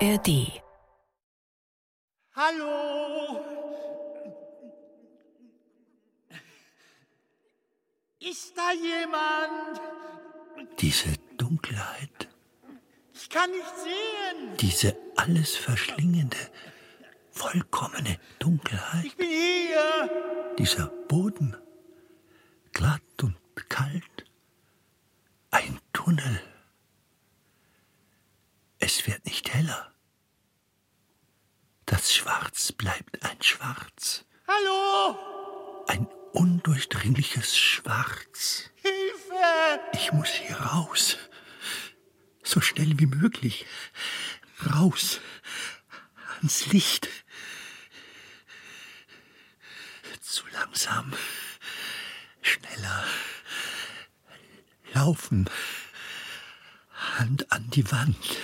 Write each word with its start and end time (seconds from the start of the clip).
ARD. 0.00 0.62
Hallo? 2.34 3.40
Ist 8.20 8.56
da 8.56 8.72
jemand? 8.72 9.80
Diese 10.80 11.08
Dunkelheit, 11.36 12.28
Ich 13.14 13.28
kann 13.30 13.50
nicht 13.50 13.76
sehen. 13.76 14.56
diese 14.58 14.96
alles 15.16 15.56
verschlingende, 15.56 16.36
vollkommene 17.30 18.18
Dunkelheit, 18.38 19.04
Ich 19.06 19.16
bin 19.16 19.28
hier. 19.28 20.54
dieser 20.58 20.86
Boden, 21.08 21.56
glatt 22.72 23.02
und 23.22 23.36
kalt, 23.68 24.24
ein 25.50 25.78
Tunnel. 25.92 26.40
Es 28.78 29.06
wird 29.06 29.24
nicht 29.26 29.52
heller. 29.52 29.92
Das 31.90 32.14
Schwarz 32.14 32.70
bleibt 32.70 33.20
ein 33.24 33.42
Schwarz, 33.42 34.24
Hallo? 34.46 35.84
ein 35.88 36.06
undurchdringliches 36.32 37.58
Schwarz. 37.58 38.70
Hilfe! 38.76 39.80
Ich 39.94 40.12
muss 40.12 40.28
hier 40.28 40.54
raus. 40.54 41.18
So 42.44 42.60
schnell 42.60 42.96
wie 43.00 43.06
möglich. 43.06 43.66
Raus. 44.72 45.20
Ans 46.36 46.66
Licht. 46.66 47.08
Zu 50.20 50.46
langsam. 50.52 51.12
Schneller. 52.40 53.04
Laufen. 54.94 55.50
Hand 57.18 57.50
an 57.50 57.68
die 57.70 57.90
Wand. 57.90 58.36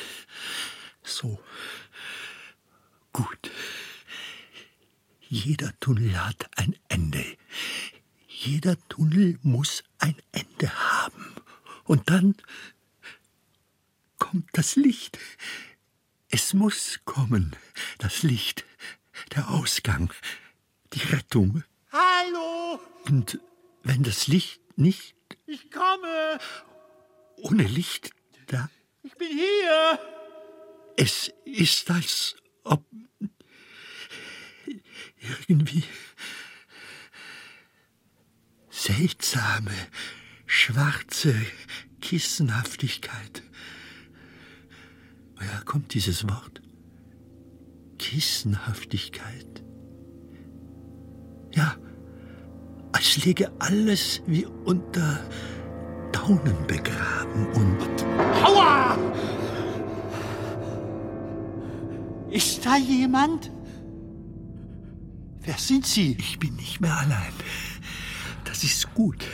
So. 1.05 1.41
Gut. 3.17 3.51
Jeder 5.27 5.73
Tunnel 5.81 6.23
hat 6.23 6.51
ein 6.59 6.77
Ende. 6.89 7.25
Jeder 8.29 8.77
Tunnel 8.91 9.39
muss 9.43 9.83
ein 9.99 10.17
Ende 10.33 10.69
haben. 10.71 11.35
Und 11.85 12.11
dann 12.11 12.35
kommt 14.19 14.51
das 14.53 14.77
Licht. 14.77 15.19
Es 16.29 16.53
muss 16.53 17.01
kommen, 17.07 17.57
das 17.97 18.23
Licht, 18.23 18.67
der 19.35 19.49
Ausgang, 19.49 20.13
die 20.93 21.01
Rettung. 21.01 21.65
Hallo? 21.93 22.79
Und 23.07 23.41
wenn 23.83 24.03
das 24.03 24.27
Licht 24.27 24.61
nicht 24.77 25.17
Ich 25.47 25.71
komme. 25.71 26.39
ohne 27.39 27.63
Licht 27.63 28.11
da, 28.49 28.69
Ich 29.05 29.15
bin 29.15 29.29
hier. 29.29 29.99
es 30.99 31.33
ist, 31.47 31.91
als 31.91 32.37
ob 32.67 32.85
irgendwie 35.49 35.85
seltsame, 38.71 39.73
schwarze 40.47 41.35
Kissenhaftigkeit. 42.01 43.43
Woher 45.37 45.63
kommt 45.65 45.95
dieses 45.95 46.29
Wort? 46.29 46.63
Kissenhaftigkeit. 47.99 49.65
Ja, 51.55 51.77
als 52.93 53.25
läge 53.25 53.51
alles 53.59 54.23
wie 54.27 54.47
unter 54.47 55.29
Daunen 56.13 56.67
begraben 56.67 57.47
und 57.53 58.05
Aua! 58.45 58.97
Ist 62.31 62.67
da 62.67 62.77
jemand? 62.77 63.51
Wer 65.41 65.59
sind 65.59 65.87
Sie? 65.87 66.17
Ich 66.19 66.39
bin 66.39 66.57
nicht 66.57 66.81
mehr 66.81 66.97
allein. 66.97 67.33
Das 68.45 68.65
ist 68.65 68.93
gut, 68.95 69.25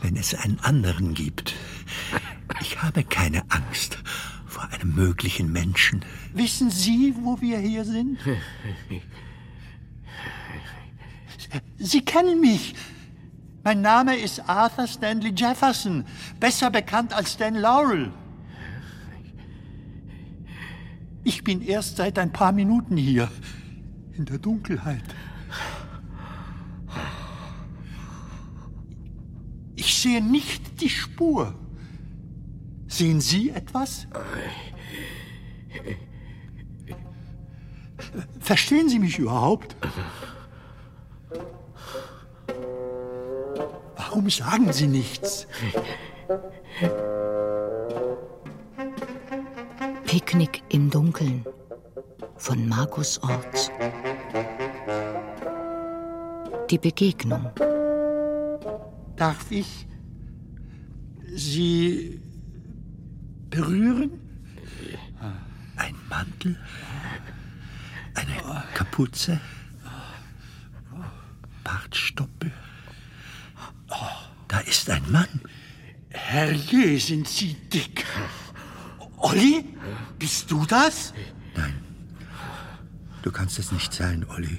wenn 0.00 0.16
es 0.16 0.34
einen 0.34 0.58
anderen 0.60 1.14
gibt. 1.14 1.54
Ich 2.60 2.82
habe 2.82 3.04
keine 3.04 3.42
Angst 3.50 3.98
vor 4.46 4.64
einem 4.70 4.94
möglichen 4.94 5.52
Menschen. 5.52 6.04
Wissen 6.32 6.70
Sie, 6.70 7.14
wo 7.20 7.40
wir 7.40 7.58
hier 7.58 7.84
sind? 7.84 8.18
Sie 11.78 12.04
kennen 12.04 12.40
mich. 12.40 12.74
Mein 13.62 13.80
Name 13.82 14.16
ist 14.16 14.48
Arthur 14.48 14.86
Stanley 14.86 15.32
Jefferson, 15.34 16.04
besser 16.38 16.70
bekannt 16.70 17.12
als 17.12 17.32
Stan 17.32 17.54
Laurel. 17.54 18.12
Ich 21.24 21.42
bin 21.42 21.62
erst 21.62 21.96
seit 21.96 22.18
ein 22.18 22.32
paar 22.32 22.52
Minuten 22.52 22.98
hier, 22.98 23.30
in 24.12 24.26
der 24.26 24.38
Dunkelheit. 24.38 25.02
Ich 29.74 29.94
sehe 29.96 30.22
nicht 30.22 30.80
die 30.82 30.90
Spur. 30.90 31.54
Sehen 32.86 33.20
Sie 33.22 33.50
etwas? 33.50 34.06
Verstehen 38.38 38.90
Sie 38.90 38.98
mich 38.98 39.18
überhaupt? 39.18 39.74
Warum 43.96 44.28
sagen 44.28 44.72
Sie 44.72 44.86
nichts? 44.86 45.46
Picknick 50.14 50.62
im 50.68 50.90
Dunkeln 50.90 51.44
von 52.36 52.68
Markus 52.68 53.20
Orts. 53.24 53.68
Die 56.70 56.78
Begegnung. 56.78 57.50
Darf 59.16 59.50
ich 59.50 59.88
Sie 61.34 62.22
berühren? 63.50 64.12
Ein 65.74 65.96
Mantel? 66.08 66.60
Eine 68.14 68.62
Kapuze? 68.72 69.40
Bartstoppel? 71.64 72.52
Da 74.46 74.60
ist 74.60 74.88
ein 74.90 75.10
Mann. 75.10 75.40
Herrje, 76.10 77.00
sind 77.00 77.26
Sie 77.26 77.54
dick. 77.54 78.04
Olli, 79.16 79.73
bist 80.24 80.50
du 80.50 80.64
das? 80.64 81.12
Nein, 81.54 81.74
du 83.20 83.30
kannst 83.30 83.58
es 83.58 83.72
nicht 83.72 83.92
sein, 83.92 84.24
Olli. 84.30 84.58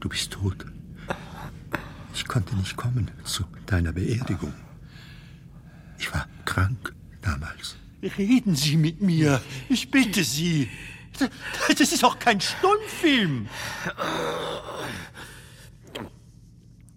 Du 0.00 0.08
bist 0.08 0.32
tot. 0.32 0.64
Ich 2.14 2.26
konnte 2.26 2.56
nicht 2.56 2.76
kommen 2.76 3.10
zu 3.24 3.44
deiner 3.66 3.92
Beerdigung. 3.92 4.54
Ich 5.98 6.10
war 6.14 6.26
krank 6.46 6.94
damals. 7.20 7.76
Reden 8.16 8.56
Sie 8.56 8.78
mit 8.78 9.02
mir. 9.02 9.42
Ich 9.68 9.90
bitte 9.90 10.24
Sie. 10.24 10.70
Das 11.68 11.80
ist 11.80 12.02
doch 12.02 12.18
kein 12.18 12.40
Stummfilm. 12.40 13.48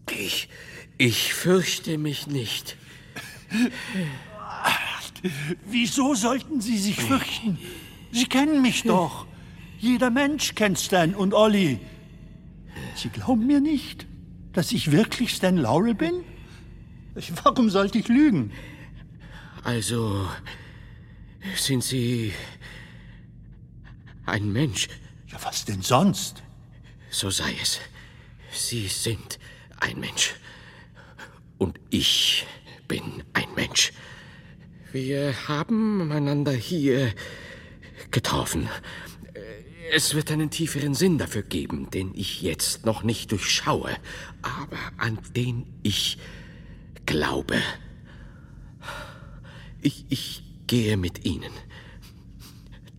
Ich, 0.10 0.48
ich 0.98 1.34
fürchte 1.34 1.98
mich 1.98 2.28
nicht. 2.28 2.78
Wieso 5.66 6.16
sollten 6.16 6.62
Sie 6.62 6.78
sich 6.78 6.98
fürchten? 6.98 7.58
Sie 8.12 8.26
kennen 8.26 8.62
mich 8.62 8.84
doch. 8.84 9.26
Jeder 9.80 10.10
Mensch 10.10 10.56
kennt 10.56 10.80
Stan 10.80 11.16
und 11.16 11.34
Olli. 11.34 11.80
Sie 12.96 13.10
glauben 13.10 13.48
mir 13.48 13.60
nicht, 13.60 14.06
dass 14.52 14.72
ich 14.72 14.92
wirklich 14.92 15.34
Stan 15.34 15.58
Laurel 15.58 15.96
bin? 15.96 16.24
Warum 17.44 17.70
sollte 17.70 17.98
ich 17.98 18.08
lügen? 18.08 18.52
Also 19.64 20.28
sind 21.56 21.84
Sie 21.84 22.34
ein 24.26 24.52
Mensch? 24.52 24.88
Ja, 25.28 25.38
was 25.44 25.66
denn 25.66 25.82
sonst? 25.82 26.44
So 27.10 27.30
sei 27.30 27.56
es. 27.62 27.80
Sie 28.52 28.88
sind 28.88 29.40
ein 29.80 30.00
Mensch. 30.00 30.36
Und 31.58 31.80
ich 31.90 32.46
bin 32.88 33.24
ein 33.34 33.48
Mensch. 33.56 33.94
Wir 34.94 35.48
haben 35.48 36.12
einander 36.12 36.52
hier 36.52 37.12
getroffen. 38.12 38.70
Es 39.92 40.14
wird 40.14 40.32
einen 40.32 40.52
tieferen 40.52 40.94
Sinn 40.94 41.18
dafür 41.18 41.42
geben, 41.42 41.90
den 41.90 42.14
ich 42.14 42.44
jetzt 42.44 42.86
noch 42.86 43.02
nicht 43.02 43.32
durchschaue, 43.32 43.90
aber 44.44 44.78
an 44.98 45.18
den 45.36 45.66
ich 45.82 46.20
glaube. 47.08 47.56
Ich, 49.82 50.06
ich 50.10 50.44
gehe 50.68 50.96
mit 50.96 51.26
Ihnen. 51.26 51.52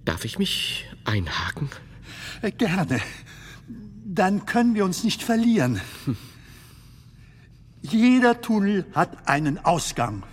Darf 0.05 0.25
ich 0.25 0.37
mich 0.37 0.87
einhaken? 1.05 1.69
Äh, 2.43 2.50
Gerne. 2.50 3.00
Dann 4.05 4.46
können 4.46 4.75
wir 4.75 4.85
uns 4.85 5.05
nicht 5.05 5.23
verlieren. 5.23 5.81
Jeder 7.82 8.41
Tunnel 8.41 8.85
hat 8.94 9.29
einen 9.29 9.64
Ausgang. 9.64 10.25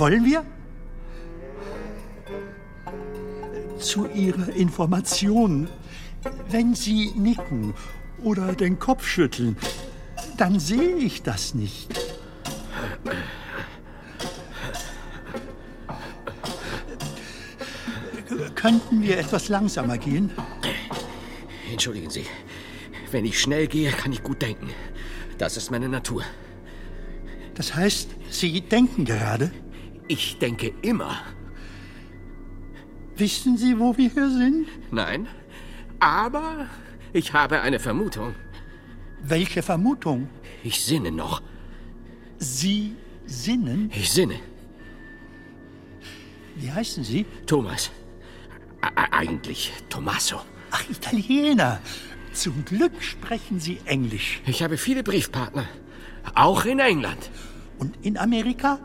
Wollen 0.00 0.24
wir? 0.24 0.46
zu 3.78 4.06
Ihrer 4.06 4.48
Information. 4.48 5.68
Wenn 6.48 6.74
Sie 6.74 7.10
nicken 7.16 7.74
oder 8.22 8.54
den 8.54 8.78
Kopf 8.78 9.06
schütteln, 9.06 9.56
dann 10.38 10.58
sehe 10.58 10.96
ich 10.96 11.22
das 11.22 11.54
nicht. 11.54 11.98
Könnten 18.54 19.02
wir 19.02 19.18
etwas 19.18 19.48
langsamer 19.48 19.98
gehen? 19.98 20.30
Entschuldigen 21.70 22.08
Sie. 22.08 22.24
Wenn 23.10 23.26
ich 23.26 23.38
schnell 23.38 23.66
gehe, 23.66 23.90
kann 23.90 24.12
ich 24.12 24.22
gut 24.22 24.40
denken. 24.40 24.70
Das 25.36 25.58
ist 25.58 25.70
meine 25.70 25.90
Natur. 25.90 26.22
Das 27.54 27.74
heißt, 27.74 28.08
Sie 28.30 28.62
denken 28.62 29.04
gerade? 29.04 29.50
Ich 30.10 30.38
denke 30.38 30.72
immer. 30.82 31.22
Wissen 33.14 33.56
Sie, 33.56 33.78
wo 33.78 33.96
wir 33.96 34.10
hier 34.10 34.28
sind? 34.28 34.66
Nein, 34.90 35.28
aber 36.00 36.66
ich 37.12 37.32
habe 37.32 37.60
eine 37.60 37.78
Vermutung. 37.78 38.34
Welche 39.22 39.62
Vermutung? 39.62 40.28
Ich 40.64 40.84
sinne 40.84 41.12
noch. 41.12 41.42
Sie 42.38 42.96
sinnen? 43.24 43.92
Ich 43.94 44.10
sinne. 44.10 44.40
Wie 46.56 46.72
heißen 46.72 47.04
Sie? 47.04 47.24
Thomas. 47.46 47.92
A 48.80 49.16
eigentlich 49.16 49.72
Tommaso. 49.88 50.40
Ach, 50.72 50.90
Italiener. 50.90 51.80
Zum 52.32 52.64
Glück 52.64 53.00
sprechen 53.00 53.60
Sie 53.60 53.78
Englisch. 53.84 54.42
Ich 54.44 54.64
habe 54.64 54.76
viele 54.76 55.04
Briefpartner. 55.04 55.68
Auch 56.34 56.64
in 56.64 56.80
England. 56.80 57.30
Und 57.78 58.04
in 58.04 58.18
Amerika? 58.18 58.80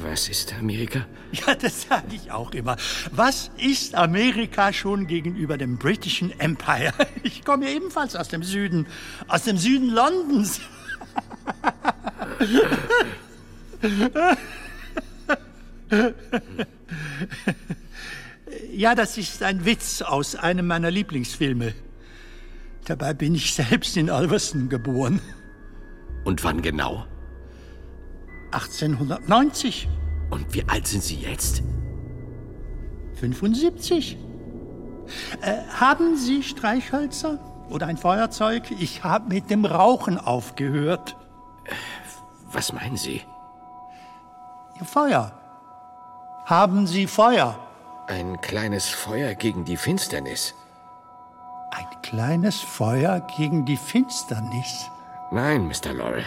Was 0.00 0.28
ist 0.28 0.54
Amerika? 0.54 1.06
Ja, 1.32 1.54
das 1.54 1.82
sage 1.82 2.14
ich 2.14 2.30
auch 2.30 2.52
immer. 2.52 2.76
Was 3.12 3.50
ist 3.58 3.94
Amerika 3.94 4.72
schon 4.72 5.06
gegenüber 5.06 5.56
dem 5.56 5.78
britischen 5.78 6.38
Empire? 6.40 6.92
Ich 7.22 7.44
komme 7.44 7.70
ebenfalls 7.70 8.16
aus 8.16 8.28
dem 8.28 8.42
Süden. 8.42 8.86
Aus 9.28 9.44
dem 9.44 9.56
Süden 9.58 9.90
Londons. 9.90 10.60
Ja, 18.72 18.94
das 18.94 19.18
ist 19.18 19.42
ein 19.42 19.64
Witz 19.64 20.02
aus 20.02 20.34
einem 20.36 20.66
meiner 20.66 20.90
Lieblingsfilme. 20.90 21.74
Dabei 22.84 23.14
bin 23.14 23.34
ich 23.34 23.54
selbst 23.54 23.96
in 23.96 24.10
Alverston 24.10 24.68
geboren. 24.68 25.20
Und 26.24 26.42
wann 26.44 26.60
genau? 26.62 27.06
1890. 28.54 29.88
Und 30.30 30.54
wie 30.54 30.64
alt 30.68 30.86
sind 30.86 31.02
Sie 31.02 31.16
jetzt? 31.16 31.62
75. 33.16 34.16
Äh, 35.40 35.56
haben 35.78 36.16
Sie 36.16 36.42
Streichhölzer 36.42 37.38
oder 37.68 37.86
ein 37.86 37.96
Feuerzeug? 37.96 38.70
Ich 38.78 39.04
habe 39.04 39.28
mit 39.28 39.50
dem 39.50 39.64
Rauchen 39.64 40.18
aufgehört. 40.18 41.16
Was 42.52 42.72
meinen 42.72 42.96
Sie? 42.96 43.22
Ihr 44.78 44.86
Feuer. 44.86 45.32
Haben 46.46 46.86
Sie 46.86 47.06
Feuer? 47.06 47.58
Ein 48.06 48.40
kleines 48.40 48.88
Feuer 48.88 49.34
gegen 49.34 49.64
die 49.64 49.76
Finsternis. 49.76 50.54
Ein 51.70 52.02
kleines 52.02 52.60
Feuer 52.60 53.20
gegen 53.36 53.64
die 53.64 53.76
Finsternis. 53.76 54.90
Nein, 55.30 55.66
Mr. 55.66 55.92
Laurel. 55.92 56.24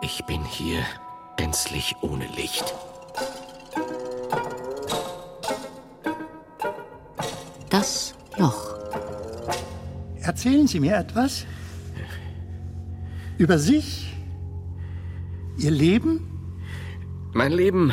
Ich 0.00 0.24
bin 0.24 0.42
hier 0.44 0.82
gänzlich 1.36 1.96
ohne 2.02 2.26
Licht. 2.36 2.74
Das 7.70 8.14
Loch. 8.36 8.74
Erzählen 10.20 10.66
Sie 10.66 10.80
mir 10.80 10.96
etwas 10.96 11.46
über 13.38 13.58
sich, 13.58 14.14
Ihr 15.56 15.70
Leben. 15.70 16.26
Mein 17.32 17.52
Leben 17.52 17.92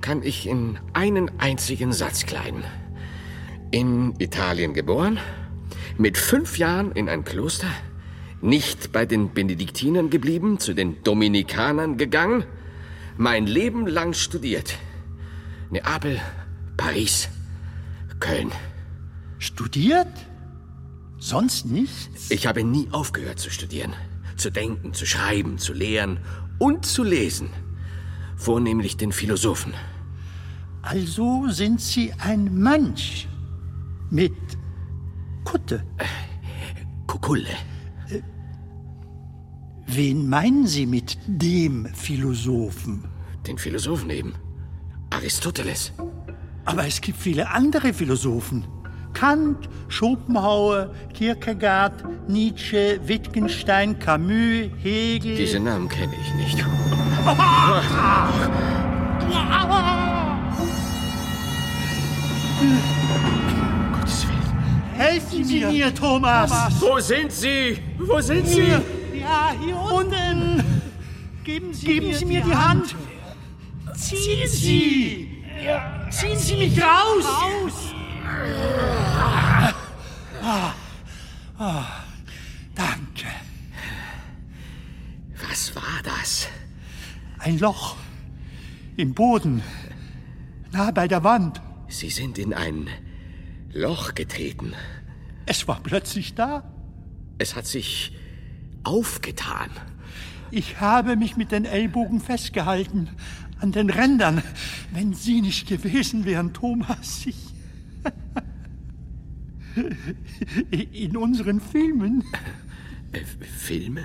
kann 0.00 0.22
ich 0.22 0.46
in 0.46 0.78
einen 0.92 1.30
einzigen 1.38 1.92
Satz 1.92 2.26
kleiden. 2.26 2.62
In 3.70 4.14
Italien 4.18 4.72
geboren, 4.72 5.18
mit 5.98 6.16
fünf 6.16 6.58
Jahren 6.58 6.92
in 6.92 7.08
ein 7.08 7.24
Kloster, 7.24 7.70
nicht 8.40 8.92
bei 8.92 9.06
den 9.06 9.32
Benediktinern 9.32 10.10
geblieben, 10.10 10.58
zu 10.58 10.74
den 10.74 11.02
Dominikanern 11.02 11.96
gegangen, 11.96 12.44
mein 13.16 13.46
Leben 13.46 13.86
lang 13.86 14.12
studiert. 14.12 14.76
Neapel, 15.70 16.20
Paris, 16.76 17.28
Köln. 18.20 18.52
Studiert? 19.38 20.08
Sonst 21.18 21.66
nichts? 21.66 22.30
Ich 22.30 22.46
habe 22.46 22.62
nie 22.62 22.88
aufgehört 22.92 23.38
zu 23.38 23.50
studieren, 23.50 23.94
zu 24.36 24.50
denken, 24.50 24.94
zu 24.94 25.06
schreiben, 25.06 25.58
zu 25.58 25.72
lehren 25.72 26.20
und 26.58 26.86
zu 26.86 27.02
lesen. 27.02 27.50
Vornehmlich 28.36 28.96
den 28.96 29.12
Philosophen. 29.12 29.74
Also 30.82 31.48
sind 31.48 31.80
Sie 31.80 32.12
ein 32.12 32.54
Mönch 32.54 33.28
mit 34.10 34.36
Kutte. 35.44 35.82
Kukulle. 37.06 37.56
Wen 39.86 40.28
meinen 40.28 40.66
Sie 40.66 40.84
mit 40.84 41.16
dem 41.26 41.86
Philosophen? 41.94 43.04
Den 43.46 43.56
Philosophen 43.56 44.10
eben. 44.10 44.34
Aristoteles. 45.10 45.92
Aber 46.64 46.86
es 46.86 47.00
gibt 47.00 47.18
viele 47.18 47.48
andere 47.50 47.92
Philosophen. 47.92 48.64
Kant, 49.12 49.68
Schopenhauer, 49.88 50.90
Kierkegaard, 51.14 52.04
Nietzsche, 52.28 53.00
Wittgenstein, 53.06 53.98
Camus, 53.98 54.70
Hegel. 54.82 55.36
Diese 55.36 55.60
Namen 55.60 55.88
kenne 55.88 56.12
ich 56.20 56.34
nicht. 56.34 56.64
Gottes 63.92 64.26
Willen. 64.28 64.98
Helfen 64.98 65.44
Sie 65.44 65.64
mir, 65.64 65.94
Thomas! 65.94 66.50
Wo 66.80 66.98
sind 66.98 67.30
Sie? 67.30 67.78
Wo 67.98 68.20
sind 68.20 68.46
Sie? 68.48 68.72
Ja, 69.26 69.52
hier 69.60 69.76
unten! 69.76 70.62
Geben 71.42 71.74
Sie, 71.74 71.86
Geben 71.86 72.06
mir, 72.06 72.16
Sie 72.16 72.24
mir 72.26 72.42
die 72.42 72.54
Hand! 72.54 72.94
Ziehen 73.96 74.48
Sie! 74.48 75.44
Ziehen 76.10 76.38
Sie 76.38 76.54
mich 76.54 76.80
raus! 76.80 77.24
Ah, 80.40 80.74
ah, 81.58 81.86
danke. 82.76 83.26
Was 85.48 85.74
war 85.74 86.00
das? 86.04 86.46
Ein 87.40 87.58
Loch 87.58 87.96
im 88.96 89.12
Boden, 89.12 89.60
nahe 90.70 90.92
bei 90.92 91.08
der 91.08 91.24
Wand. 91.24 91.60
Sie 91.88 92.10
sind 92.10 92.38
in 92.38 92.54
ein 92.54 92.88
Loch 93.72 94.14
getreten. 94.14 94.74
Es 95.46 95.66
war 95.66 95.80
plötzlich 95.82 96.36
da. 96.36 96.62
Es 97.38 97.56
hat 97.56 97.66
sich 97.66 98.12
aufgetan. 98.86 99.70
Ich 100.50 100.80
habe 100.80 101.16
mich 101.16 101.36
mit 101.36 101.52
den 101.52 101.64
Ellbogen 101.64 102.20
festgehalten 102.20 103.08
an 103.60 103.72
den 103.72 103.90
Rändern. 103.90 104.42
Wenn 104.92 105.12
Sie 105.14 105.40
nicht 105.40 105.66
gewesen 105.68 106.24
wären, 106.24 106.52
Thomas, 106.52 107.26
ich. 107.26 107.36
In 110.92 111.16
unseren 111.16 111.60
Filmen, 111.60 112.24
Äh, 113.12 113.20
Filme? 113.58 114.04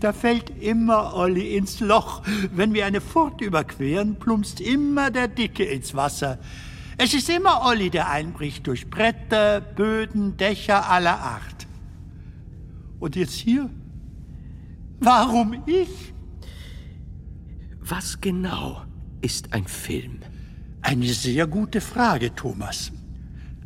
da 0.00 0.12
fällt 0.12 0.50
immer 0.60 1.14
Olli 1.14 1.56
ins 1.56 1.80
Loch. 1.80 2.22
Wenn 2.54 2.74
wir 2.74 2.86
eine 2.86 3.00
Furt 3.00 3.40
überqueren, 3.40 4.16
plumpst 4.16 4.60
immer 4.60 5.10
der 5.10 5.28
Dicke 5.28 5.64
ins 5.64 5.94
Wasser. 5.94 6.38
Es 6.98 7.14
ist 7.14 7.28
immer 7.30 7.62
Olli, 7.64 7.88
der 7.90 8.10
einbricht 8.10 8.66
durch 8.66 8.88
Bretter, 8.90 9.60
Böden, 9.60 10.36
Dächer 10.36 10.88
aller 10.90 11.18
Art. 11.18 11.66
Und 13.00 13.16
jetzt 13.16 13.34
hier? 13.34 13.70
Warum 15.04 15.64
ich? 15.66 16.14
Was 17.80 18.20
genau 18.20 18.82
ist 19.20 19.52
ein 19.52 19.66
Film? 19.66 20.20
Eine 20.80 21.12
sehr 21.12 21.48
gute 21.48 21.80
Frage, 21.80 22.32
Thomas. 22.36 22.92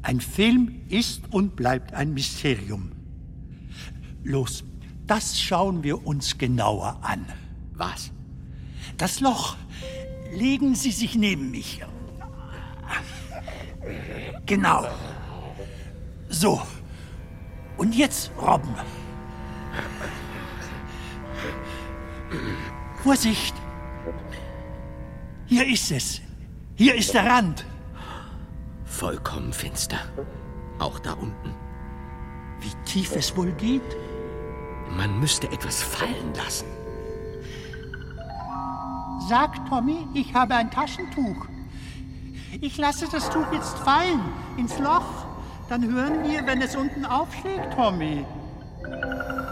Ein 0.00 0.22
Film 0.22 0.80
ist 0.88 1.30
und 1.30 1.54
bleibt 1.54 1.92
ein 1.92 2.14
Mysterium. 2.14 2.92
Los, 4.24 4.64
das 5.06 5.38
schauen 5.38 5.82
wir 5.82 6.06
uns 6.06 6.38
genauer 6.38 7.00
an. 7.02 7.26
Was? 7.74 8.12
Das 8.96 9.20
Loch. 9.20 9.56
Legen 10.34 10.74
Sie 10.74 10.90
sich 10.90 11.16
neben 11.16 11.50
mich. 11.50 11.82
Genau. 14.46 14.86
So. 16.30 16.62
Und 17.76 17.94
jetzt, 17.94 18.30
Robben. 18.40 18.74
Vorsicht. 23.02 23.54
Hier 25.46 25.66
ist 25.66 25.90
es. 25.90 26.20
Hier 26.74 26.94
ist 26.94 27.14
der 27.14 27.26
Rand. 27.26 27.64
vollkommen 28.84 29.52
finster. 29.52 29.98
Auch 30.78 30.98
da 30.98 31.12
unten. 31.12 31.54
Wie 32.60 32.72
tief 32.84 33.14
es 33.16 33.36
wohl 33.36 33.52
geht? 33.52 33.96
Man 34.96 35.20
müsste 35.20 35.46
etwas 35.50 35.82
fallen 35.82 36.34
lassen. 36.34 36.66
Sag, 39.28 39.68
Tommy, 39.68 40.06
ich 40.14 40.32
habe 40.34 40.54
ein 40.54 40.70
Taschentuch. 40.70 41.46
Ich 42.60 42.78
lasse 42.78 43.06
das 43.10 43.28
Tuch 43.28 43.52
jetzt 43.52 43.76
fallen 43.78 44.20
ins 44.56 44.78
Loch. 44.78 45.26
Dann 45.68 45.82
hören 45.92 46.22
wir, 46.24 46.46
wenn 46.46 46.62
es 46.62 46.76
unten 46.76 47.04
aufschlägt, 47.04 47.74
Tommy. 47.74 48.24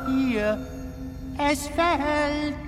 Hier, 0.06 0.66
es 1.38 1.66
fällt. 1.68 2.63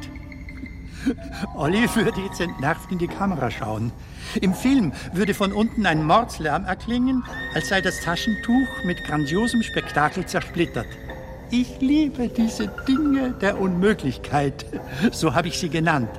Olli 1.54 1.88
würde 1.94 2.20
jetzt 2.20 2.40
entnervt 2.40 2.90
in 2.90 2.98
die 2.98 3.08
Kamera 3.08 3.50
schauen. 3.50 3.92
Im 4.40 4.54
Film 4.54 4.92
würde 5.12 5.34
von 5.34 5.52
unten 5.52 5.86
ein 5.86 6.04
Mordslärm 6.04 6.64
erklingen, 6.64 7.24
als 7.54 7.68
sei 7.68 7.80
das 7.80 8.00
Taschentuch 8.00 8.68
mit 8.84 9.02
grandiosem 9.04 9.62
Spektakel 9.62 10.26
zersplittert. 10.26 10.86
Ich 11.50 11.80
liebe 11.80 12.28
diese 12.28 12.68
Dinge 12.88 13.30
der 13.40 13.60
Unmöglichkeit. 13.60 14.66
So 15.12 15.34
habe 15.34 15.48
ich 15.48 15.58
sie 15.58 15.68
genannt. 15.68 16.10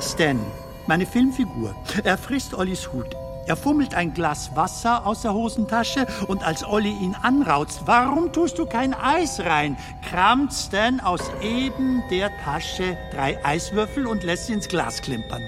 Stan, 0.00 0.38
meine 0.86 1.06
Filmfigur. 1.06 1.74
Er 2.04 2.18
frisst 2.18 2.54
Ollis 2.54 2.92
Hut. 2.92 3.14
Er 3.46 3.56
fummelt 3.56 3.94
ein 3.94 4.14
Glas 4.14 4.54
Wasser 4.54 5.06
aus 5.06 5.22
der 5.22 5.34
Hosentasche 5.34 6.06
und 6.28 6.44
als 6.44 6.64
Olli 6.64 6.90
ihn 6.90 7.14
anrauzt, 7.14 7.82
warum 7.86 8.32
tust 8.32 8.58
du 8.58 8.66
kein 8.66 8.94
Eis 8.94 9.40
rein, 9.40 9.76
kramt 10.08 10.52
Stan 10.52 11.00
aus 11.00 11.22
eben 11.42 12.02
der 12.10 12.30
Tasche 12.44 12.96
drei 13.12 13.44
Eiswürfel 13.44 14.06
und 14.06 14.22
lässt 14.22 14.46
sie 14.46 14.52
ins 14.52 14.68
Glas 14.68 15.02
klimpern. 15.02 15.42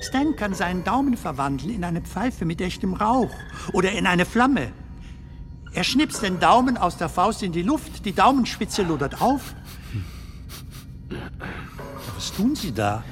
Stan 0.00 0.36
kann 0.36 0.54
seinen 0.54 0.84
Daumen 0.84 1.16
verwandeln 1.16 1.74
in 1.74 1.84
eine 1.84 2.00
Pfeife 2.00 2.44
mit 2.44 2.60
echtem 2.60 2.94
Rauch 2.94 3.30
oder 3.72 3.92
in 3.92 4.06
eine 4.06 4.24
Flamme. 4.26 4.72
Er 5.72 5.84
schnipst 5.84 6.22
den 6.22 6.40
Daumen 6.40 6.76
aus 6.76 6.96
der 6.96 7.08
Faust 7.08 7.42
in 7.42 7.52
die 7.52 7.62
Luft, 7.62 8.04
die 8.04 8.12
Daumenspitze 8.12 8.82
lodert 8.82 9.20
auf. 9.20 9.54
Was 12.14 12.32
tun 12.32 12.54
Sie 12.54 12.72
da? 12.72 13.02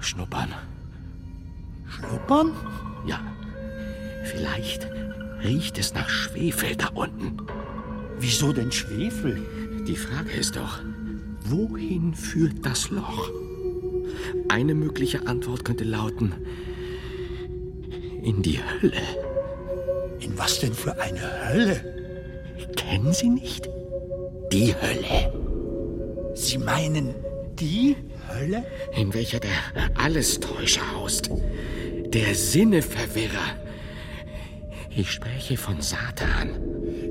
Schnuppern. 0.00 0.54
Schnuppern? 2.08 2.52
Ja. 3.06 3.20
Vielleicht 4.24 4.88
riecht 5.42 5.78
es 5.78 5.94
nach 5.94 6.08
Schwefel 6.08 6.74
da 6.76 6.88
unten. 6.94 7.36
Wieso 8.18 8.52
denn 8.52 8.72
Schwefel? 8.72 9.42
Die 9.86 9.96
Frage 9.96 10.32
ist 10.32 10.56
doch, 10.56 10.80
wohin 11.44 12.14
führt 12.14 12.64
das 12.64 12.90
Loch? 12.90 13.30
Eine 14.48 14.74
mögliche 14.74 15.26
Antwort 15.26 15.64
könnte 15.64 15.84
lauten, 15.84 16.34
in 18.22 18.42
die 18.42 18.58
Hölle. 18.58 19.00
In 20.20 20.36
was 20.36 20.60
denn 20.60 20.74
für 20.74 20.98
eine 21.00 21.20
Hölle? 21.48 21.80
Kennen 22.76 23.12
Sie 23.12 23.28
nicht? 23.28 23.68
Die 24.52 24.74
Hölle. 24.74 25.32
Sie 26.34 26.58
meinen 26.58 27.14
die 27.58 27.96
Hölle? 28.28 28.64
In 28.96 29.14
welcher 29.14 29.40
der 29.40 29.52
Allestäuscher 29.94 30.82
haust. 30.94 31.30
Der 32.12 32.34
Sinneverwirrer. 32.34 33.56
Ich 34.90 35.12
spreche 35.12 35.56
von 35.56 35.80
Satan. 35.80 36.50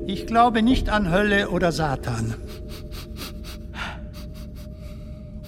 Ich 0.06 0.26
glaube 0.26 0.62
nicht 0.62 0.88
an 0.88 1.10
Hölle 1.10 1.50
oder 1.50 1.72
Satan. 1.72 2.34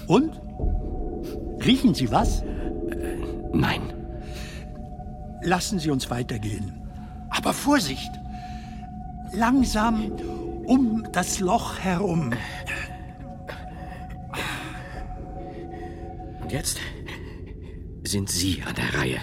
Und? 0.07 0.41
Riechen 1.65 1.95
Sie 1.95 2.11
was? 2.11 2.43
Nein. 3.53 3.93
Lassen 5.43 5.79
Sie 5.79 5.91
uns 5.91 6.11
weitergehen. 6.11 6.73
Aber 7.31 7.53
Vorsicht! 7.53 8.11
Langsam 9.33 10.13
um 10.67 11.07
das 11.13 11.41
Loch 11.41 11.79
herum. 11.79 12.33
Und 16.41 16.53
jetzt 16.53 16.79
sind 18.05 18.29
Sie 18.31 18.63
an 18.67 18.75
der 18.75 18.99
Reihe, 18.99 19.21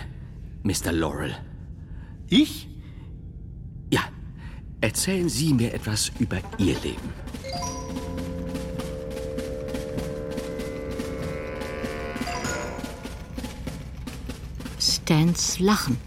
Mr. 0.63 0.91
Laurel. 0.91 1.35
Ich? 2.29 2.67
Ja, 3.89 4.01
erzählen 4.81 5.29
Sie 5.29 5.53
mir 5.53 5.73
etwas 5.73 6.11
über 6.19 6.37
Ihr 6.57 6.79
Leben. 6.81 7.13
Stans 14.79 15.59
Lachen. 15.59 15.97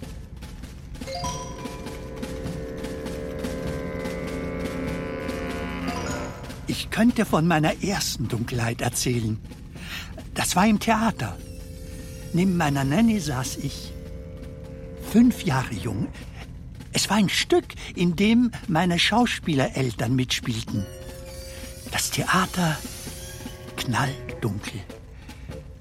Ich 6.66 6.90
könnte 6.90 7.24
von 7.24 7.48
meiner 7.48 7.82
ersten 7.82 8.28
Dunkelheit 8.28 8.80
erzählen. 8.80 9.38
Das 10.34 10.54
war 10.54 10.66
im 10.66 10.78
Theater. 10.78 11.36
Neben 12.32 12.56
meiner 12.56 12.84
Nanny 12.84 13.18
saß 13.18 13.56
ich. 13.56 13.89
Fünf 15.10 15.42
Jahre 15.42 15.74
jung. 15.74 16.06
Es 16.92 17.10
war 17.10 17.16
ein 17.16 17.28
Stück, 17.28 17.64
in 17.96 18.14
dem 18.14 18.52
meine 18.68 18.96
Schauspielereltern 18.96 20.14
mitspielten. 20.14 20.86
Das 21.90 22.10
Theater 22.10 22.78
knalldunkel. 23.76 24.80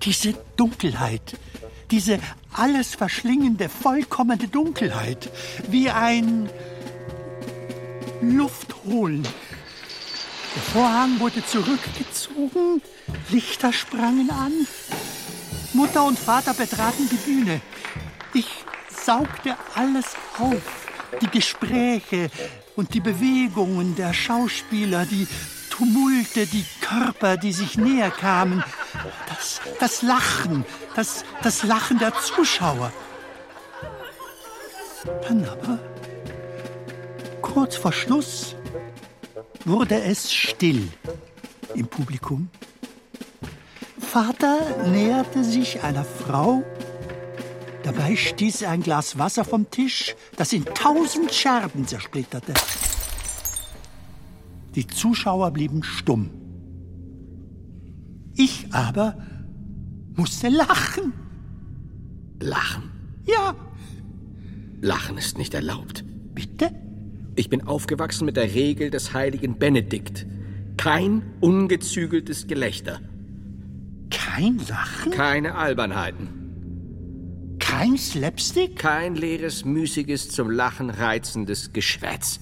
Diese 0.02 0.34
Dunkelheit, 0.56 1.38
diese 1.92 2.20
alles 2.54 2.96
verschlingende, 2.96 3.70
vollkommene 3.70 4.48
Dunkelheit, 4.48 5.30
wie 5.70 5.92
ein 5.92 6.50
Luftholen. 8.22 9.22
Der 10.56 10.64
Vorhang 10.74 11.20
wurde 11.20 11.46
zurückgezogen, 11.46 12.82
Lichter 13.30 13.74
sprangen 13.74 14.32
an. 14.32 14.54
Mutter 15.74 16.04
und 16.04 16.18
Vater 16.18 16.56
betraten 16.56 17.08
die 17.12 17.32
Bühne. 17.32 17.62
Ich 18.34 18.48
saugte 19.10 19.56
alles 19.74 20.06
auf. 20.38 20.62
Die 21.20 21.32
Gespräche 21.38 22.30
und 22.76 22.94
die 22.94 23.00
Bewegungen 23.00 23.96
der 23.96 24.14
Schauspieler, 24.14 25.08
die 25.08 25.28
Tumulte, 25.72 26.46
die 26.46 26.64
Körper, 26.80 27.36
die 27.36 27.52
sich 27.52 27.76
näher 27.76 28.12
kamen. 28.12 28.64
Das, 29.28 29.62
das 29.80 30.04
Lachen, 30.04 30.64
das, 30.96 31.26
das 31.42 31.64
Lachen 31.64 31.98
der 31.98 32.14
Zuschauer. 32.14 32.92
Dann 35.28 35.44
aber, 35.46 35.80
kurz 37.42 37.78
vor 37.78 37.94
Schluss, 37.94 38.56
wurde 39.66 40.04
es 40.04 40.32
still 40.32 40.88
im 41.74 41.88
Publikum. 41.88 42.50
Vater 44.00 44.60
näherte 44.86 45.44
sich 45.44 45.82
einer 45.82 46.06
Frau. 46.06 46.64
Dabei 47.84 48.16
stieß 48.16 48.64
er 48.64 48.72
ein 48.72 48.82
Glas 48.84 49.18
Wasser 49.18 49.46
vom 49.46 49.70
Tisch, 49.70 50.16
das 50.36 50.54
in 50.54 50.66
tausend 50.66 51.34
Scherben 51.34 51.88
zersplitterte. 51.88 52.54
Die 54.76 54.86
Zuschauer 54.88 55.52
blieben 55.52 55.84
stumm. 55.84 56.30
Ich 58.36 58.68
aber 58.72 59.18
musste 60.16 60.50
lachen. 60.50 61.14
Lachen. 62.40 62.92
Ja, 63.26 63.56
Lachen 64.82 65.18
ist 65.18 65.38
nicht 65.38 65.54
erlaubt. 65.54 66.06
bitte? 66.34 66.72
Ich 67.36 67.50
bin 67.50 67.68
aufgewachsen 67.68 68.26
mit 68.26 68.38
der 68.38 68.54
Regel 68.54 68.90
des 68.90 69.14
heiligen 69.14 69.58
Benedikt. 69.58 70.26
Kein 70.78 71.22
ungezügeltes 71.42 72.48
Gelächter. 72.48 73.02
Kein 74.10 74.60
Lachen? 74.68 75.12
Keine 75.12 75.56
Albernheiten. 75.56 76.39
Kein 77.80 77.98
Slapstick? 77.98 78.76
Kein 78.76 79.16
leeres, 79.16 79.64
müßiges, 79.64 80.32
zum 80.32 80.52
Lachen 80.52 80.90
reizendes 80.90 81.72
Geschwätz. 81.72 82.42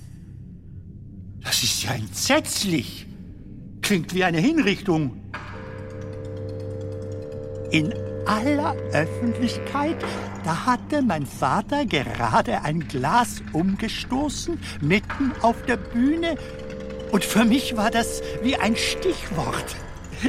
Das 1.44 1.62
ist 1.62 1.84
ja 1.84 1.92
entsetzlich. 1.92 3.06
Klingt 3.84 4.16
wie 4.16 4.24
eine 4.24 4.40
Hinrichtung. 4.40 5.22
In 7.70 7.94
aller 8.26 8.76
Öffentlichkeit, 8.94 10.04
da 10.44 10.66
hatte 10.66 11.04
mein 11.04 11.28
Vater 11.28 11.86
gerade 11.86 12.64
ein 12.64 12.88
Glas 12.88 13.44
umgestoßen, 13.54 14.58
mitten 14.82 15.34
auf 15.44 15.62
der 15.68 15.78
Bühne. 15.78 16.36
Und 17.12 17.24
für 17.24 17.46
mich 17.46 17.78
war 17.78 17.92
das 17.92 18.24
wie 18.42 18.56
ein 18.56 18.76
Stichwort. 18.76 19.76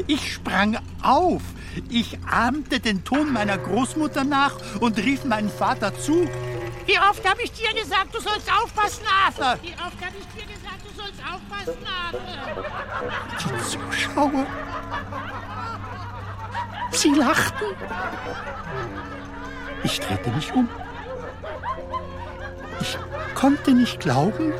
Ich 0.06 0.34
sprang 0.34 0.76
auf. 1.00 1.40
Ich 1.90 2.18
ahmte 2.30 2.80
den 2.80 3.04
Ton 3.04 3.32
meiner 3.32 3.58
Großmutter 3.58 4.24
nach 4.24 4.54
und 4.80 4.98
rief 4.98 5.24
meinen 5.24 5.50
Vater 5.50 5.98
zu. 5.98 6.28
Wie 6.86 6.98
oft 6.98 7.28
habe 7.28 7.42
ich 7.42 7.52
dir 7.52 7.72
gesagt, 7.74 8.14
du 8.14 8.20
sollst 8.20 8.50
aufpassen, 8.50 9.04
Arthur? 9.26 9.58
Wie 9.62 9.72
oft 9.72 10.04
habe 10.04 10.16
ich 10.18 10.26
dir 10.34 10.46
gesagt, 10.46 10.80
du 10.84 11.00
sollst 11.00 11.20
aufpassen, 11.20 11.86
Arthur? 12.06 12.64
Die 13.38 13.62
Zuschauer. 13.68 14.46
Sie 16.92 17.10
lachten. 17.10 17.66
Ich 19.84 20.00
drehte 20.00 20.30
mich 20.30 20.52
um. 20.52 20.68
Ich 22.80 22.98
konnte 23.34 23.72
nicht 23.72 24.00
glauben, 24.00 24.52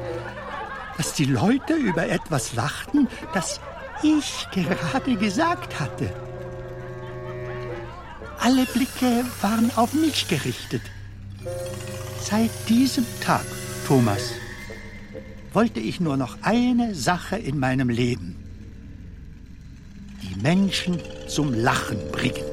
dass 0.97 1.15
die 1.15 1.25
Leute 1.25 1.75
über 1.75 2.09
etwas 2.09 2.55
lachten, 2.55 3.09
das 3.33 3.61
ich 4.03 4.47
gerade 4.53 5.17
gesagt 5.17 5.81
hatte. 5.81 6.13
Alle 8.41 8.67
Blicke 8.67 9.25
waren 9.41 9.71
auf 9.77 9.93
mich 9.95 10.29
gerichtet. 10.29 10.83
Seit 12.21 12.51
diesem 12.69 13.05
Tag, 13.21 13.45
Thomas, 13.87 14.33
wollte 15.53 15.81
ich 15.81 16.01
nur 16.01 16.17
noch 16.17 16.39
eine 16.43 16.95
Sache 16.95 17.37
in 17.37 17.59
meinem 17.59 17.89
Leben. 17.89 18.37
Die 20.23 20.41
Menschen 20.41 21.01
zum 21.27 21.53
Lachen 21.53 21.99
bringen. 22.13 22.45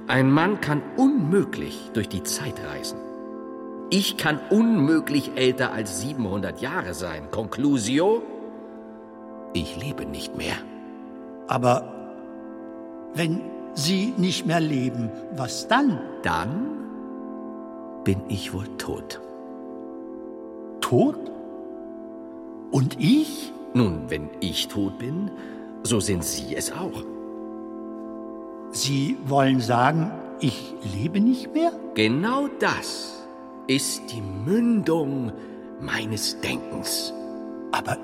Ein 0.10 0.32
Mann 0.32 0.60
kann 0.60 0.82
unmöglich 0.98 1.92
durch 1.94 2.10
die 2.10 2.24
Zeit 2.24 2.60
reisen. 2.66 2.98
Ich 3.92 4.18
kann 4.18 4.40
unmöglich 4.50 5.34
älter 5.36 5.72
als 5.72 6.02
700 6.02 6.62
Jahre 6.62 6.96
sein. 6.96 7.30
Conclusio? 7.30 8.24
Ich 9.54 9.78
lebe 9.78 10.08
nicht 10.08 10.36
mehr. 10.36 10.56
Aber 11.48 11.94
wenn 13.14 13.42
Sie 13.76 14.12
nicht 14.18 14.48
mehr 14.48 14.60
leben, 14.60 15.12
was 15.36 15.68
dann? 15.68 16.00
Dann 16.24 16.72
bin 18.04 18.22
ich 18.30 18.52
wohl 18.52 18.68
tot. 18.80 19.22
Tot? 20.82 21.20
Und 22.72 23.00
ich? 23.00 23.54
Nun, 23.76 24.10
wenn 24.10 24.32
ich 24.40 24.70
tot 24.70 24.98
bin, 24.98 25.30
so 25.84 26.00
sind 26.00 26.24
Sie 26.24 26.56
es 26.56 26.72
auch. 26.72 27.04
Sie 28.72 29.18
wollen 29.26 29.60
sagen, 29.62 30.12
ich 30.40 30.74
lebe 30.96 31.20
nicht 31.20 31.54
mehr? 31.54 31.72
Genau 31.96 32.48
das 32.60 33.26
ist 33.68 34.04
die 34.12 34.22
Mündung 34.22 35.32
meines 35.82 36.40
Denkens. 36.42 37.14
Aber 37.72 37.98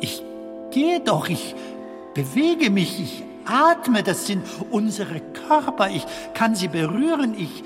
ich 0.00 0.22
gehe 0.70 1.00
doch, 1.00 1.28
ich 1.28 1.54
bewege 2.14 2.70
mich, 2.70 3.00
ich 3.00 3.24
atme, 3.44 4.02
das 4.02 4.26
sind 4.26 4.42
unsere 4.70 5.20
Körper, 5.48 5.90
ich 5.90 6.04
kann 6.34 6.54
sie 6.54 6.68
berühren, 6.68 7.34
ich 7.36 7.64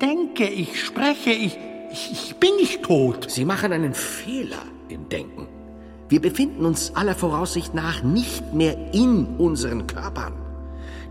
denke, 0.00 0.48
ich 0.48 0.80
spreche, 0.82 1.30
ich, 1.30 1.58
ich, 1.92 2.12
ich 2.12 2.36
bin 2.36 2.56
nicht 2.56 2.82
tot. 2.82 3.30
Sie 3.30 3.44
machen 3.44 3.72
einen 3.72 3.94
Fehler 3.94 4.62
im 4.88 5.08
Denken. 5.08 5.46
Wir 6.08 6.20
befinden 6.20 6.66
uns 6.66 6.94
aller 6.94 7.14
Voraussicht 7.14 7.74
nach 7.74 8.02
nicht 8.02 8.52
mehr 8.52 8.76
in 8.92 9.36
unseren 9.38 9.86
Körpern. 9.86 10.41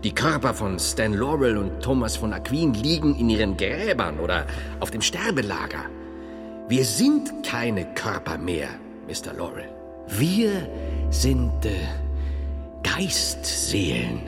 Die 0.04 0.12
Körper 0.12 0.52
von 0.52 0.80
Stan 0.80 1.12
Laurel 1.12 1.56
und 1.56 1.80
Thomas 1.80 2.16
von 2.16 2.32
Aquin 2.32 2.74
liegen 2.74 3.14
in 3.14 3.30
ihren 3.30 3.56
Gräbern 3.56 4.18
oder 4.18 4.46
auf 4.80 4.90
dem 4.90 5.00
Sterbelager. 5.00 5.84
Wir 6.66 6.84
sind 6.84 7.44
keine 7.46 7.84
Körper 7.94 8.36
mehr, 8.36 8.66
Mr. 9.06 9.32
Laurel. 9.32 9.68
Wir 10.08 10.68
sind 11.10 11.64
äh, 11.64 11.70
Geistseelen. 12.82 14.22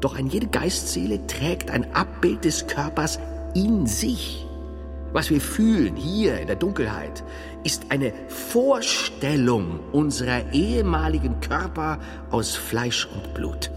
Doch 0.00 0.16
eine 0.16 0.28
jede 0.28 0.46
Geistseele 0.46 1.26
trägt 1.26 1.68
ein 1.72 1.92
Abbild 1.92 2.44
des 2.44 2.68
Körpers 2.68 3.18
in 3.54 3.86
sich. 3.86 4.46
Was 5.12 5.30
wir 5.30 5.40
fühlen 5.40 5.96
hier 5.96 6.38
in 6.38 6.46
der 6.46 6.54
Dunkelheit, 6.54 7.24
ist 7.64 7.86
eine 7.88 8.12
Vorstellung 8.28 9.80
unserer 9.90 10.52
ehemaligen 10.52 11.40
Körper 11.40 11.98
aus 12.30 12.54
Fleisch 12.54 13.08
und 13.12 13.34
Blut. 13.34 13.72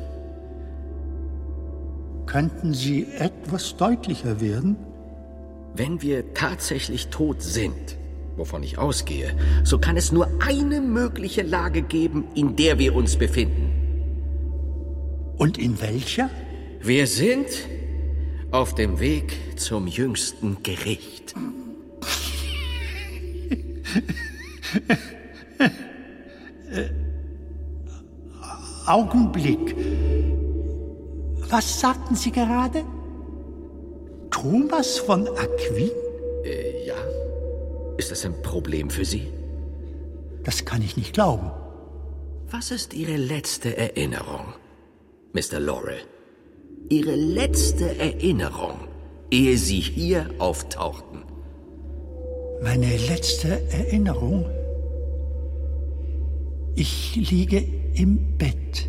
Könnten 2.30 2.74
Sie 2.76 3.08
etwas 3.18 3.76
deutlicher 3.76 4.39
werden? 4.39 4.76
Wenn 5.74 6.04
wir 6.04 6.36
tatsächlich 6.36 7.08
tot 7.08 7.42
sind, 7.42 7.98
wovon 8.38 8.62
ich 8.62 8.78
ausgehe, 8.78 9.36
so 9.63 9.80
kann 9.80 9.98
es 9.98 10.12
nur 10.12 10.30
eine 10.39 10.80
mögliche 10.80 11.42
Lage 11.42 11.82
geben, 11.82 12.26
in 12.36 12.56
der 12.56 12.78
wir 12.78 12.94
uns 12.94 13.15
befinden. 13.15 13.72
Und 15.38 15.58
in 15.58 15.82
welcher? 15.82 16.30
Wir 16.82 17.08
sind 17.08 17.48
auf 18.52 18.76
dem 18.76 19.00
Weg 19.00 19.58
zum 19.58 19.88
jüngsten 19.88 20.62
Gericht. 20.62 21.34
Augenblick. 28.86 29.76
Was 31.50 31.80
sagten 31.80 32.16
Sie 32.16 32.32
gerade? 32.32 32.84
Thomas 34.30 35.00
von 35.00 35.28
Aquin? 35.28 35.90
Äh, 36.44 36.86
ja? 36.86 36.96
Ist 37.98 38.12
das 38.12 38.24
ein 38.24 38.40
Problem 38.44 38.90
für 38.90 39.06
Sie? 39.06 39.28
Das 40.44 40.64
kann 40.66 40.82
ich 40.82 40.96
nicht 40.96 41.14
glauben. 41.14 41.52
Was 42.52 42.72
ist 42.72 42.94
Ihre 42.94 43.18
letzte 43.18 43.76
Erinnerung, 43.76 44.54
Mr. 45.34 45.60
Laurel? 45.60 46.00
Ihre 46.90 47.16
letzte 47.16 47.98
Erinnerung, 48.00 48.80
ehe 49.32 49.58
Sie 49.58 49.80
hier 49.80 50.30
auftauchten? 50.40 51.24
Meine 52.62 52.96
letzte 52.98 53.62
Erinnerung. 53.72 54.46
Ich 56.76 57.16
liege 57.16 57.64
im 57.94 58.38
Bett. 58.38 58.88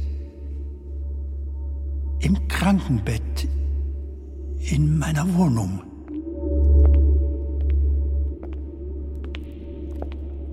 Im 2.20 2.48
Krankenbett. 2.48 3.48
In 4.59 4.98
meiner 4.98 5.26
Wohnung. 5.35 5.83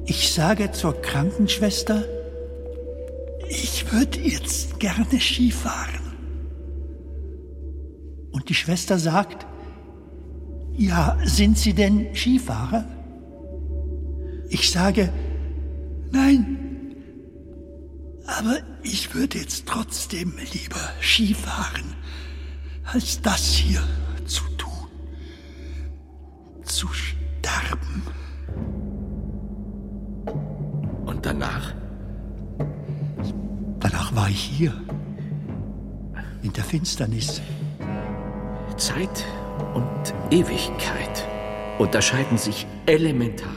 Ich 0.05 0.31
sage 0.31 0.71
zur 0.71 0.93
Krankenschwester, 1.01 2.05
ich 3.49 3.91
würde 3.91 4.19
jetzt 4.19 4.79
gerne 4.79 5.19
Skifahren. 5.19 6.07
Und 8.31 8.47
die 8.47 8.53
Schwester 8.53 8.97
sagt, 8.97 9.45
ja, 10.77 11.17
sind 11.25 11.57
Sie 11.57 11.73
denn 11.73 12.15
Skifahrer? 12.15 12.85
Ich 14.49 14.71
sage, 14.71 15.11
nein, 16.11 16.66
aber 18.27 18.59
ich 18.83 19.15
würde 19.15 19.39
jetzt 19.39 19.65
trotzdem 19.65 20.33
lieber 20.53 20.91
Skifahren, 21.01 21.95
als 22.83 23.21
das 23.21 23.55
hier 23.55 23.81
zu 24.25 24.43
tun, 24.57 24.87
zu 26.63 26.87
sterben. 26.89 28.03
Und 31.05 31.25
danach? 31.25 31.73
Danach 33.79 34.13
war 34.13 34.29
ich 34.29 34.41
hier, 34.41 34.73
in 36.43 36.51
der 36.53 36.63
Finsternis. 36.63 37.41
Zeit 38.75 39.25
und 39.73 40.13
Ewigkeit 40.29 41.27
unterscheiden 41.79 42.37
sich 42.37 42.67
elementar. 42.85 43.49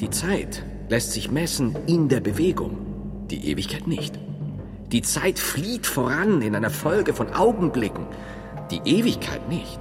Die 0.00 0.10
Zeit 0.10 0.64
lässt 0.88 1.12
sich 1.12 1.30
messen 1.30 1.76
in 1.86 2.08
der 2.08 2.20
Bewegung, 2.20 2.91
die 3.32 3.50
Ewigkeit 3.50 3.86
nicht. 3.86 4.18
Die 4.92 5.02
Zeit 5.02 5.38
flieht 5.38 5.86
voran 5.86 6.42
in 6.42 6.54
einer 6.54 6.70
Folge 6.70 7.14
von 7.14 7.32
Augenblicken, 7.32 8.06
die 8.70 8.82
Ewigkeit 8.84 9.48
nicht. 9.48 9.80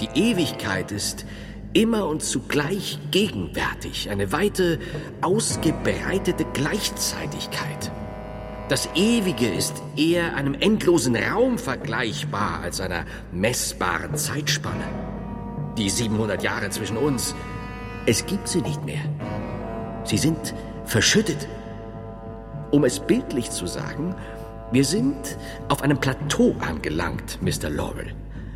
Die 0.00 0.08
Ewigkeit 0.20 0.90
ist 0.90 1.24
immer 1.72 2.08
und 2.08 2.22
zugleich 2.22 2.98
gegenwärtig, 3.10 4.10
eine 4.10 4.32
weite, 4.32 4.80
ausgebreitete 5.20 6.44
Gleichzeitigkeit. 6.52 7.92
Das 8.68 8.88
Ewige 8.94 9.48
ist 9.48 9.82
eher 9.96 10.34
einem 10.34 10.54
endlosen 10.54 11.16
Raum 11.16 11.58
vergleichbar 11.58 12.60
als 12.62 12.80
einer 12.80 13.04
messbaren 13.30 14.16
Zeitspanne. 14.16 14.84
Die 15.78 15.88
700 15.88 16.42
Jahre 16.42 16.70
zwischen 16.70 16.96
uns, 16.96 17.34
es 18.06 18.26
gibt 18.26 18.48
sie 18.48 18.60
nicht 18.60 18.84
mehr. 18.84 19.02
Sie 20.04 20.18
sind 20.18 20.54
verschüttet. 20.84 21.46
Um 22.72 22.84
es 22.84 22.98
bildlich 22.98 23.50
zu 23.50 23.66
sagen, 23.66 24.16
wir 24.72 24.84
sind 24.84 25.36
auf 25.68 25.82
einem 25.82 25.98
Plateau 25.98 26.56
angelangt, 26.58 27.38
Mr. 27.42 27.68
Laurel. 27.68 28.14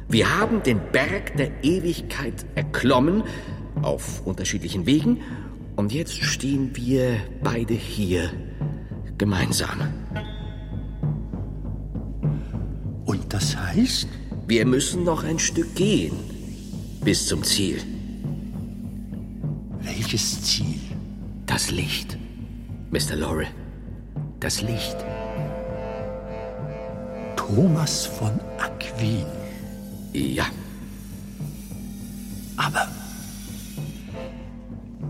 Wir 0.08 0.38
haben 0.38 0.62
den 0.62 0.80
Berg 0.90 1.36
der 1.36 1.62
Ewigkeit 1.62 2.46
erklommen, 2.54 3.22
auf 3.82 4.26
unterschiedlichen 4.26 4.86
Wegen, 4.86 5.20
und 5.76 5.92
jetzt 5.92 6.14
stehen 6.14 6.74
wir 6.74 7.18
beide 7.42 7.74
hier 7.74 8.30
gemeinsam. 9.18 9.92
Und 13.04 13.34
das 13.34 13.54
heißt? 13.54 14.08
Wir 14.48 14.64
müssen 14.64 15.04
noch 15.04 15.24
ein 15.24 15.38
Stück 15.38 15.74
gehen 15.74 16.14
bis 17.04 17.26
zum 17.26 17.42
Ziel. 17.42 17.82
Welches 19.82 20.42
Ziel? 20.42 20.80
Das 21.44 21.70
Licht, 21.70 22.16
Mr. 22.90 23.16
Laurel. 23.16 23.48
Das 24.40 24.62
Licht. 24.62 24.96
Thomas 27.36 28.06
von 28.06 28.38
Aquin. 28.58 29.26
Ja. 30.12 30.46
Aber 32.56 32.88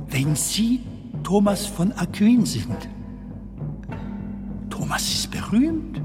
wenn 0.08 0.36
Sie 0.36 0.80
Thomas 1.22 1.66
von 1.66 1.92
Aquin 1.92 2.46
sind, 2.46 2.88
Thomas 4.70 5.02
ist 5.02 5.30
berühmt, 5.30 6.00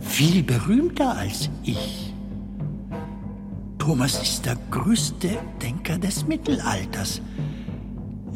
viel 0.00 0.42
berühmter 0.42 1.16
als 1.16 1.48
ich. 1.62 2.12
Thomas 3.78 4.20
ist 4.20 4.44
der 4.44 4.56
größte 4.70 5.38
Denker 5.62 5.96
des 5.98 6.26
Mittelalters. 6.26 7.20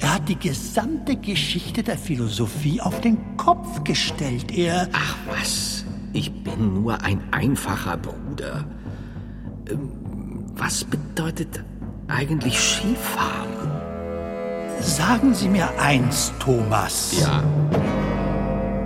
Er 0.00 0.14
hat 0.14 0.28
die 0.28 0.38
gesamte 0.38 1.16
Geschichte 1.16 1.82
der 1.82 1.98
Philosophie 1.98 2.80
auf 2.80 3.00
den 3.00 3.36
Kopf 3.36 3.84
gestellt. 3.84 4.56
Er. 4.56 4.88
Ach 4.92 5.16
was, 5.26 5.84
ich 6.12 6.32
bin 6.42 6.82
nur 6.82 7.02
ein 7.02 7.22
einfacher 7.32 7.96
Bruder. 7.98 8.64
Ähm, 9.68 9.92
was 10.54 10.84
bedeutet 10.84 11.62
eigentlich 12.08 12.58
Skifahren? 12.58 13.70
Sagen 14.80 15.34
Sie 15.34 15.48
mir 15.48 15.68
eins, 15.78 16.32
Thomas. 16.38 17.20
Ja. 17.20 17.44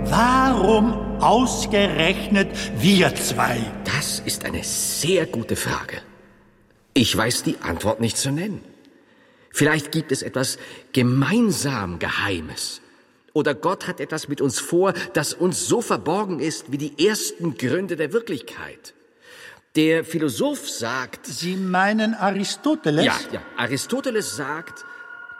Warum 0.03 0.93
ausgerechnet 1.21 2.49
wir 2.77 3.15
zwei? 3.15 3.57
Das 3.85 4.19
ist 4.19 4.45
eine 4.45 4.63
sehr 4.63 5.25
gute 5.25 5.55
Frage. 5.55 6.01
Ich 6.93 7.15
weiß 7.15 7.43
die 7.43 7.57
Antwort 7.61 8.01
nicht 8.01 8.17
zu 8.17 8.31
nennen. 8.31 8.61
Vielleicht 9.55 9.93
gibt 9.93 10.11
es 10.11 10.21
etwas 10.21 10.57
gemeinsam 10.91 11.97
Geheimes. 11.97 12.81
Oder 13.31 13.55
Gott 13.55 13.87
hat 13.87 14.01
etwas 14.01 14.27
mit 14.27 14.41
uns 14.41 14.59
vor, 14.59 14.91
das 15.13 15.33
uns 15.33 15.65
so 15.65 15.79
verborgen 15.79 16.41
ist 16.41 16.73
wie 16.73 16.77
die 16.77 17.07
ersten 17.07 17.57
Gründe 17.57 17.95
der 17.95 18.11
Wirklichkeit. 18.11 18.93
Der 19.77 20.03
Philosoph 20.03 20.69
sagt. 20.69 21.25
Sie 21.25 21.55
meinen 21.55 22.15
Aristoteles? 22.15 23.05
Ja, 23.05 23.15
ja. 23.31 23.41
Aristoteles 23.55 24.35
sagt, 24.35 24.83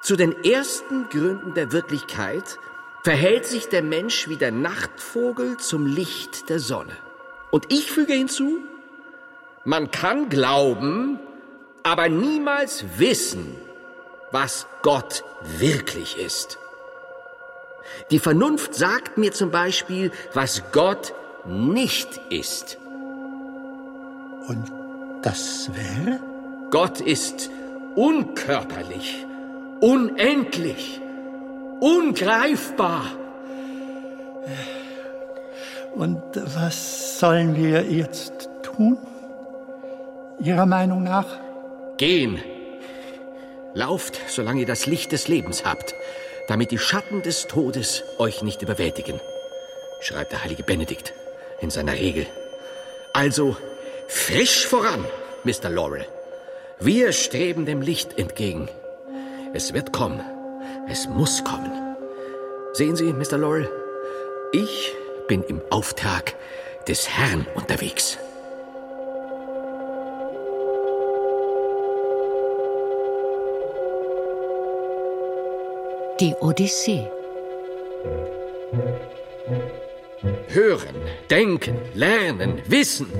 zu 0.01 0.15
den 0.15 0.33
ersten 0.45 1.09
Gründen 1.09 1.53
der 1.53 1.73
Wirklichkeit 1.73 2.57
verhält 3.03 3.45
sich 3.45 3.67
der 3.67 3.83
Mensch 3.83 4.29
wie 4.29 4.37
der 4.37 4.53
Nachtvogel 4.53 5.57
zum 5.57 5.87
Licht 5.87 6.47
der 6.47 6.61
Sonne. 6.61 6.95
Und 7.51 7.65
ich 7.67 7.91
füge 7.91 8.13
hinzu, 8.13 8.59
man 9.65 9.91
kann 9.91 10.29
glauben, 10.29 11.19
aber 11.83 12.07
niemals 12.07 12.85
wissen, 12.97 13.57
was 14.35 14.67
Gott 14.81 15.23
wirklich 15.59 16.17
ist. 16.17 16.57
Die 18.11 18.19
Vernunft 18.19 18.75
sagt 18.75 19.17
mir 19.17 19.31
zum 19.31 19.49
Beispiel, 19.49 20.11
was 20.33 20.61
Gott 20.73 21.13
nicht 21.45 22.19
ist. 22.29 22.77
Und 24.49 24.73
das 25.21 25.69
wäre? 25.73 26.19
Gott 26.69 26.99
ist 26.99 27.49
unkörperlich, 27.95 29.25
unendlich, 29.79 30.99
ungreifbar. 31.79 33.05
Und 35.95 36.21
was 36.33 37.21
sollen 37.21 37.55
wir 37.55 37.83
jetzt 37.83 38.49
tun? 38.63 38.97
Ihrer 40.41 40.65
Meinung 40.65 41.03
nach? 41.03 41.39
Gehen. 41.95 42.37
Lauft, 43.75 44.21
solange 44.29 44.61
ihr 44.61 44.65
das 44.65 44.85
Licht 44.85 45.11
des 45.11 45.27
Lebens 45.27 45.65
habt, 45.65 45.95
damit 46.47 46.71
die 46.71 46.77
Schatten 46.77 47.21
des 47.21 47.47
Todes 47.47 48.03
euch 48.17 48.41
nicht 48.41 48.61
überwältigen, 48.61 49.19
schreibt 49.99 50.31
der 50.31 50.43
heilige 50.43 50.63
Benedikt 50.63 51.13
in 51.59 51.69
seiner 51.69 51.93
Regel. 51.93 52.25
Also 53.11 53.57
frisch 54.07 54.65
voran, 54.65 55.03
Mr. 55.43 55.69
Laurel. 55.69 56.05
Wir 56.79 57.11
streben 57.11 57.65
dem 57.65 57.81
Licht 57.81 58.17
entgegen. 58.17 58.69
Es 59.53 59.73
wird 59.73 59.91
kommen. 59.91 60.21
Es 60.89 61.09
muss 61.09 61.43
kommen. 61.43 61.71
Sehen 62.71 62.95
Sie, 62.95 63.11
Mr. 63.11 63.37
Laurel, 63.37 63.69
ich 64.53 64.93
bin 65.27 65.43
im 65.43 65.61
Auftrag 65.69 66.33
des 66.87 67.09
Herrn 67.09 67.45
unterwegs. 67.55 68.17
Die 76.21 76.33
Odyssee. 76.39 77.05
Hören, 80.47 80.95
denken, 81.29 81.77
lernen, 81.93 82.61
wissen. 82.67 83.11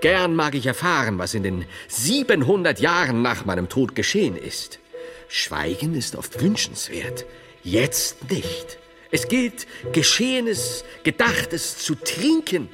Gern 0.00 0.34
mag 0.34 0.56
ich 0.56 0.66
erfahren, 0.66 1.18
was 1.20 1.34
in 1.34 1.44
den 1.44 1.66
700 1.86 2.80
Jahren 2.80 3.22
nach 3.22 3.44
meinem 3.44 3.68
Tod 3.68 3.94
geschehen 3.94 4.36
ist. 4.36 4.80
Schweigen 5.28 5.94
ist 5.94 6.16
oft 6.16 6.42
wünschenswert, 6.42 7.26
jetzt 7.62 8.28
nicht. 8.28 8.78
Es 9.12 9.28
gilt, 9.28 9.68
Geschehenes, 9.92 10.84
Gedachtes 11.04 11.78
zu 11.78 11.94
trinken. 11.94 12.68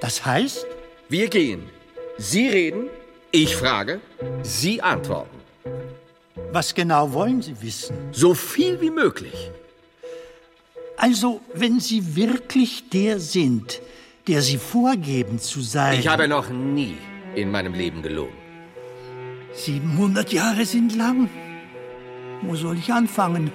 Das 0.00 0.24
heißt? 0.24 0.66
Wir 1.10 1.28
gehen. 1.28 1.68
Sie 2.16 2.48
reden, 2.48 2.88
ich 3.30 3.56
frage, 3.56 4.00
Sie 4.42 4.80
antworten. 4.80 5.38
Was 6.52 6.74
genau 6.74 7.12
wollen 7.12 7.42
Sie 7.42 7.60
wissen? 7.62 7.96
So 8.12 8.34
viel 8.34 8.80
wie 8.80 8.90
möglich. 8.90 9.50
Also, 10.96 11.40
wenn 11.54 11.80
Sie 11.80 12.16
wirklich 12.16 12.88
der 12.90 13.20
sind, 13.20 13.80
der 14.26 14.42
Sie 14.42 14.58
vorgeben 14.58 15.38
zu 15.38 15.60
sein. 15.60 15.98
Ich 15.98 16.08
habe 16.08 16.28
noch 16.28 16.48
nie 16.50 16.96
in 17.34 17.50
meinem 17.50 17.74
Leben 17.74 18.02
gelogen. 18.02 18.34
700 19.54 20.32
Jahre 20.32 20.64
sind 20.64 20.96
lang. 20.96 21.28
Wo 22.42 22.56
soll 22.56 22.78
ich 22.78 22.92
anfangen? 22.92 23.52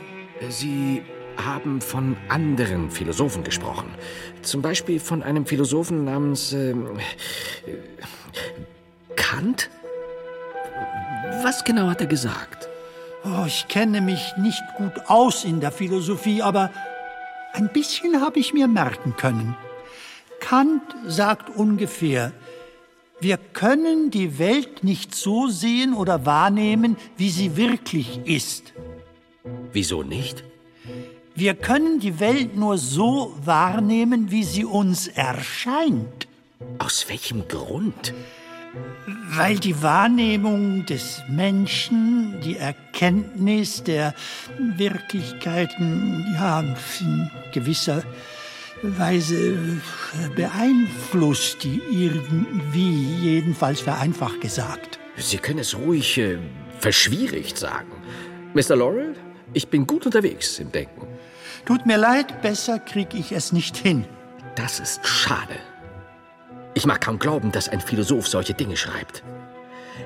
Sie 0.49 1.01
haben 1.37 1.81
von 1.81 2.15
anderen 2.29 2.89
Philosophen 2.89 3.43
gesprochen. 3.43 3.89
Zum 4.41 4.61
Beispiel 4.61 4.99
von 4.99 5.23
einem 5.23 5.45
Philosophen 5.45 6.05
namens 6.05 6.53
ähm, 6.53 6.99
Kant? 9.15 9.69
Was 11.43 11.63
genau 11.63 11.87
hat 11.87 12.01
er 12.01 12.07
gesagt? 12.07 12.68
Oh, 13.25 13.45
ich 13.45 13.67
kenne 13.67 14.01
mich 14.01 14.34
nicht 14.38 14.63
gut 14.77 14.93
aus 15.08 15.43
in 15.43 15.60
der 15.60 15.71
Philosophie, 15.71 16.41
aber 16.41 16.71
ein 17.53 17.69
bisschen 17.73 18.21
habe 18.21 18.39
ich 18.39 18.53
mir 18.53 18.67
merken 18.67 19.15
können. 19.17 19.55
Kant 20.39 20.84
sagt 21.05 21.49
ungefähr, 21.55 22.32
wir 23.19 23.38
können 23.38 24.12
die 24.12 24.39
Welt 24.39 24.84
nicht 24.86 25.13
so 25.13 25.47
sehen 25.47 25.93
oder 25.93 26.25
wahrnehmen, 26.25 26.95
wie 27.17 27.29
sie 27.29 27.58
wirklich 27.58 28.21
ist. 28.25 28.73
Wieso 29.73 30.03
nicht? 30.03 30.45
Wir 31.36 31.55
können 31.55 31.99
die 31.99 32.19
Welt 32.21 32.55
nur 32.55 32.77
so 32.77 33.36
wahrnehmen, 33.43 34.32
wie 34.32 34.43
sie 34.43 34.63
uns 34.63 35.08
erscheint. 35.08 36.27
Aus 36.77 37.08
welchem 37.10 37.47
Grund? 37.47 38.13
Weil 39.32 39.58
die 39.58 39.82
Wahrnehmung 39.82 40.86
des 40.86 41.21
Menschen, 41.27 42.39
die 42.41 42.58
Erkenntnis 42.58 43.84
der 43.84 44.13
Wirklichkeiten, 44.58 46.25
ja, 46.36 46.60
in 46.60 47.32
gewisser 47.53 48.03
Weise 48.82 49.58
beeinflusst 50.36 51.63
die 51.63 51.82
irgendwie, 51.91 53.03
jedenfalls 53.21 53.82
vereinfacht 53.82 54.41
gesagt. 54.41 54.99
Sie 55.17 55.38
können 55.38 55.60
es 55.60 55.77
ruhig 55.77 56.17
äh, 56.17 56.38
verschwierigt 56.79 57.58
sagen. 57.58 57.91
Mr. 58.53 58.75
Laurel, 58.75 59.15
ich 59.53 59.67
bin 59.67 59.86
gut 59.86 60.05
unterwegs 60.05 60.60
im 60.60 60.71
Denken. 60.71 61.08
Tut 61.65 61.86
mir 61.86 61.97
leid, 61.97 62.41
besser 62.41 62.79
krieg 62.79 63.13
ich 63.13 63.32
es 63.32 63.51
nicht 63.51 63.75
hin. 63.75 64.05
Das 64.55 64.79
ist 64.79 65.05
schade. 65.05 65.55
Ich 66.79 66.85
mag 66.85 67.01
kaum 67.01 67.19
glauben, 67.19 67.51
dass 67.51 67.67
ein 67.67 67.81
Philosoph 67.81 68.29
solche 68.29 68.53
Dinge 68.53 68.77
schreibt. 68.77 69.21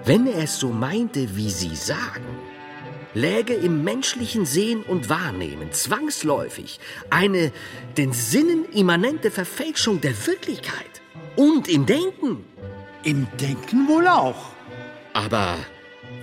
Wenn 0.06 0.26
er 0.26 0.46
es 0.46 0.58
so 0.58 0.70
meinte, 0.70 1.36
wie 1.38 1.52
Sie 1.52 1.76
sagen, 1.76 2.26
läge 3.14 3.54
im 3.54 3.84
menschlichen 3.84 4.48
Sehen 4.48 4.82
und 4.82 5.08
Wahrnehmen 5.08 5.72
zwangsläufig 5.72 6.80
eine 7.12 7.52
den 7.96 8.12
Sinnen 8.12 8.66
immanente 8.74 9.30
Verfälschung 9.30 10.02
der 10.02 10.14
Wirklichkeit 10.26 11.04
und 11.36 11.68
im 11.68 11.86
Denken. 11.86 12.44
Im 13.04 13.28
Denken 13.40 13.88
wohl 13.88 14.08
auch. 14.08 14.46
Aber 15.14 15.58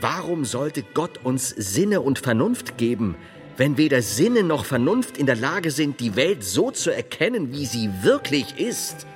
warum 0.01 0.45
sollte 0.45 0.83
Gott 0.83 1.21
uns 1.23 1.51
Sinne 1.51 2.01
und 2.01 2.19
Vernunft 2.19 2.77
geben, 2.77 3.15
wenn 3.57 3.77
weder 3.77 4.03
Sinne 4.03 4.43
noch 4.43 4.65
Vernunft 4.65 5.17
in 5.17 5.27
der 5.27 5.37
Lage 5.37 5.71
sind, 5.71 6.01
die 6.01 6.17
Welt 6.17 6.43
so 6.43 6.73
zu 6.73 6.91
erkennen, 6.91 7.53
wie 7.53 7.67
sie 7.67 7.89
wirklich 8.03 8.59
ist? 8.59 9.07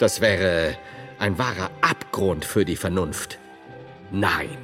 Das 0.00 0.22
wäre 0.22 0.78
ein 1.18 1.36
wahrer 1.36 1.70
Abgrund 1.82 2.46
für 2.46 2.64
die 2.64 2.76
Vernunft. 2.76 3.38
Nein. 4.10 4.56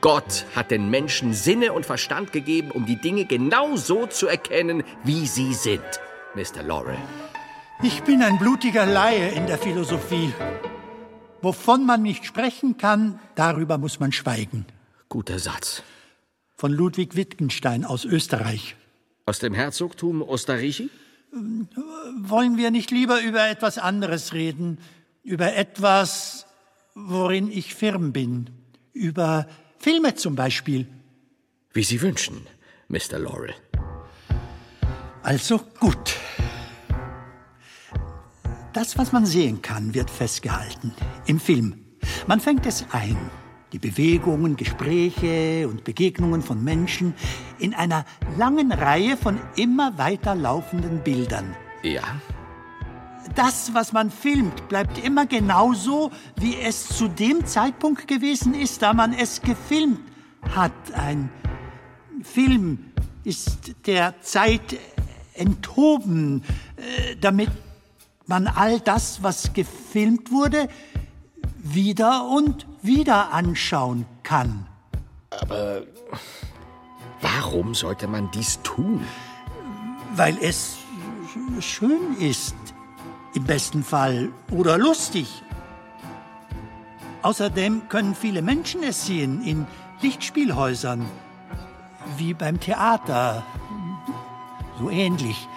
Gott 0.00 0.46
hat 0.56 0.70
den 0.70 0.88
Menschen 0.88 1.34
Sinne 1.34 1.74
und 1.74 1.84
Verstand 1.84 2.32
gegeben, 2.32 2.70
um 2.70 2.86
die 2.86 2.96
Dinge 2.96 3.26
genau 3.26 3.76
so 3.76 4.06
zu 4.06 4.26
erkennen, 4.26 4.84
wie 5.04 5.26
sie 5.26 5.52
sind, 5.52 5.84
Mr. 6.34 6.62
Laurel. 6.62 6.96
Ich 7.82 8.02
bin 8.04 8.22
ein 8.22 8.38
blutiger 8.38 8.86
Laie 8.86 9.28
in 9.32 9.46
der 9.46 9.58
Philosophie. 9.58 10.32
Wovon 11.42 11.84
man 11.84 12.00
nicht 12.00 12.24
sprechen 12.24 12.78
kann, 12.78 13.20
darüber 13.34 13.76
muss 13.76 14.00
man 14.00 14.12
schweigen. 14.12 14.64
Guter 15.10 15.38
Satz. 15.38 15.82
Von 16.56 16.72
Ludwig 16.72 17.16
Wittgenstein 17.16 17.84
aus 17.84 18.06
Österreich. 18.06 18.76
Aus 19.26 19.40
dem 19.40 19.52
Herzogtum 19.52 20.22
Osterrichi? 20.22 20.88
Wollen 22.20 22.56
wir 22.56 22.70
nicht 22.70 22.90
lieber 22.90 23.20
über 23.20 23.48
etwas 23.48 23.78
anderes 23.78 24.32
reden? 24.32 24.78
Über 25.22 25.54
etwas, 25.54 26.46
worin 26.94 27.50
ich 27.50 27.74
firm 27.74 28.12
bin? 28.12 28.50
Über 28.92 29.46
Filme 29.78 30.14
zum 30.14 30.34
Beispiel? 30.34 30.86
Wie 31.72 31.84
Sie 31.84 32.00
wünschen, 32.00 32.46
Mr. 32.88 33.18
Laurel. 33.18 33.54
Also 35.22 35.58
gut. 35.78 36.16
Das, 38.72 38.96
was 38.96 39.12
man 39.12 39.26
sehen 39.26 39.60
kann, 39.62 39.94
wird 39.94 40.10
festgehalten. 40.10 40.94
Im 41.26 41.40
Film. 41.40 41.84
Man 42.26 42.40
fängt 42.40 42.66
es 42.66 42.84
ein. 42.92 43.16
Die 43.72 43.78
Bewegungen, 43.78 44.56
Gespräche 44.56 45.68
und 45.68 45.84
Begegnungen 45.84 46.42
von 46.42 46.64
Menschen 46.64 47.14
in 47.58 47.74
einer 47.74 48.06
langen 48.38 48.72
Reihe 48.72 49.16
von 49.16 49.38
immer 49.56 49.98
weiter 49.98 50.34
laufenden 50.34 51.02
Bildern. 51.04 51.54
Ja? 51.82 52.02
Das, 53.34 53.74
was 53.74 53.92
man 53.92 54.10
filmt, 54.10 54.68
bleibt 54.68 55.04
immer 55.04 55.26
genauso, 55.26 56.10
wie 56.36 56.56
es 56.56 56.88
zu 56.88 57.08
dem 57.08 57.44
Zeitpunkt 57.44 58.08
gewesen 58.08 58.54
ist, 58.54 58.80
da 58.80 58.94
man 58.94 59.12
es 59.12 59.42
gefilmt 59.42 60.00
hat. 60.54 60.72
Ein 60.94 61.28
Film 62.22 62.78
ist 63.24 63.74
der 63.86 64.20
Zeit 64.22 64.78
enthoben, 65.34 66.42
äh, 66.76 67.16
damit 67.20 67.50
man 68.26 68.46
all 68.46 68.80
das, 68.80 69.22
was 69.22 69.52
gefilmt 69.52 70.30
wurde, 70.30 70.68
wieder 71.62 72.28
und 72.28 72.66
wieder 72.82 73.32
anschauen 73.32 74.06
kann. 74.22 74.66
Aber 75.30 75.82
warum 77.20 77.74
sollte 77.74 78.06
man 78.08 78.30
dies 78.30 78.60
tun? 78.62 79.04
Weil 80.14 80.36
es 80.40 80.78
schön 81.60 82.16
ist, 82.18 82.56
im 83.34 83.44
besten 83.44 83.82
Fall, 83.84 84.30
oder 84.50 84.78
lustig. 84.78 85.42
Außerdem 87.22 87.88
können 87.88 88.14
viele 88.14 88.42
Menschen 88.42 88.82
es 88.82 89.06
sehen 89.06 89.42
in 89.42 89.66
Lichtspielhäusern, 90.00 91.04
wie 92.16 92.32
beim 92.32 92.60
Theater, 92.60 93.42
so 94.78 94.88
ähnlich. 94.90 95.48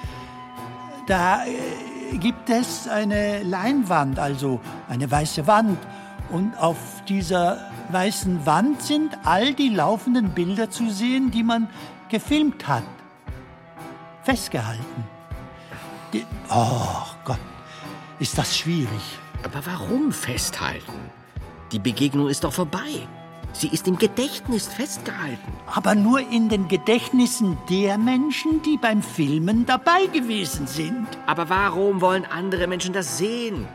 Da 1.08 1.46
äh, 1.46 2.18
gibt 2.18 2.50
es 2.50 2.88
eine 2.88 3.44
Leinwand, 3.44 4.20
also 4.20 4.60
eine 4.90 5.10
weiße 5.10 5.46
Wand, 5.48 5.78
und 6.32 6.58
auf 6.58 6.78
dieser 7.08 7.70
weißen 7.90 8.46
Wand 8.46 8.82
sind 8.82 9.18
all 9.24 9.54
die 9.54 9.70
laufenden 9.70 10.30
Bilder 10.30 10.70
zu 10.70 10.90
sehen, 10.90 11.32
die 11.32 11.44
man 11.44 11.70
gefilmt 12.10 12.68
hat. 12.68 12.84
Festgehalten. 14.24 15.04
Die, 16.14 16.26
oh 16.50 17.06
Gott, 17.26 17.40
ist 18.20 18.38
das 18.38 18.58
schwierig. 18.58 19.20
Aber 19.44 19.66
warum 19.66 20.12
festhalten? 20.12 21.12
Die 21.72 21.80
Begegnung 21.80 22.28
ist 22.28 22.44
doch 22.44 22.54
vorbei. 22.54 23.08
Sie 23.54 23.68
ist 23.68 23.88
im 23.88 23.98
Gedächtnis 23.98 24.68
festgehalten. 24.68 25.52
Aber 25.74 25.96
nur 25.96 26.20
in 26.20 26.48
den 26.48 26.68
Gedächtnissen 26.68 27.58
der 27.70 27.98
Menschen, 27.98 28.62
die 28.62 28.78
beim 28.78 29.02
Filmen 29.02 29.66
dabei 29.66 30.06
gewesen 30.14 30.68
sind. 30.68 31.08
Aber 31.26 31.50
warum 31.50 32.02
wollen 32.02 32.26
andere 32.26 32.68
Menschen 32.68 32.94
das 32.94 33.18
sehen? 33.18 33.68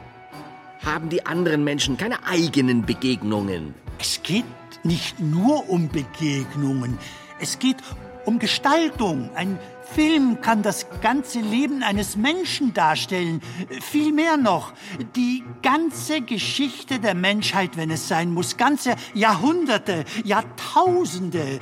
Haben 0.87 1.09
die 1.09 1.27
anderen 1.27 1.65
Menschen 1.65 1.97
keine 1.97 2.25
eigenen 2.25 2.87
Begegnungen? 2.87 3.75
Es 3.99 4.23
geht 4.23 4.45
nicht 4.85 5.19
nur 5.19 5.69
um 5.69 5.89
Begegnungen. 5.89 6.97
Es 7.41 7.59
geht 7.59 7.79
um 8.25 8.39
Gestaltung. 8.39 9.29
Ein 9.35 9.59
Film 9.83 10.41
kann 10.43 10.63
das 10.63 10.87
ganze 11.03 11.41
Leben 11.41 11.83
eines 11.83 12.15
Menschen 12.15 12.73
darstellen. 12.73 13.43
Viel 13.81 14.13
mehr 14.13 14.37
noch. 14.37 14.75
Die 15.17 15.43
ganze 15.61 16.21
Geschichte 16.21 17.01
der 17.01 17.17
Menschheit, 17.17 17.77
wenn 17.77 17.91
es 17.91 18.07
sein 18.07 18.33
muss. 18.33 18.57
Ganze 18.57 18.95
Jahrhunderte, 19.13 20.05
Jahrtausende. 20.23 21.59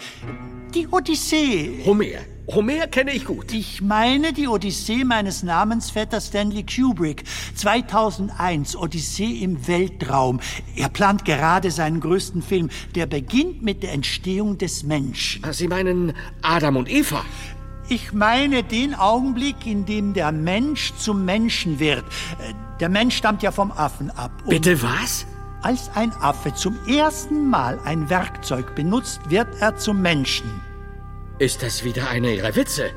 Die 0.74 0.86
Odyssee. 0.86 1.82
Homer. 1.86 2.33
Homer 2.52 2.86
kenne 2.88 3.12
ich 3.12 3.24
gut. 3.24 3.52
Ich 3.54 3.80
meine 3.80 4.34
die 4.34 4.48
Odyssee 4.48 5.04
meines 5.04 5.42
Namensvetters 5.42 6.26
Stanley 6.26 6.64
Kubrick. 6.64 7.24
2001, 7.54 8.76
Odyssee 8.76 9.42
im 9.42 9.66
Weltraum. 9.66 10.40
Er 10.76 10.90
plant 10.90 11.24
gerade 11.24 11.70
seinen 11.70 12.00
größten 12.00 12.42
Film. 12.42 12.68
Der 12.94 13.06
beginnt 13.06 13.62
mit 13.62 13.82
der 13.82 13.92
Entstehung 13.92 14.58
des 14.58 14.82
Menschen. 14.82 15.42
Sie 15.52 15.68
meinen 15.68 16.12
Adam 16.42 16.76
und 16.76 16.90
Eva? 16.90 17.24
Ich 17.88 18.12
meine 18.12 18.62
den 18.62 18.94
Augenblick, 18.94 19.66
in 19.66 19.86
dem 19.86 20.12
der 20.12 20.30
Mensch 20.30 20.92
zum 20.98 21.24
Menschen 21.24 21.78
wird. 21.78 22.04
Der 22.78 22.90
Mensch 22.90 23.16
stammt 23.16 23.42
ja 23.42 23.52
vom 23.52 23.72
Affen 23.72 24.10
ab. 24.10 24.32
Und 24.44 24.50
Bitte 24.50 24.82
was? 24.82 25.26
Als 25.62 25.90
ein 25.94 26.12
Affe 26.20 26.52
zum 26.52 26.76
ersten 26.86 27.48
Mal 27.48 27.78
ein 27.86 28.10
Werkzeug 28.10 28.74
benutzt, 28.74 29.20
wird 29.30 29.48
er 29.60 29.76
zum 29.76 30.02
Menschen. 30.02 30.73
Ist 31.38 31.62
das 31.62 31.82
wieder 31.82 32.08
einer 32.08 32.28
Ihrer 32.28 32.54
Witze? 32.54 32.90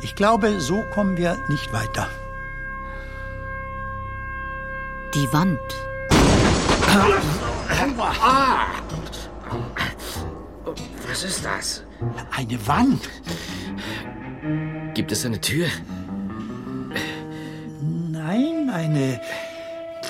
Ich 0.00 0.14
glaube, 0.14 0.60
so 0.60 0.82
kommen 0.82 1.16
wir 1.16 1.38
nicht 1.48 1.72
weiter. 1.72 2.08
Die 5.14 5.30
Wand. 5.32 5.60
Ah! 8.22 8.66
Was 11.06 11.24
ist 11.24 11.44
das? 11.44 11.84
Eine 12.34 12.66
Wand? 12.66 13.08
Gibt 14.94 15.12
es 15.12 15.26
eine 15.26 15.40
Tür? 15.40 15.68
Nein, 17.82 18.70
eine 18.72 19.20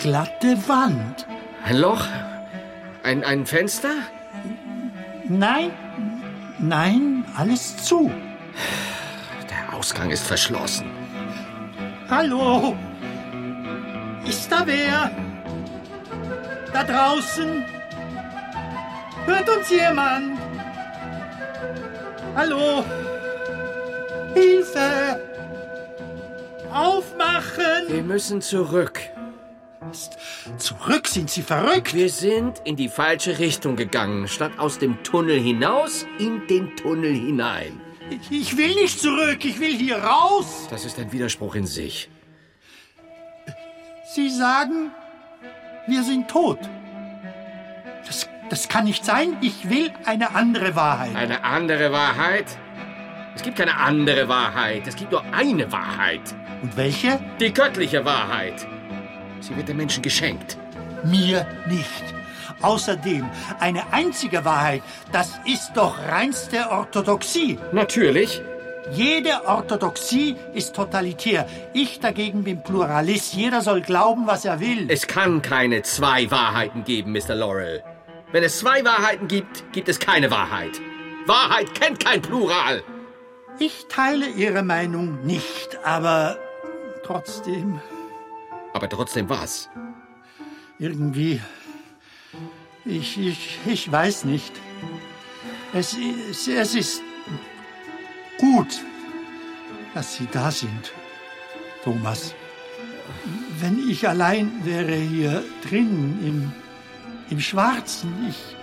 glatte 0.01 0.57
Wand. 0.69 1.27
Ein 1.65 1.79
Loch? 1.79 2.07
Ein, 3.03 3.25
ein 3.25 3.47
Fenster? 3.47 3.95
Nein, 5.38 5.71
nein, 6.59 7.25
alles 7.35 7.83
zu. 7.83 8.11
Der 9.49 9.75
Ausgang 9.75 10.11
ist 10.11 10.27
verschlossen. 10.27 10.90
Hallo? 12.11 12.77
Ist 14.27 14.53
da 14.53 14.66
wer? 14.66 15.11
Da 16.75 16.85
draußen? 16.85 17.64
Hört 19.25 19.49
uns 19.49 19.71
jemand? 19.71 20.38
Hallo? 22.37 22.85
Hilfe! 24.35 25.18
Aufmachen! 26.71 27.88
Wir 27.88 28.03
müssen 28.03 28.42
zurück. 28.42 29.01
Ernst. 29.83 30.16
Zurück 30.59 31.09
sind 31.09 31.31
Sie 31.31 31.42
verrückt. 31.42 31.95
Wir 31.95 32.09
sind 32.09 32.61
in 32.64 32.77
die 32.77 32.88
falsche 32.88 33.38
Richtung 33.38 33.77
gegangen. 33.77 34.29
Statt 34.29 34.53
aus 34.59 34.79
dem 34.79 35.03
Tunnel 35.03 35.40
hinaus, 35.40 36.07
in 36.18 36.47
den 36.47 36.77
Tunnel 36.77 37.12
hinein. 37.12 37.81
Ich 38.31 38.57
will 38.57 38.75
nicht 38.75 39.01
zurück, 39.01 39.45
ich 39.45 39.59
will 39.59 39.75
hier 39.75 39.97
raus. 39.99 40.66
Das 40.71 40.85
ist 40.85 40.99
ein 40.99 41.11
Widerspruch 41.12 41.55
in 41.55 41.66
sich. 41.66 42.11
Sie 44.14 44.29
sagen, 44.29 44.90
wir 45.87 46.03
sind 46.03 46.29
tot. 46.29 46.59
Das, 48.07 48.29
das 48.51 48.68
kann 48.68 48.85
nicht 48.85 49.05
sein. 49.05 49.37
Ich 49.40 49.68
will 49.71 49.90
eine 50.05 50.35
andere 50.35 50.77
Wahrheit. 50.77 51.16
Eine 51.16 51.42
andere 51.45 51.90
Wahrheit? 51.92 52.47
Es 53.35 53.42
gibt 53.42 53.57
keine 53.57 53.77
andere 53.79 54.29
Wahrheit. 54.29 54.87
Es 54.87 54.95
gibt 54.95 55.11
nur 55.11 55.25
eine 55.33 55.73
Wahrheit. 55.73 56.21
Und 56.61 56.77
welche? 56.77 57.18
Die 57.40 57.53
göttliche 57.53 58.05
Wahrheit. 58.05 58.66
Sie 59.42 59.57
wird 59.57 59.68
den 59.68 59.76
Menschen 59.76 60.02
geschenkt. 60.02 60.57
Mir 61.05 61.46
nicht. 61.68 62.05
Außerdem, 62.61 63.28
eine 63.59 63.92
einzige 63.92 64.44
Wahrheit, 64.44 64.83
das 65.11 65.33
ist 65.44 65.72
doch 65.74 65.98
reinste 65.98 66.70
Orthodoxie. 66.70 67.59
Natürlich. 67.72 68.40
Jede 68.92 69.46
Orthodoxie 69.46 70.37
ist 70.55 70.74
totalitär. 70.74 71.48
Ich 71.72 72.00
dagegen 72.00 72.44
bin 72.44 72.62
Pluralist. 72.62 73.35
Jeder 73.35 73.62
soll 73.62 73.81
glauben, 73.81 74.26
was 74.26 74.44
er 74.44 74.61
will. 74.61 74.87
Es 74.88 75.07
kann 75.07 75.40
keine 75.42 75.83
zwei 75.83 76.31
Wahrheiten 76.31 76.85
geben, 76.85 77.12
Mr. 77.12 77.35
Laurel. 77.35 77.83
Wenn 78.33 78.42
es 78.42 78.59
zwei 78.59 78.85
Wahrheiten 78.85 79.28
gibt, 79.28 79.72
gibt 79.72 79.88
es 79.88 79.98
keine 79.98 80.31
Wahrheit. 80.31 80.81
Wahrheit 81.26 81.74
kennt 81.74 82.05
kein 82.05 82.22
Plural. 82.22 82.83
Ich 83.59 83.87
teile 83.88 84.26
Ihre 84.26 84.62
Meinung 84.62 85.24
nicht, 85.24 85.78
aber 85.85 86.37
trotzdem. 87.05 87.81
Aber 88.72 88.88
trotzdem 88.88 89.28
was? 89.28 89.68
Irgendwie. 90.78 91.40
Ich, 92.85 93.18
ich, 93.18 93.58
ich 93.66 93.90
weiß 93.90 94.24
nicht. 94.24 94.52
Es, 95.72 95.96
es, 96.30 96.48
es 96.48 96.74
ist 96.74 97.02
gut, 98.38 98.80
dass 99.94 100.16
Sie 100.16 100.26
da 100.30 100.50
sind, 100.50 100.92
Thomas. 101.85 102.35
Wenn 103.61 103.88
ich 103.88 104.08
allein 104.08 104.50
wäre 104.64 104.94
hier 104.94 105.44
drin 105.68 106.18
im, 106.26 106.52
im 107.30 107.40
Schwarzen, 107.40 108.26
ich, 108.28 108.56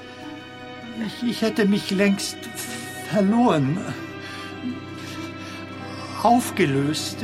ich, 1.05 1.29
ich 1.29 1.41
hätte 1.41 1.65
mich 1.65 1.91
längst 1.91 2.37
verloren, 3.09 3.79
aufgelöst, 6.21 7.17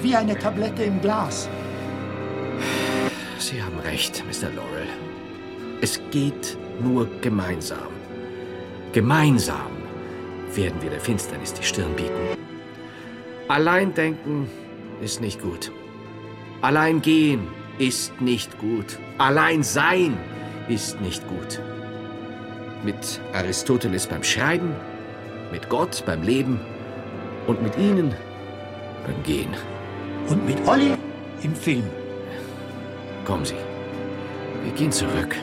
wie 0.00 0.16
eine 0.16 0.38
Tablette 0.38 0.84
im 0.84 1.00
Glas. 1.00 1.48
Sie 3.42 3.60
haben 3.60 3.80
recht, 3.80 4.22
Mr. 4.24 4.50
Laurel. 4.54 4.86
Es 5.80 6.00
geht 6.12 6.56
nur 6.80 7.08
gemeinsam. 7.22 7.88
Gemeinsam 8.92 9.72
werden 10.54 10.80
wir 10.80 10.90
der 10.90 11.00
Finsternis 11.00 11.52
die 11.52 11.64
Stirn 11.64 11.92
bieten. 11.96 12.38
Allein 13.48 13.92
denken 13.94 14.48
ist 15.00 15.20
nicht 15.20 15.42
gut. 15.42 15.72
Allein 16.60 17.02
gehen 17.02 17.48
ist 17.78 18.20
nicht 18.20 18.60
gut. 18.60 19.00
Allein 19.18 19.64
sein 19.64 20.16
ist 20.68 21.00
nicht 21.00 21.26
gut. 21.26 21.60
Mit 22.84 23.20
Aristoteles 23.32 24.06
beim 24.06 24.22
Schreiben, 24.22 24.72
mit 25.50 25.68
Gott 25.68 26.04
beim 26.06 26.22
Leben 26.22 26.60
und 27.48 27.60
mit 27.60 27.76
Ihnen 27.76 28.14
beim 29.04 29.20
Gehen. 29.24 29.52
Und 30.28 30.46
mit 30.46 30.64
Olli 30.64 30.94
im 31.42 31.56
Film. 31.56 31.90
Kommen 33.24 33.44
Sie. 33.44 33.54
Wir 34.64 34.72
gehen 34.72 34.90
zurück. 34.90 35.36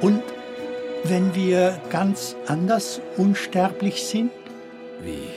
Und 0.00 0.22
wenn 1.04 1.34
wir 1.34 1.80
ganz 1.90 2.36
anders 2.46 3.00
unsterblich 3.16 4.02
sind? 4.02 4.30
Wie? 5.02 5.28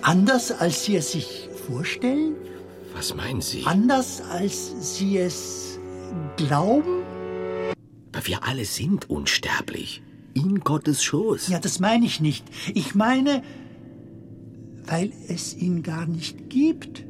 Anders, 0.00 0.50
als 0.50 0.84
Sie 0.84 0.96
es 0.96 1.12
sich 1.12 1.48
vorstellen? 1.66 2.34
Was 2.94 3.14
meinen 3.14 3.40
Sie? 3.40 3.64
Anders, 3.64 4.22
als 4.30 4.96
Sie 4.96 5.18
es 5.18 5.78
glauben? 6.36 7.02
Aber 8.12 8.26
wir 8.26 8.44
alle 8.44 8.64
sind 8.64 9.08
unsterblich. 9.08 10.02
In 10.34 10.60
Gottes 10.60 11.02
Schoß. 11.02 11.48
Ja, 11.48 11.58
das 11.58 11.78
meine 11.78 12.06
ich 12.06 12.20
nicht. 12.20 12.46
Ich 12.74 12.94
meine, 12.94 13.42
weil 14.86 15.12
es 15.28 15.54
ihn 15.54 15.82
gar 15.82 16.06
nicht 16.06 16.48
gibt. 16.48 17.04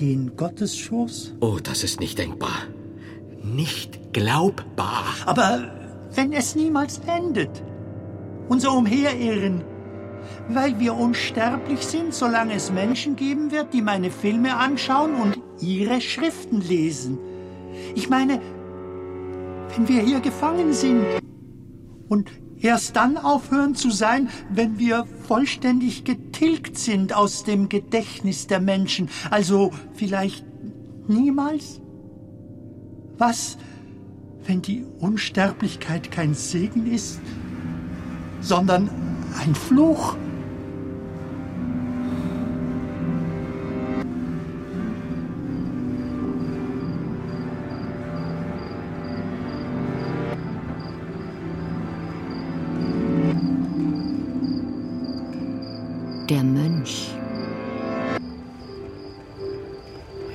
Den 0.00 0.36
Gottesschoß. 0.36 1.34
Oh, 1.40 1.58
das 1.62 1.84
ist 1.84 2.00
nicht 2.00 2.18
denkbar. 2.18 2.66
Nicht 3.42 4.12
glaubbar. 4.12 5.04
Aber 5.24 5.70
wenn 6.14 6.32
es 6.32 6.56
niemals 6.56 7.00
endet. 7.06 7.62
Unser 8.48 8.72
Umherirren. 8.72 9.62
Weil 10.48 10.80
wir 10.80 10.94
unsterblich 10.94 11.80
sind, 11.80 12.12
solange 12.12 12.54
es 12.54 12.72
Menschen 12.72 13.14
geben 13.14 13.52
wird, 13.52 13.72
die 13.72 13.82
meine 13.82 14.10
Filme 14.10 14.56
anschauen 14.56 15.14
und 15.14 15.38
ihre 15.60 16.00
Schriften 16.00 16.60
lesen. 16.60 17.18
Ich 17.94 18.08
meine, 18.08 18.40
wenn 19.76 19.88
wir 19.88 20.02
hier 20.02 20.20
gefangen 20.20 20.72
sind 20.72 21.04
und 22.08 22.30
erst 22.64 22.96
dann 22.96 23.18
aufhören 23.18 23.74
zu 23.74 23.90
sein, 23.90 24.30
wenn 24.48 24.78
wir 24.78 25.06
vollständig 25.28 26.04
getilgt 26.04 26.78
sind 26.78 27.14
aus 27.14 27.44
dem 27.44 27.68
Gedächtnis 27.68 28.46
der 28.46 28.60
Menschen, 28.60 29.10
also 29.30 29.70
vielleicht 29.92 30.44
niemals? 31.06 31.80
Was, 33.18 33.58
wenn 34.46 34.62
die 34.62 34.84
Unsterblichkeit 34.98 36.10
kein 36.10 36.34
Segen 36.34 36.90
ist, 36.90 37.20
sondern 38.40 38.88
ein 39.38 39.54
Fluch? 39.54 40.16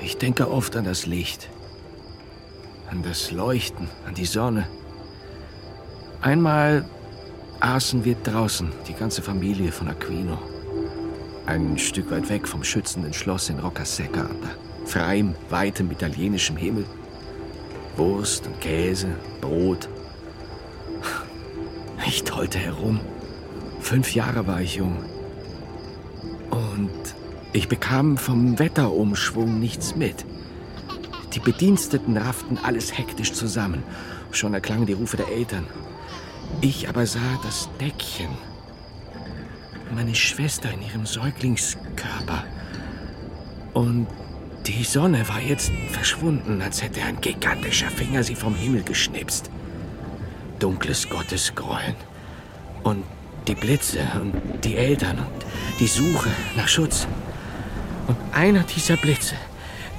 Ich 0.10 0.18
denke 0.18 0.50
oft 0.50 0.76
an 0.76 0.86
das 0.86 1.06
Licht. 1.06 1.50
An 2.90 3.04
das 3.04 3.30
Leuchten, 3.30 3.88
an 4.08 4.16
die 4.16 4.26
Sonne. 4.26 4.68
Einmal 6.20 6.84
aßen 7.60 8.04
wir 8.06 8.16
draußen, 8.16 8.72
die 8.88 8.96
ganze 8.96 9.22
Familie 9.22 9.72
von 9.72 9.88
Aquino. 9.88 10.40
Ein 11.46 11.78
Stück 11.78 12.10
weit 12.10 12.28
weg 12.28 12.48
vom 12.48 12.64
schützenden 12.64 13.14
Schloss 13.14 13.50
in 13.50 13.60
Roccasecca, 13.60 14.22
unter 14.22 14.50
freiem, 14.88 15.36
weitem 15.52 15.92
italienischem 15.92 16.58
Himmel. 16.58 16.86
Wurst 17.96 18.48
und 18.48 18.60
Käse, 18.62 19.10
Brot. 19.42 19.88
Ich 22.08 22.24
tollte 22.24 22.58
herum. 22.58 23.00
Fünf 23.80 24.16
Jahre 24.16 24.48
war 24.48 24.60
ich 24.60 24.78
jung. 24.78 24.98
Ich 27.60 27.68
bekam 27.68 28.18
vom 28.18 28.58
Wetterumschwung 28.58 29.60
nichts 29.60 29.94
mit. 29.94 30.24
Die 31.34 31.42
Bediensteten 31.42 32.16
rafften 32.16 32.58
alles 32.58 32.98
hektisch 32.98 33.34
zusammen. 33.34 33.84
Schon 34.32 34.54
erklangen 34.54 34.86
die 34.86 34.94
Rufe 34.94 35.18
der 35.18 35.28
Eltern. 35.28 35.68
Ich 36.62 36.88
aber 36.88 37.06
sah 37.06 37.38
das 37.44 37.68
Deckchen. 37.82 38.30
Meine 39.94 40.16
Schwester 40.16 40.72
in 40.72 40.82
ihrem 40.84 41.06
Säuglingskörper. 41.06 42.46
Und 43.74 44.08
die 44.66 44.86
Sonne 44.86 45.28
war 45.28 45.42
jetzt 45.42 45.70
verschwunden, 45.92 46.62
als 46.62 46.82
hätte 46.82 47.02
ein 47.02 47.20
gigantischer 47.20 47.90
Finger 47.90 48.24
sie 48.24 48.36
vom 48.36 48.56
Himmel 48.56 48.84
geschnipst. 48.84 49.52
Dunkles 50.60 51.10
Gottesgrollen. 51.10 51.96
Und 52.84 53.04
die 53.50 53.56
Blitze 53.56 54.00
und 54.22 54.64
die 54.64 54.78
Eltern 54.78 55.18
und 55.18 55.46
die 55.82 55.88
Suche 55.88 56.30
nach 56.56 56.70
Schutz. 56.70 57.06
Und 58.10 58.18
einer 58.34 58.64
dieser 58.64 58.98
Blitze 58.98 59.36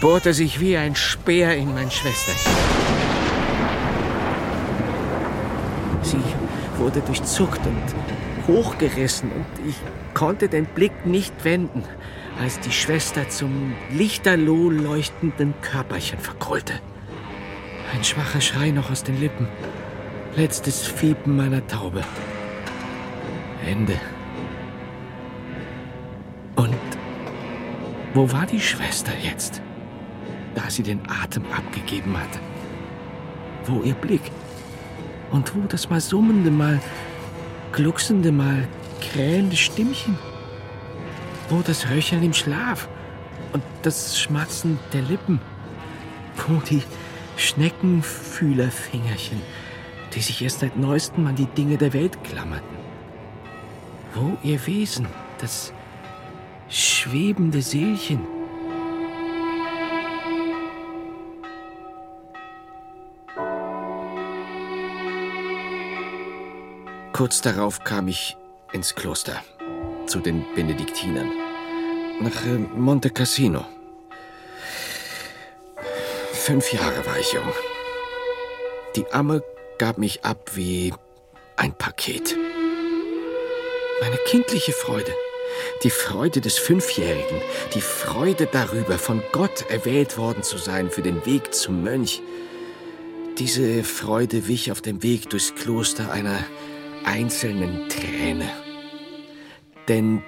bohrte 0.00 0.34
sich 0.34 0.58
wie 0.58 0.76
ein 0.76 0.96
Speer 0.96 1.56
in 1.56 1.72
mein 1.72 1.92
Schwesterchen. 1.92 2.52
Sie 6.02 6.20
wurde 6.76 7.02
durchzuckt 7.02 7.60
und 7.64 8.48
hochgerissen 8.48 9.30
und 9.30 9.68
ich 9.68 9.76
konnte 10.12 10.48
den 10.48 10.66
Blick 10.66 11.06
nicht 11.06 11.44
wenden, 11.44 11.84
als 12.40 12.58
die 12.58 12.72
Schwester 12.72 13.28
zum 13.28 13.74
lichterloh 13.92 14.70
leuchtenden 14.70 15.54
Körperchen 15.62 16.18
verkrollte. 16.18 16.80
Ein 17.94 18.02
schwacher 18.02 18.40
Schrei 18.40 18.72
noch 18.72 18.90
aus 18.90 19.04
den 19.04 19.20
Lippen. 19.20 19.46
Letztes 20.34 20.84
Fiepen 20.84 21.36
meiner 21.36 21.64
Taube. 21.68 22.02
Ende. 23.64 24.00
Wo 28.14 28.32
war 28.32 28.46
die 28.46 28.60
Schwester 28.60 29.12
jetzt? 29.22 29.62
da 30.54 30.68
sie 30.68 30.82
den 30.82 31.00
Atem 31.08 31.44
abgegeben 31.52 32.18
hatte. 32.18 32.40
Wo 33.66 33.82
ihr 33.82 33.94
Blick 33.94 34.22
und 35.30 35.54
wo 35.54 35.60
das 35.66 35.88
mal 35.90 36.00
summende, 36.00 36.50
mal 36.50 36.80
glucksende, 37.72 38.32
mal 38.32 38.66
krähende 39.00 39.56
Stimmchen. 39.56 40.18
Wo 41.48 41.62
das 41.62 41.88
Röcheln 41.90 42.22
im 42.22 42.32
Schlaf 42.32 42.88
und 43.52 43.62
das 43.82 44.20
Schmatzen 44.20 44.78
der 44.92 45.02
Lippen. 45.02 45.40
Wo 46.46 46.60
die 46.60 46.82
Schneckenfühlerfingerchen, 47.36 49.42
die 50.14 50.20
sich 50.20 50.42
erst 50.42 50.60
seit 50.60 50.76
neuestem 50.76 51.26
an 51.26 51.34
die 51.36 51.46
Dinge 51.46 51.76
der 51.76 51.92
Welt 51.92 52.22
klammerten. 52.24 52.78
Wo 54.14 54.38
ihr 54.42 54.66
Wesen, 54.66 55.06
das 55.38 55.72
schwebende 56.70 57.60
Seelchen, 57.62 58.26
Kurz 67.20 67.42
darauf 67.42 67.84
kam 67.84 68.08
ich 68.08 68.38
ins 68.72 68.94
Kloster, 68.94 69.44
zu 70.06 70.20
den 70.20 70.42
Benediktinern, 70.54 71.30
nach 72.22 72.46
äh, 72.46 72.56
Monte 72.56 73.10
Cassino. 73.10 73.66
Fünf 76.32 76.72
Jahre 76.72 77.04
war 77.04 77.18
ich 77.18 77.34
jung. 77.34 77.52
Die 78.96 79.04
Amme 79.12 79.42
gab 79.76 79.98
mich 79.98 80.24
ab 80.24 80.52
wie 80.54 80.94
ein 81.56 81.74
Paket. 81.74 82.38
Meine 84.00 84.16
kindliche 84.24 84.72
Freude, 84.72 85.12
die 85.82 85.90
Freude 85.90 86.40
des 86.40 86.58
Fünfjährigen, 86.58 87.40
die 87.74 87.80
Freude 87.80 88.48
darüber, 88.50 88.98
von 88.98 89.22
Gott 89.32 89.64
erwählt 89.68 90.18
worden 90.18 90.42
zu 90.42 90.58
sein 90.58 90.90
für 90.90 91.02
den 91.02 91.24
Weg 91.26 91.54
zum 91.54 91.82
Mönch, 91.82 92.22
diese 93.38 93.84
Freude 93.84 94.48
wich 94.48 94.70
auf 94.70 94.80
dem 94.80 95.02
Weg 95.02 95.30
durchs 95.30 95.54
Kloster 95.54 96.12
einer 96.12 96.38
einzelnen 97.04 97.88
Träne. 97.88 98.50
Denn 99.88 100.22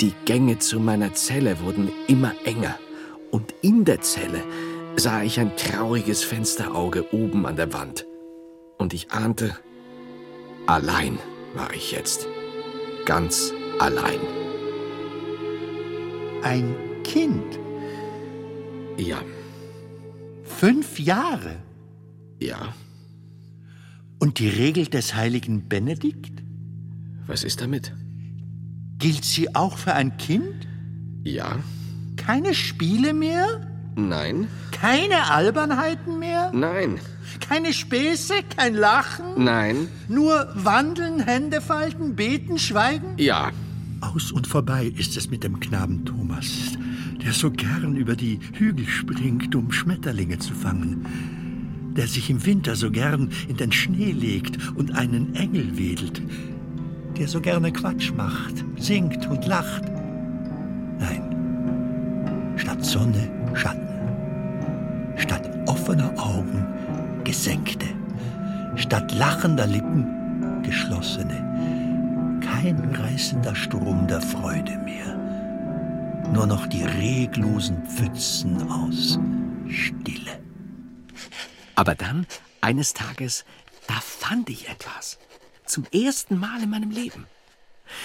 die 0.00 0.12
Gänge 0.24 0.58
zu 0.58 0.80
meiner 0.80 1.14
Zelle 1.14 1.60
wurden 1.60 1.92
immer 2.08 2.34
enger 2.44 2.78
und 3.30 3.54
in 3.62 3.84
der 3.84 4.00
Zelle 4.00 4.42
sah 4.96 5.22
ich 5.22 5.38
ein 5.40 5.56
trauriges 5.56 6.24
Fensterauge 6.24 7.12
oben 7.12 7.46
an 7.46 7.56
der 7.56 7.72
Wand. 7.72 8.06
Und 8.78 8.94
ich 8.94 9.10
ahnte, 9.10 9.56
allein 10.66 11.18
war 11.54 11.72
ich 11.72 11.92
jetzt. 11.92 12.26
Ganz 13.04 13.52
allein. 13.78 14.43
Ein 16.44 16.74
Kind? 17.04 17.58
Ja. 18.98 19.22
Fünf 20.44 20.98
Jahre? 20.98 21.56
Ja. 22.38 22.74
Und 24.18 24.38
die 24.38 24.50
Regel 24.50 24.86
des 24.86 25.14
heiligen 25.14 25.68
Benedikt? 25.70 26.42
Was 27.26 27.44
ist 27.44 27.62
damit? 27.62 27.94
Gilt 28.98 29.24
sie 29.24 29.54
auch 29.54 29.78
für 29.78 29.94
ein 29.94 30.18
Kind? 30.18 30.68
Ja. 31.22 31.60
Keine 32.18 32.52
Spiele 32.52 33.14
mehr? 33.14 33.66
Nein. 33.96 34.48
Keine 34.70 35.30
Albernheiten 35.30 36.18
mehr? 36.18 36.52
Nein. 36.52 37.00
Keine 37.40 37.72
Späße, 37.72 38.34
kein 38.54 38.74
Lachen? 38.74 39.42
Nein. 39.42 39.88
Nur 40.08 40.52
wandeln, 40.54 41.20
Hände 41.20 41.62
falten, 41.62 42.14
beten, 42.14 42.58
schweigen? 42.58 43.14
Ja. 43.16 43.50
Aus 44.12 44.32
und 44.32 44.46
vorbei 44.46 44.92
ist 44.96 45.16
es 45.16 45.30
mit 45.30 45.44
dem 45.44 45.60
Knaben 45.60 46.04
Thomas, 46.04 46.76
der 47.24 47.32
so 47.32 47.50
gern 47.50 47.96
über 47.96 48.16
die 48.16 48.38
Hügel 48.52 48.86
springt, 48.86 49.54
um 49.54 49.72
Schmetterlinge 49.72 50.38
zu 50.38 50.54
fangen 50.54 51.06
der 51.96 52.06
sich 52.08 52.30
im 52.30 52.44
Winter 52.44 52.76
so 52.76 52.90
gern 52.90 53.30
in 53.48 53.56
den 53.56 53.72
Schnee 53.72 54.12
legt 54.12 54.58
und 54.74 54.96
einen 54.96 55.34
Engel 55.34 55.78
wedelt, 55.78 56.22
der 57.16 57.28
so 57.28 57.40
gerne 57.40 57.72
Quatsch 57.72 58.12
macht, 58.16 58.64
singt 58.76 59.26
und 59.28 59.46
lacht. 59.46 59.84
Nein, 60.98 62.54
statt 62.56 62.84
Sonne 62.84 63.30
Schatten, 63.54 63.86
statt 65.16 65.48
offener 65.66 66.12
Augen 66.16 66.66
gesenkte, 67.22 67.86
statt 68.74 69.14
lachender 69.16 69.66
Lippen 69.66 70.06
geschlossene, 70.64 71.73
kein 72.64 72.94
reißender 72.94 73.54
Strom 73.54 74.06
der 74.08 74.22
Freude 74.22 74.78
mehr, 74.78 75.14
nur 76.32 76.46
noch 76.46 76.66
die 76.66 76.82
reglosen 76.82 77.84
Pfützen 77.84 78.70
aus 78.70 79.18
Stille. 79.68 80.40
Aber 81.74 81.94
dann, 81.94 82.26
eines 82.62 82.94
Tages, 82.94 83.44
da 83.86 83.92
fand 84.00 84.48
ich 84.48 84.70
etwas. 84.70 85.18
Zum 85.66 85.84
ersten 85.92 86.38
Mal 86.38 86.62
in 86.62 86.70
meinem 86.70 86.90
Leben. 86.90 87.26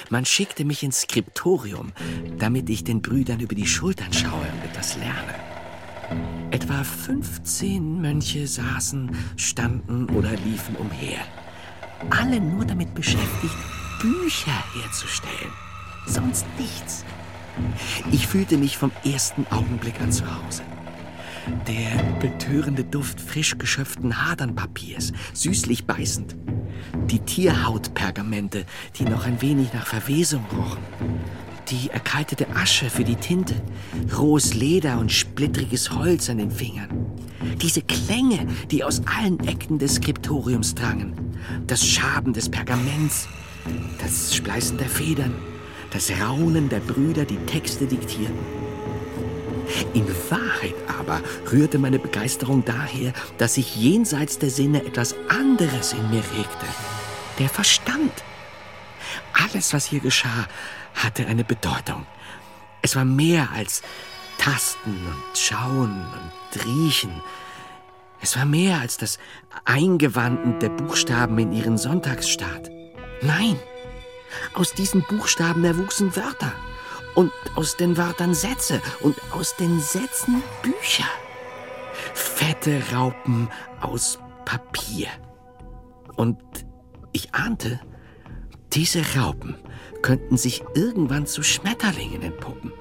Man 0.09 0.25
schickte 0.25 0.65
mich 0.65 0.83
ins 0.83 1.03
Skriptorium, 1.03 1.93
damit 2.37 2.69
ich 2.69 2.83
den 2.83 3.01
Brüdern 3.01 3.39
über 3.39 3.55
die 3.55 3.65
Schultern 3.65 4.11
schaue 4.11 4.41
und 4.41 4.65
etwas 4.65 4.97
lerne. 4.97 6.51
Etwa 6.51 6.83
15 6.83 8.01
Mönche 8.01 8.45
saßen, 8.45 9.15
standen 9.37 10.09
oder 10.09 10.31
liefen 10.31 10.75
umher. 10.75 11.19
Alle 12.09 12.41
nur 12.41 12.65
damit 12.65 12.93
beschäftigt, 12.93 13.55
Bücher 13.99 14.63
herzustellen. 14.81 15.51
Sonst 16.05 16.45
nichts. 16.57 17.03
Ich 18.13 18.27
fühlte 18.27 18.57
mich 18.57 18.77
vom 18.77 18.91
ersten 19.03 19.45
Augenblick 19.49 19.99
an 19.99 20.09
zu 20.11 20.23
Hause. 20.25 20.63
Der 21.67 22.03
betörende 22.21 22.85
Duft 22.85 23.19
frisch 23.19 23.57
geschöpften 23.57 24.25
Hadernpapiers, 24.25 25.11
süßlich 25.33 25.85
beißend. 25.85 26.37
Die 27.07 27.19
Tierhautpergamente, 27.19 28.65
die 28.97 29.03
noch 29.03 29.25
ein 29.25 29.41
wenig 29.41 29.73
nach 29.73 29.85
Verwesung 29.85 30.45
rochen. 30.55 30.83
Die 31.69 31.89
erkaltete 31.89 32.47
Asche 32.55 32.89
für 32.89 33.03
die 33.03 33.17
Tinte, 33.17 33.55
rohes 34.17 34.53
Leder 34.53 34.97
und 34.97 35.11
splittriges 35.11 35.91
Holz 35.91 36.29
an 36.29 36.37
den 36.37 36.51
Fingern. 36.51 37.05
Diese 37.61 37.81
Klänge, 37.81 38.47
die 38.71 38.83
aus 38.83 39.01
allen 39.05 39.39
Ecken 39.45 39.77
des 39.77 39.95
Skriptoriums 39.95 40.73
drangen. 40.73 41.35
Das 41.67 41.85
Schaben 41.85 42.31
des 42.31 42.49
Pergaments, 42.49 43.27
das 44.01 44.35
Spleißen 44.35 44.77
der 44.77 44.89
Federn, 44.89 45.35
das 45.91 46.11
Raunen 46.11 46.69
der 46.69 46.79
Brüder, 46.79 47.25
die 47.25 47.37
Texte 47.45 47.85
diktierten. 47.85 48.37
In 49.93 50.07
Wahrheit 50.29 50.75
aber 50.99 51.21
rührte 51.51 51.77
meine 51.77 51.99
Begeisterung 51.99 52.65
daher, 52.65 53.13
dass 53.37 53.55
sich 53.55 53.75
jenseits 53.75 54.39
der 54.39 54.49
Sinne 54.49 54.85
etwas 54.85 55.15
anderes 55.29 55.93
in 55.93 56.09
mir 56.09 56.23
regte. 56.37 56.65
Der 57.37 57.49
Verstand. 57.49 58.23
Alles, 59.33 59.73
was 59.73 59.85
hier 59.85 59.99
geschah, 59.99 60.47
hatte 60.95 61.27
eine 61.27 61.43
Bedeutung. 61.43 62.05
Es 62.81 62.95
war 62.95 63.05
mehr 63.05 63.49
als 63.53 63.81
Tasten 64.37 64.91
und 64.91 65.37
Schauen 65.37 66.05
und 66.13 66.65
Riechen. 66.65 67.21
Es 68.21 68.35
war 68.37 68.45
mehr 68.45 68.79
als 68.79 68.97
das 68.97 69.19
Eingewanden 69.65 70.59
der 70.59 70.69
Buchstaben 70.69 71.37
in 71.39 71.53
ihren 71.53 71.77
Sonntagsstaat. 71.77 72.78
Nein, 73.21 73.59
aus 74.53 74.73
diesen 74.73 75.03
Buchstaben 75.03 75.63
erwuchsen 75.63 76.15
Wörter 76.15 76.53
und 77.15 77.31
aus 77.55 77.75
den 77.75 77.97
Wörtern 77.97 78.33
Sätze 78.33 78.81
und 79.01 79.15
aus 79.31 79.55
den 79.57 79.79
Sätzen 79.79 80.41
Bücher. 80.61 81.09
Fette 82.13 82.81
Raupen 82.93 83.49
aus 83.81 84.19
Papier. 84.45 85.09
Und 86.15 86.39
ich 87.11 87.33
ahnte, 87.33 87.79
diese 88.73 89.01
Raupen 89.17 89.55
könnten 90.01 90.37
sich 90.37 90.63
irgendwann 90.75 91.27
zu 91.27 91.43
Schmetterlingen 91.43 92.21
entpuppen. 92.21 92.71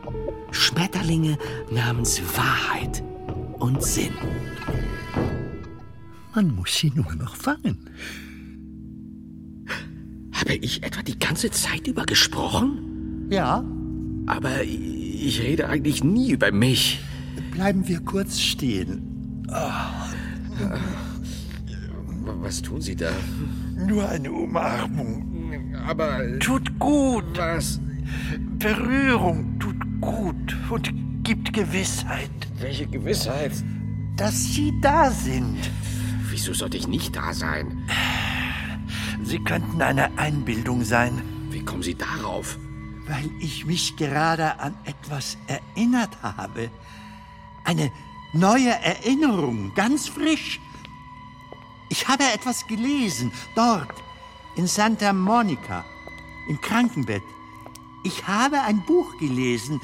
Schmetterlinge 0.51 1.39
namens 1.71 2.21
Wahrheit 2.37 3.03
und 3.59 3.83
Sinn. 3.83 4.15
Man 6.35 6.55
muss 6.55 6.77
sie 6.77 6.91
nur 6.95 7.13
noch 7.15 7.35
fangen. 7.35 7.91
Habe 10.49 10.65
ich 10.65 10.83
etwa 10.83 11.03
die 11.03 11.19
ganze 11.19 11.51
Zeit 11.51 11.87
über 11.87 12.07
gesprochen? 12.07 13.27
Ja, 13.31 13.63
aber 14.25 14.63
ich 14.65 15.43
rede 15.43 15.69
eigentlich 15.69 16.03
nie 16.03 16.31
über 16.31 16.51
mich. 16.53 17.01
Bleiben 17.53 17.87
wir 17.87 18.01
kurz 18.01 18.41
stehen. 18.41 19.45
Was 22.41 22.63
tun 22.63 22.81
Sie 22.81 22.97
da? 22.97 23.11
Nur 23.77 24.09
eine 24.09 24.33
Umarmung. 24.33 25.75
Aber. 25.87 26.39
Tut 26.39 26.79
gut. 26.79 27.37
Was? 27.37 27.79
Berührung 28.59 29.59
tut 29.59 29.77
gut 30.01 30.57
und 30.71 30.91
gibt 31.25 31.53
Gewissheit, 31.53 32.31
Welche 32.59 32.87
Gewissheit? 32.87 33.53
dass 34.17 34.55
Sie 34.55 34.73
da 34.81 35.11
sind. 35.11 35.59
Wieso 36.31 36.55
sollte 36.55 36.79
ich 36.79 36.89
nicht 36.89 37.15
da 37.15 37.35
sein? 37.35 37.67
Sie 39.29 39.41
könnten 39.41 39.83
eine 39.83 40.19
Einbildung 40.19 40.85
sein, 40.85 41.21
Wie 41.51 41.63
kommen 41.63 41.83
Sie 41.83 41.95
darauf? 41.95 42.59
weil 43.07 43.31
ich 43.41 43.65
mich 43.67 43.97
gerade 43.97 44.59
an 44.59 44.75
etwas 44.85 45.37
erinnert 45.47 46.23
habe. 46.23 46.71
Eine 47.65 47.91
Neue 48.35 48.71
Erinnerung, 48.71 49.73
ganz 49.75 50.07
frisch. 50.09 50.61
Ich 51.89 52.07
habe 52.09 52.25
etwas 52.35 52.67
gelesen, 52.67 53.33
dort, 53.55 53.95
in 54.57 54.67
Santa 54.67 55.15
Monica, 55.15 55.85
im 56.47 56.61
Krankenbett. 56.61 57.23
Ich 58.05 58.27
habe 58.27 58.61
ein 58.61 58.85
Buch 58.85 59.17
gelesen. 59.19 59.81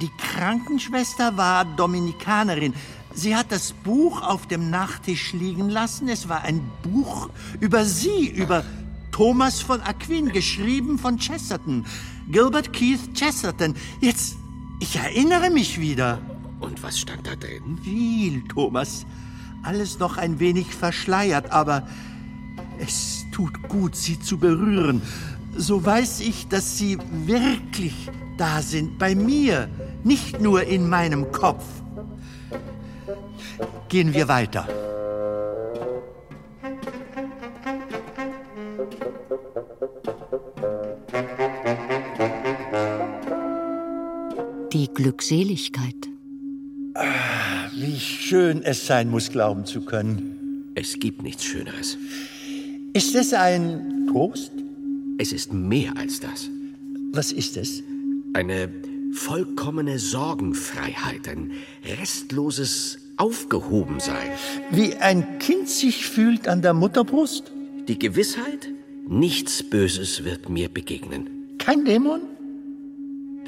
Die 0.00 0.10
Krankenschwester 0.16 1.36
war 1.36 1.64
Dominikanerin. 1.64 2.74
Sie 3.12 3.34
hat 3.34 3.50
das 3.50 3.72
Buch 3.72 4.22
auf 4.22 4.46
dem 4.46 4.70
Nachttisch 4.70 5.32
liegen 5.32 5.68
lassen. 5.68 6.08
Es 6.08 6.28
war 6.28 6.42
ein 6.42 6.70
Buch 6.84 7.30
über 7.60 7.84
sie, 7.84 8.28
über 8.28 8.64
Thomas 9.18 9.60
von 9.60 9.80
Aquin, 9.80 10.30
geschrieben 10.30 10.96
von 10.96 11.18
Chesterton. 11.18 11.84
Gilbert 12.30 12.72
Keith 12.72 13.00
Chesterton. 13.14 13.74
Jetzt, 14.00 14.36
ich 14.78 14.94
erinnere 14.94 15.50
mich 15.50 15.80
wieder. 15.80 16.20
Und 16.60 16.80
was 16.84 17.00
stand 17.00 17.26
da 17.26 17.34
drin? 17.34 17.80
Viel, 17.82 18.44
Thomas. 18.46 19.06
Alles 19.64 19.98
noch 19.98 20.18
ein 20.18 20.38
wenig 20.38 20.72
verschleiert, 20.72 21.50
aber 21.50 21.88
es 22.78 23.26
tut 23.32 23.60
gut, 23.68 23.96
sie 23.96 24.20
zu 24.20 24.38
berühren. 24.38 25.02
So 25.56 25.84
weiß 25.84 26.20
ich, 26.20 26.46
dass 26.46 26.78
sie 26.78 26.96
wirklich 27.26 28.08
da 28.36 28.62
sind, 28.62 29.00
bei 29.00 29.16
mir, 29.16 29.68
nicht 30.04 30.40
nur 30.40 30.62
in 30.62 30.88
meinem 30.88 31.32
Kopf. 31.32 31.64
Gehen 33.88 34.14
wir 34.14 34.28
weiter. 34.28 34.68
Die 44.78 44.86
Glückseligkeit. 44.94 46.08
Wie 47.74 47.98
schön 47.98 48.62
es 48.62 48.86
sein 48.86 49.10
muss, 49.10 49.28
glauben 49.28 49.66
zu 49.66 49.80
können. 49.80 50.70
Es 50.76 51.00
gibt 51.00 51.20
nichts 51.20 51.42
Schöneres. 51.42 51.98
Ist 52.92 53.16
es 53.16 53.34
ein 53.34 54.06
Trost? 54.08 54.52
Es 55.18 55.32
ist 55.32 55.52
mehr 55.52 55.96
als 55.96 56.20
das. 56.20 56.48
Was 57.10 57.32
ist 57.32 57.56
es? 57.56 57.82
Eine 58.34 58.68
vollkommene 59.14 59.98
Sorgenfreiheit, 59.98 61.26
ein 61.26 61.50
restloses 61.98 63.00
Aufgehobensein. 63.16 64.30
Wie 64.70 64.94
ein 64.94 65.40
Kind 65.40 65.68
sich 65.68 66.06
fühlt 66.06 66.46
an 66.46 66.62
der 66.62 66.72
Mutterbrust? 66.72 67.50
Die 67.88 67.98
Gewissheit, 67.98 68.68
nichts 69.08 69.60
Böses 69.60 70.22
wird 70.22 70.48
mir 70.48 70.68
begegnen. 70.68 71.56
Kein 71.58 71.84
Dämon? 71.84 72.37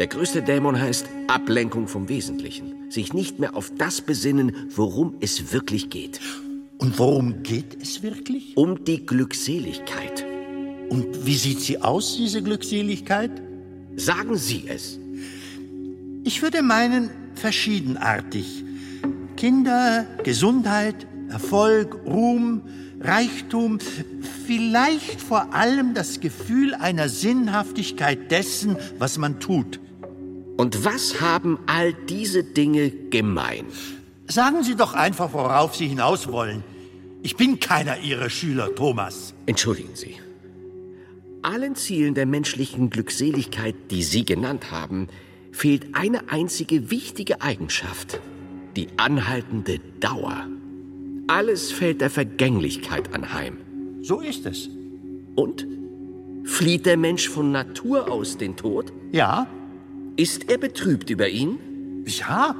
Der 0.00 0.06
größte 0.06 0.40
Dämon 0.40 0.80
heißt 0.80 1.04
Ablenkung 1.26 1.86
vom 1.86 2.08
Wesentlichen. 2.08 2.90
Sich 2.90 3.12
nicht 3.12 3.38
mehr 3.38 3.54
auf 3.54 3.70
das 3.76 4.00
besinnen, 4.00 4.56
worum 4.70 5.16
es 5.20 5.52
wirklich 5.52 5.90
geht. 5.90 6.20
Und 6.78 6.98
worum 6.98 7.42
geht 7.42 7.76
es 7.82 8.02
wirklich? 8.02 8.56
Um 8.56 8.82
die 8.82 9.04
Glückseligkeit. 9.04 10.24
Und 10.88 11.26
wie 11.26 11.34
sieht 11.34 11.60
sie 11.60 11.82
aus, 11.82 12.16
diese 12.16 12.42
Glückseligkeit? 12.42 13.30
Sagen 13.94 14.38
Sie 14.38 14.64
es. 14.68 14.98
Ich 16.24 16.40
würde 16.40 16.62
meinen, 16.62 17.10
verschiedenartig. 17.34 18.64
Kinder, 19.36 20.06
Gesundheit, 20.24 21.06
Erfolg, 21.28 21.98
Ruhm, 22.06 22.62
Reichtum, 23.00 23.78
vielleicht 24.46 25.20
vor 25.20 25.52
allem 25.52 25.92
das 25.92 26.20
Gefühl 26.20 26.72
einer 26.72 27.10
Sinnhaftigkeit 27.10 28.30
dessen, 28.30 28.78
was 28.98 29.18
man 29.18 29.40
tut. 29.40 29.78
Und 30.60 30.84
was 30.84 31.22
haben 31.22 31.58
all 31.64 31.94
diese 31.94 32.44
Dinge 32.44 32.90
gemein? 32.90 33.64
Sagen 34.26 34.62
Sie 34.62 34.74
doch 34.74 34.92
einfach, 34.92 35.32
worauf 35.32 35.74
Sie 35.74 35.88
hinaus 35.88 36.30
wollen. 36.30 36.62
Ich 37.22 37.38
bin 37.38 37.60
keiner 37.60 38.00
Ihrer 38.00 38.28
Schüler, 38.28 38.74
Thomas. 38.74 39.32
Entschuldigen 39.46 39.94
Sie. 39.94 40.16
Allen 41.40 41.76
Zielen 41.76 42.12
der 42.12 42.26
menschlichen 42.26 42.90
Glückseligkeit, 42.90 43.74
die 43.90 44.02
Sie 44.02 44.26
genannt 44.26 44.70
haben, 44.70 45.08
fehlt 45.50 45.94
eine 45.94 46.28
einzige 46.28 46.90
wichtige 46.90 47.40
Eigenschaft. 47.40 48.20
Die 48.76 48.88
anhaltende 48.98 49.78
Dauer. 49.98 50.46
Alles 51.26 51.72
fällt 51.72 52.02
der 52.02 52.10
Vergänglichkeit 52.10 53.14
anheim. 53.14 53.56
So 54.02 54.20
ist 54.20 54.44
es. 54.44 54.68
Und? 55.36 55.66
Flieht 56.44 56.84
der 56.84 56.98
Mensch 56.98 57.30
von 57.30 57.50
Natur 57.50 58.12
aus 58.12 58.36
den 58.36 58.58
Tod? 58.58 58.92
Ja? 59.10 59.46
Ist 60.20 60.50
er 60.50 60.58
betrübt 60.58 61.08
über 61.08 61.30
ihn? 61.30 62.04
Ja? 62.04 62.54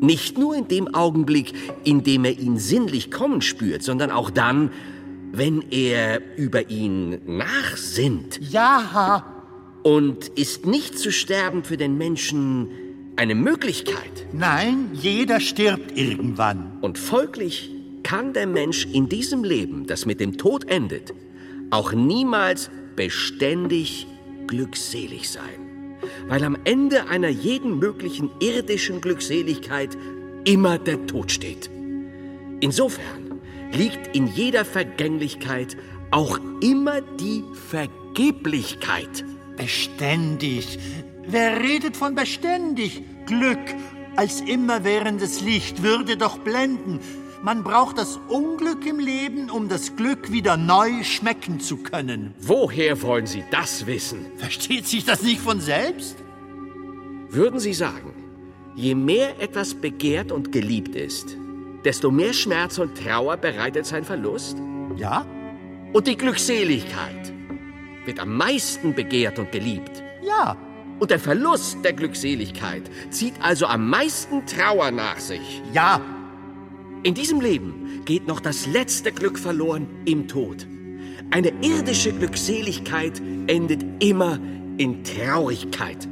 Nicht 0.00 0.38
nur 0.38 0.56
in 0.56 0.66
dem 0.66 0.92
Augenblick, 0.92 1.52
in 1.84 2.02
dem 2.02 2.24
er 2.24 2.36
ihn 2.36 2.58
sinnlich 2.58 3.12
kommen 3.12 3.42
spürt, 3.42 3.84
sondern 3.84 4.10
auch 4.10 4.28
dann, 4.28 4.72
wenn 5.30 5.62
er 5.70 6.20
über 6.36 6.68
ihn 6.68 7.20
nachsinnt. 7.26 8.40
Ja. 8.50 9.24
Und 9.84 10.26
ist 10.30 10.66
nicht 10.66 10.98
zu 10.98 11.12
sterben 11.12 11.62
für 11.62 11.76
den 11.76 11.96
Menschen 11.96 12.70
eine 13.14 13.36
Möglichkeit? 13.36 14.26
Nein, 14.32 14.90
jeder 14.94 15.38
stirbt 15.38 15.96
irgendwann. 15.96 16.78
Und 16.80 16.98
folglich 16.98 17.70
kann 18.02 18.32
der 18.32 18.48
Mensch 18.48 18.84
in 18.84 19.08
diesem 19.08 19.44
Leben, 19.44 19.86
das 19.86 20.06
mit 20.06 20.18
dem 20.18 20.38
Tod 20.38 20.68
endet, 20.68 21.14
auch 21.70 21.92
niemals 21.92 22.68
beständig 22.96 24.08
glückselig 24.48 25.30
sein. 25.30 25.67
Weil 26.28 26.44
am 26.44 26.56
Ende 26.64 27.08
einer 27.08 27.28
jeden 27.28 27.78
möglichen 27.78 28.30
irdischen 28.40 29.00
Glückseligkeit 29.00 29.96
immer 30.44 30.78
der 30.78 31.06
Tod 31.06 31.32
steht. 31.32 31.70
Insofern 32.60 33.40
liegt 33.72 34.16
in 34.16 34.26
jeder 34.26 34.64
Vergänglichkeit 34.64 35.76
auch 36.10 36.38
immer 36.60 37.00
die 37.00 37.44
Vergeblichkeit. 37.68 39.24
Beständig. 39.56 40.78
Wer 41.26 41.60
redet 41.60 41.96
von 41.96 42.14
beständig? 42.14 43.02
Glück 43.26 43.58
als 44.16 44.40
immerwährendes 44.40 45.42
Licht 45.42 45.82
würde 45.82 46.16
doch 46.16 46.38
blenden. 46.38 47.00
Man 47.40 47.62
braucht 47.62 47.98
das 47.98 48.18
Unglück 48.28 48.84
im 48.84 48.98
Leben, 48.98 49.48
um 49.48 49.68
das 49.68 49.94
Glück 49.94 50.32
wieder 50.32 50.56
neu 50.56 51.04
schmecken 51.04 51.60
zu 51.60 51.76
können. 51.76 52.34
Woher 52.40 53.00
wollen 53.02 53.26
Sie 53.26 53.44
das 53.52 53.86
wissen? 53.86 54.26
Versteht 54.36 54.88
sich 54.88 55.04
das 55.04 55.22
nicht 55.22 55.40
von 55.40 55.60
selbst? 55.60 56.16
Würden 57.30 57.60
Sie 57.60 57.74
sagen, 57.74 58.12
je 58.74 58.96
mehr 58.96 59.40
etwas 59.40 59.74
begehrt 59.74 60.32
und 60.32 60.50
geliebt 60.50 60.96
ist, 60.96 61.36
desto 61.84 62.10
mehr 62.10 62.32
Schmerz 62.32 62.78
und 62.78 62.98
Trauer 62.98 63.36
bereitet 63.36 63.86
sein 63.86 64.04
Verlust? 64.04 64.56
Ja? 64.96 65.24
Und 65.92 66.08
die 66.08 66.16
Glückseligkeit 66.16 67.32
wird 68.04 68.18
am 68.18 68.36
meisten 68.36 68.94
begehrt 68.94 69.38
und 69.38 69.52
geliebt. 69.52 70.02
Ja. 70.22 70.56
Und 70.98 71.12
der 71.12 71.20
Verlust 71.20 71.84
der 71.84 71.92
Glückseligkeit 71.92 72.82
zieht 73.10 73.34
also 73.40 73.66
am 73.66 73.88
meisten 73.88 74.44
Trauer 74.44 74.90
nach 74.90 75.20
sich. 75.20 75.62
Ja. 75.72 76.00
In 77.04 77.14
diesem 77.14 77.40
Leben 77.40 78.02
geht 78.04 78.26
noch 78.26 78.40
das 78.40 78.66
letzte 78.66 79.12
Glück 79.12 79.38
verloren 79.38 79.86
im 80.04 80.26
Tod. 80.26 80.66
Eine 81.30 81.52
irdische 81.62 82.12
Glückseligkeit 82.12 83.22
endet 83.46 83.84
immer 84.02 84.40
in 84.78 85.04
Traurigkeit. 85.04 86.08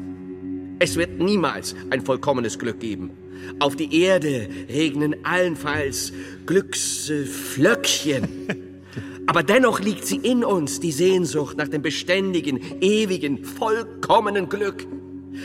Es 0.79 0.97
wird 0.97 1.19
niemals 1.19 1.75
ein 1.91 2.03
vollkommenes 2.03 2.59
Glück 2.59 2.79
geben. 2.81 3.11
Auf 3.59 3.75
die 3.77 4.01
Erde 4.01 4.49
regnen 4.69 5.17
allenfalls 5.25 6.13
Glücksflöckchen. 6.47 8.29
Aber 9.27 9.43
dennoch 9.43 9.81
liegt 9.81 10.07
sie 10.07 10.19
in 10.19 10.45
uns, 10.45 10.79
die 10.79 10.93
Sehnsucht 10.93 11.57
nach 11.57 11.69
dem 11.69 11.83
beständigen, 11.83 12.61
ewigen, 12.81 13.45
vollkommenen 13.45 14.49
Glück. 14.49 14.87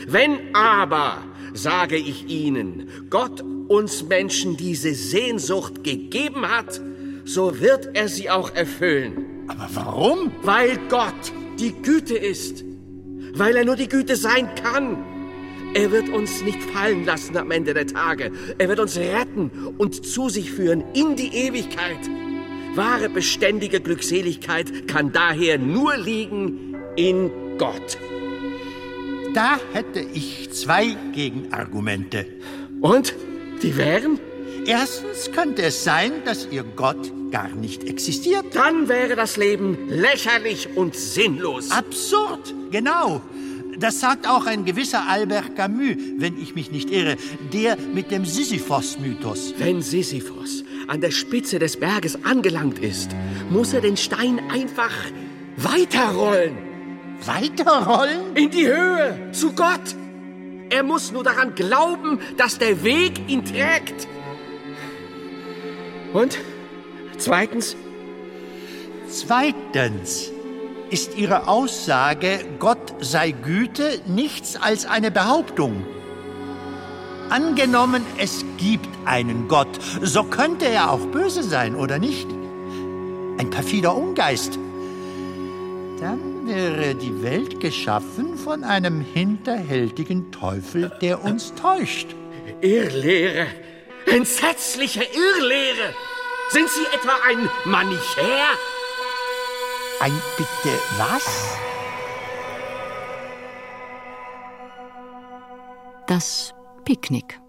Wenn 0.06 0.54
aber, 0.54 1.18
sage 1.52 1.96
ich 1.96 2.28
Ihnen, 2.28 2.88
Gott 3.10 3.42
uns 3.72 4.02
Menschen 4.06 4.58
diese 4.58 4.94
Sehnsucht 4.94 5.82
gegeben 5.82 6.46
hat, 6.46 6.78
so 7.24 7.58
wird 7.58 7.88
er 7.94 8.06
sie 8.08 8.28
auch 8.28 8.54
erfüllen. 8.54 9.46
Aber 9.48 9.66
warum? 9.72 10.30
Weil 10.42 10.78
Gott 10.90 11.32
die 11.58 11.72
Güte 11.72 12.14
ist. 12.14 12.64
Weil 13.34 13.56
er 13.56 13.64
nur 13.64 13.76
die 13.76 13.88
Güte 13.88 14.16
sein 14.16 14.54
kann. 14.62 15.02
Er 15.72 15.90
wird 15.90 16.10
uns 16.10 16.42
nicht 16.42 16.62
fallen 16.62 17.06
lassen 17.06 17.34
am 17.38 17.50
Ende 17.50 17.72
der 17.72 17.86
Tage. 17.86 18.30
Er 18.58 18.68
wird 18.68 18.78
uns 18.78 18.98
retten 18.98 19.50
und 19.78 20.04
zu 20.04 20.28
sich 20.28 20.52
führen 20.52 20.84
in 20.92 21.16
die 21.16 21.34
Ewigkeit. 21.34 22.10
Wahre 22.74 23.08
beständige 23.08 23.80
Glückseligkeit 23.80 24.86
kann 24.86 25.12
daher 25.12 25.56
nur 25.56 25.96
liegen 25.96 26.76
in 26.96 27.30
Gott. 27.56 27.96
Da 29.32 29.58
hätte 29.72 30.00
ich 30.00 30.52
zwei 30.52 30.94
Gegenargumente. 31.14 32.26
Und? 32.82 33.14
Die 33.62 33.76
wären? 33.76 34.18
Erstens 34.66 35.30
könnte 35.32 35.62
es 35.62 35.84
sein, 35.84 36.12
dass 36.24 36.48
ihr 36.50 36.64
Gott 36.64 37.12
gar 37.30 37.48
nicht 37.48 37.84
existiert. 37.84 38.54
Dann 38.54 38.88
wäre 38.88 39.16
das 39.16 39.36
Leben 39.36 39.88
lächerlich 39.88 40.68
und 40.76 40.94
sinnlos. 40.94 41.70
Absurd, 41.70 42.54
genau. 42.70 43.22
Das 43.78 44.00
sagt 44.00 44.28
auch 44.28 44.46
ein 44.46 44.64
gewisser 44.64 45.08
Albert 45.08 45.56
Camus, 45.56 45.96
wenn 46.18 46.40
ich 46.40 46.54
mich 46.54 46.70
nicht 46.70 46.90
irre, 46.90 47.16
der 47.52 47.76
mit 47.76 48.10
dem 48.10 48.24
Sisyphos-Mythos. 48.24 49.54
Wenn 49.58 49.80
Sisyphos 49.80 50.64
an 50.88 51.00
der 51.00 51.10
Spitze 51.10 51.58
des 51.58 51.78
Berges 51.78 52.24
angelangt 52.24 52.78
ist, 52.78 53.10
muss 53.50 53.72
er 53.72 53.80
den 53.80 53.96
Stein 53.96 54.40
einfach 54.50 54.92
weiterrollen. 55.56 56.58
Weiterrollen? 57.24 58.36
In 58.36 58.50
die 58.50 58.66
Höhe, 58.66 59.30
zu 59.32 59.52
Gott. 59.52 59.96
Er 60.72 60.82
muss 60.82 61.12
nur 61.12 61.22
daran 61.22 61.54
glauben, 61.54 62.18
dass 62.36 62.58
der 62.58 62.82
Weg 62.82 63.28
ihn 63.28 63.44
trägt. 63.44 64.08
Und 66.12 66.38
zweitens, 67.18 67.76
Zweitens 69.12 70.30
ist 70.88 71.18
Ihre 71.18 71.46
Aussage, 71.46 72.40
Gott 72.58 72.94
sei 73.00 73.32
Güte, 73.32 74.00
nichts 74.06 74.56
als 74.56 74.86
eine 74.86 75.10
Behauptung. 75.10 75.84
Angenommen, 77.28 78.02
es 78.16 78.42
gibt 78.56 78.88
einen 79.04 79.48
Gott, 79.48 79.68
so 80.00 80.24
könnte 80.24 80.64
er 80.64 80.90
auch 80.90 81.06
böse 81.08 81.42
sein, 81.42 81.76
oder 81.76 81.98
nicht? 81.98 82.26
Ein 83.36 83.50
perfider 83.50 83.94
Ungeist. 83.94 84.58
Dann 86.00 86.31
wäre 86.46 86.94
die 86.94 87.22
Welt 87.22 87.60
geschaffen 87.60 88.36
von 88.36 88.64
einem 88.64 89.00
hinterhältigen 89.00 90.30
Teufel, 90.32 90.90
der 91.00 91.22
uns 91.22 91.54
täuscht. 91.54 92.08
Irrlehre, 92.60 93.46
entsetzliche 94.06 95.02
Irrlehre. 95.02 95.94
Sind 96.50 96.68
Sie 96.68 96.84
etwa 96.94 97.12
ein 97.28 97.48
Manichäer? 97.64 98.50
Ein 100.00 100.12
bitte 100.36 100.78
was? 100.98 101.56
Das 106.06 106.52
Picknick. 106.84 107.40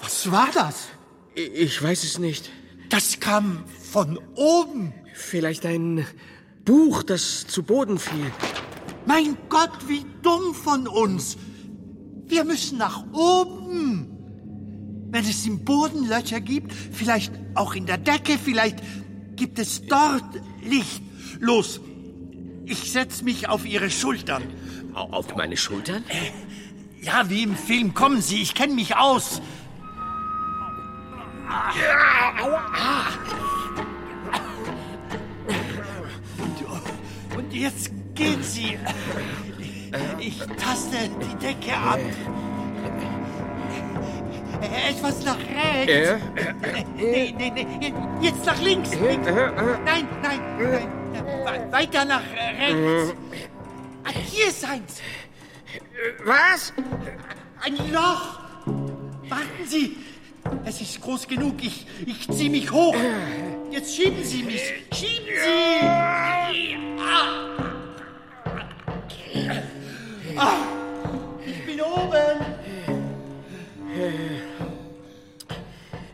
Was 0.00 0.30
war 0.30 0.48
das? 0.54 0.88
Ich 1.34 1.82
weiß 1.82 2.04
es 2.04 2.18
nicht. 2.18 2.50
Das 2.88 3.20
kam 3.20 3.64
von 3.92 4.18
oben. 4.36 4.94
Vielleicht 5.18 5.64
ein 5.66 6.06
Buch, 6.64 7.02
das 7.02 7.46
zu 7.46 7.62
Boden 7.62 7.98
fiel. 7.98 8.30
Mein 9.06 9.36
Gott, 9.48 9.70
wie 9.88 10.04
dumm 10.22 10.54
von 10.54 10.86
uns. 10.86 11.36
Wir 12.26 12.44
müssen 12.44 12.78
nach 12.78 13.04
oben. 13.12 14.12
Wenn 15.10 15.24
es 15.24 15.46
im 15.46 15.64
Boden 15.64 16.06
Löcher 16.08 16.40
gibt, 16.40 16.72
vielleicht 16.72 17.32
auch 17.54 17.74
in 17.74 17.86
der 17.86 17.98
Decke, 17.98 18.38
vielleicht 18.38 18.78
gibt 19.36 19.58
es 19.58 19.86
dort 19.86 20.24
Licht. 20.62 21.02
Los, 21.40 21.80
ich 22.64 22.92
setz 22.92 23.22
mich 23.22 23.48
auf 23.48 23.64
Ihre 23.64 23.90
Schultern. 23.90 24.42
Au- 24.94 25.10
Auf 25.12 25.34
meine 25.36 25.56
Schultern? 25.56 26.04
Ja, 27.00 27.30
wie 27.30 27.42
im 27.44 27.56
Film. 27.56 27.94
Kommen 27.94 28.20
Sie, 28.20 28.42
ich 28.42 28.54
kenne 28.54 28.74
mich 28.74 28.96
aus. 28.96 29.40
Und, 32.42 32.52
und 32.52 33.65
jetzt 37.62 37.90
gehen 38.14 38.42
Sie. 38.42 38.78
Ich 40.18 40.38
taste 40.38 40.96
die 41.22 41.36
Decke 41.46 41.76
ab. 41.76 41.98
Etwas 44.88 45.24
nach 45.24 45.38
rechts. 45.38 46.22
Nee, 46.96 47.34
nee, 47.36 47.50
nee. 47.50 47.94
Jetzt 48.20 48.44
nach 48.46 48.60
links. 48.60 48.94
links. 48.94 49.28
Nein, 49.30 49.78
nein, 49.84 50.08
nein. 50.22 50.40
We- 50.58 51.72
Weiter 51.72 52.04
nach 52.04 52.22
rechts. 52.32 53.14
Hier 54.30 54.48
ist 54.48 54.64
eins. 54.64 55.00
Was? 56.24 56.72
Ein 57.64 57.76
Loch! 57.92 58.40
Warten 59.28 59.66
Sie! 59.66 59.96
Es 60.64 60.80
ist 60.80 61.00
groß 61.00 61.26
genug. 61.28 61.54
Ich, 61.62 61.86
ich 62.06 62.28
ziehe 62.28 62.50
mich 62.50 62.70
hoch. 62.70 62.96
Jetzt 63.70 63.94
schieben 63.94 64.22
Sie 64.24 64.42
mich. 64.42 64.62
Schieben 64.92 65.36
Sie! 65.44 65.86
Ah. 70.38 70.56
Ich 71.46 71.64
bin 71.66 71.80
oben. 71.80 72.44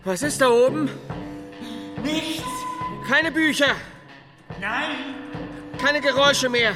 Was 0.05 0.23
ist 0.23 0.41
da 0.41 0.49
oben? 0.51 0.91
Nichts. 2.03 2.43
Keine 3.09 3.31
Bücher, 3.33 3.75
Nein, 4.61 4.97
keine 5.81 6.01
Geräusche 6.01 6.49
mehr. 6.49 6.73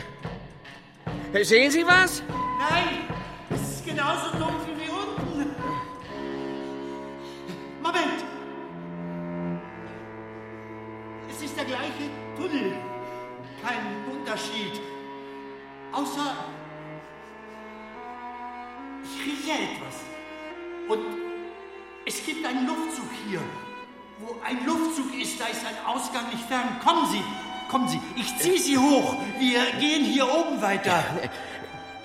Sehen 1.42 1.70
Sie 1.70 1.86
was? 1.86 2.22
nein. 2.59 3.07
Es 3.50 3.61
ist 3.76 3.84
genauso 3.86 4.30
dunkel 4.32 4.74
wie 4.75 4.75
Moment. 7.97 8.24
Es 11.30 11.42
ist 11.42 11.57
der 11.57 11.64
gleiche 11.64 12.11
Tunnel. 12.36 12.72
Kein 13.64 14.14
Unterschied. 14.14 14.80
Außer 15.92 16.34
ich 19.03 19.24
rieche 19.24 19.53
etwas. 19.53 19.97
Und 20.88 21.05
es 22.05 22.24
gibt 22.24 22.47
einen 22.47 22.66
Luftzug 22.66 23.09
hier. 23.28 23.40
Wo 24.18 24.36
ein 24.44 24.64
Luftzug 24.66 25.14
ist, 25.20 25.40
da 25.40 25.47
ist 25.47 25.64
ein 25.64 25.86
Ausgang 25.86 26.28
nicht 26.30 26.44
fern. 26.44 26.80
Kommen 26.84 27.07
Sie, 27.11 27.22
kommen 27.70 27.88
Sie. 27.88 28.01
Ich 28.16 28.36
ziehe 28.38 28.59
Sie 28.59 28.78
hoch. 28.78 29.16
Wir 29.38 29.61
gehen 29.78 30.05
hier 30.05 30.26
oben 30.26 30.61
weiter. 30.61 31.05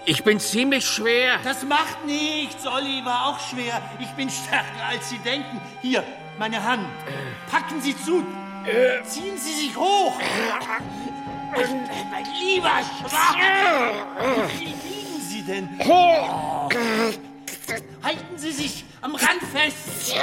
Ich 0.06 0.24
bin 0.24 0.39
ziemlich 0.39 0.86
schwer. 0.86 1.38
Das 1.43 1.64
macht 1.64 2.04
nichts. 2.06 2.66
Olli 2.66 3.06
war 3.06 3.28
auch 3.28 3.39
schwer. 3.39 3.82
Ich 3.99 4.10
bin 4.10 4.30
stärker, 4.30 4.88
als 4.89 5.10
Sie 5.10 5.20
denken. 5.20 5.62
Hier, 5.82 6.04
meine 6.39 6.64
Hand. 6.64 6.88
Packen 7.49 7.80
Sie 7.82 7.95
zu. 7.95 8.26
Ziehen 9.06 9.38
Sie 9.38 9.68
sich 9.68 9.76
hoch. 9.76 10.14
Mein 11.54 12.26
lieber 12.39 12.80
Schwach. 12.99 13.36
Wie 14.58 14.66
liegen 14.66 15.22
Sie 15.22 15.43
denn? 15.43 15.70
Halten 18.04 18.38
Sie 18.38 18.52
sich 18.52 18.86
am 19.02 19.16
Rand 19.16 19.43
fest. 19.52 20.16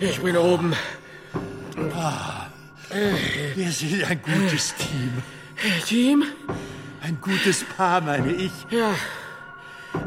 Ich 0.00 0.20
bin 0.20 0.36
oben. 0.36 0.74
Wir 3.54 3.70
sind 3.72 4.04
ein 4.04 4.20
gutes 4.22 4.74
Team. 4.76 5.22
Team? 5.86 6.24
Ein 7.02 7.18
gutes 7.20 7.64
Paar, 7.76 8.00
meine 8.00 8.32
ich. 8.32 8.52
Ja. 8.70 8.94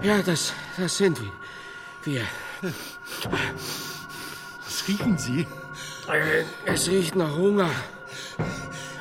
Ja, 0.02 0.22
das, 0.22 0.54
das 0.78 0.98
sind 0.98 1.20
wir. 1.22 1.32
Wir. 2.04 2.22
Was 4.66 4.88
riechen 4.88 5.18
Sie? 5.18 5.46
Äh, 6.12 6.44
Es 6.66 6.88
riecht 6.90 7.16
nach 7.16 7.36
Hunger. 7.36 7.70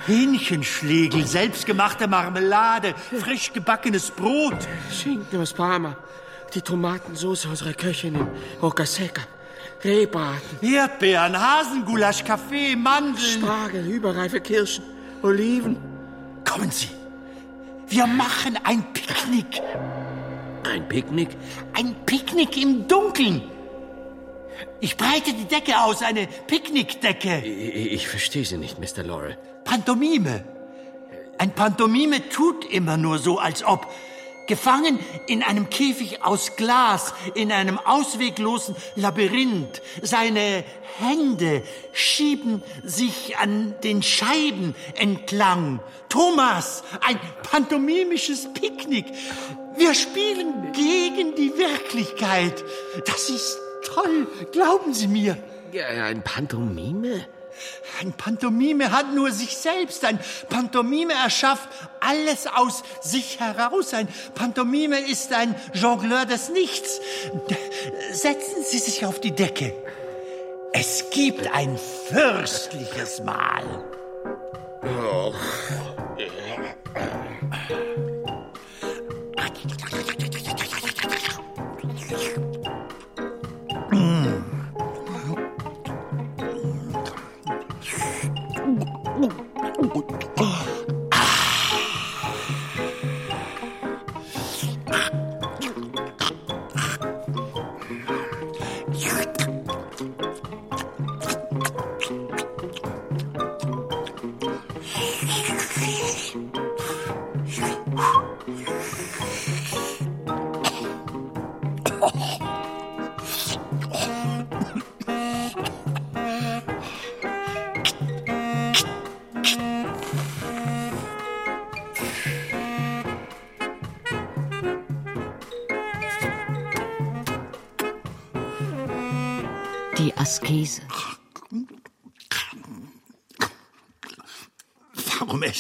Hähnchenschlegel, 0.06 1.26
selbstgemachte 1.26 2.06
Marmelade, 2.06 2.94
frisch 3.20 3.52
gebackenes 3.52 4.10
Brot. 4.10 4.56
Schinken 4.92 5.40
aus 5.40 5.52
Parma. 5.52 5.96
Die 6.54 6.62
Tomatensauce 6.62 7.46
unserer 7.46 7.72
Köchin 7.74 8.14
in 8.14 8.26
Ocaseca. 8.60 9.22
Rehbraten, 9.87 10.59
Erdbeeren, 10.62 11.41
Hasengulasch, 11.41 12.24
Kaffee, 12.24 12.76
Mandeln. 12.76 13.16
Spargel, 13.18 13.87
überreife 13.87 14.41
Kirschen, 14.41 14.84
Oliven. 15.22 15.76
Kommen 16.45 16.70
Sie. 16.70 16.89
Wir 17.89 18.07
machen 18.07 18.59
ein 18.64 18.84
Picknick. 18.93 19.62
Ein 20.64 20.89
Picknick? 20.89 21.30
Ein 21.72 21.95
Picknick 22.05 22.61
im 22.61 22.89
Dunkeln. 22.89 23.43
Ich 24.80 24.97
breite 24.97 25.32
die 25.32 25.45
Decke 25.45 25.80
aus, 25.80 26.03
eine 26.03 26.26
Picknickdecke. 26.47 27.43
Ich, 27.45 27.93
ich 27.93 28.09
verstehe 28.09 28.45
Sie 28.45 28.59
nicht, 28.59 28.78
Mr. 28.78 29.05
Laurel. 29.05 29.39
Pantomime. 29.64 30.45
Ein 31.39 31.53
Pantomime 31.53 32.28
tut 32.28 32.64
immer 32.70 32.97
nur 32.97 33.18
so, 33.18 33.39
als 33.39 33.64
ob. 33.64 33.87
Gefangen 34.47 34.99
in 35.26 35.42
einem 35.42 35.70
Käfig 35.70 36.22
aus 36.22 36.57
Glas, 36.57 37.14
in 37.34 37.53
einem 37.53 37.78
ausweglosen 37.78 38.76
Labyrinth. 38.94 39.82
Seine 40.03 40.64
Hände 40.99 41.62
schieben 41.92 42.62
sich 42.84 43.36
an 43.38 43.74
den 43.82 44.03
Scheiben 44.03 44.74
entlang. 44.94 45.80
Thomas, 46.09 46.84
ein 47.07 47.18
pantomimisches 47.42 48.49
Picknick. 48.55 49.07
Wir 49.76 49.94
spielen 49.94 50.72
gegen 50.72 51.34
die 51.34 51.53
Wirklichkeit. 51.59 52.64
Das 53.05 53.28
ist 53.28 53.59
toll, 53.84 54.26
glauben 54.53 54.94
Sie 54.94 55.09
mir. 55.09 55.36
Ja, 55.72 55.86
ein 56.05 56.22
Pantomime? 56.22 57.26
Ein 58.00 58.12
Pantomime 58.12 58.90
hat 58.90 59.14
nur 59.14 59.32
sich 59.32 59.57
selbst. 59.57 60.04
Ein 60.04 60.20
Pantomime 60.48 61.14
erschafft 61.14 61.68
alles 62.00 62.46
aus 62.46 62.82
sich 63.00 63.40
heraus. 63.40 63.94
Ein 63.94 64.09
Pantomime 64.34 65.00
ist 65.00 65.32
ein 65.32 65.54
Jongleur 65.72 66.26
des 66.26 66.50
Nichts. 66.50 67.00
Setzen 68.12 68.64
Sie 68.64 68.78
sich 68.78 69.07
auf 69.07 69.20
die 69.20 69.32
Decke. 69.32 69.72
Es 70.72 71.04
gibt 71.11 71.50
ein 71.52 71.78
fürstliches 72.09 73.20
Mahl. 73.20 73.84
Die 76.18 76.30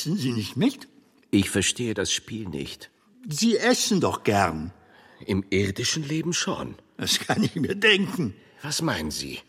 essen 0.06 0.18
Sie 0.18 0.32
nicht 0.32 0.56
mit? 0.56 0.86
Ich 1.32 1.50
verstehe 1.50 1.92
das 1.92 2.12
Spiel 2.12 2.48
nicht. 2.48 2.90
Sie 3.28 3.56
essen 3.56 4.00
doch 4.00 4.22
gern. 4.22 4.72
Im 5.26 5.44
irdischen 5.50 6.06
Leben 6.06 6.32
schon. 6.32 6.76
Das 6.96 7.18
kann 7.18 7.42
ich 7.42 7.56
mir 7.56 7.74
denken. 7.74 8.32
Was 8.62 8.82
meinen 8.82 9.10
Sie? 9.10 9.40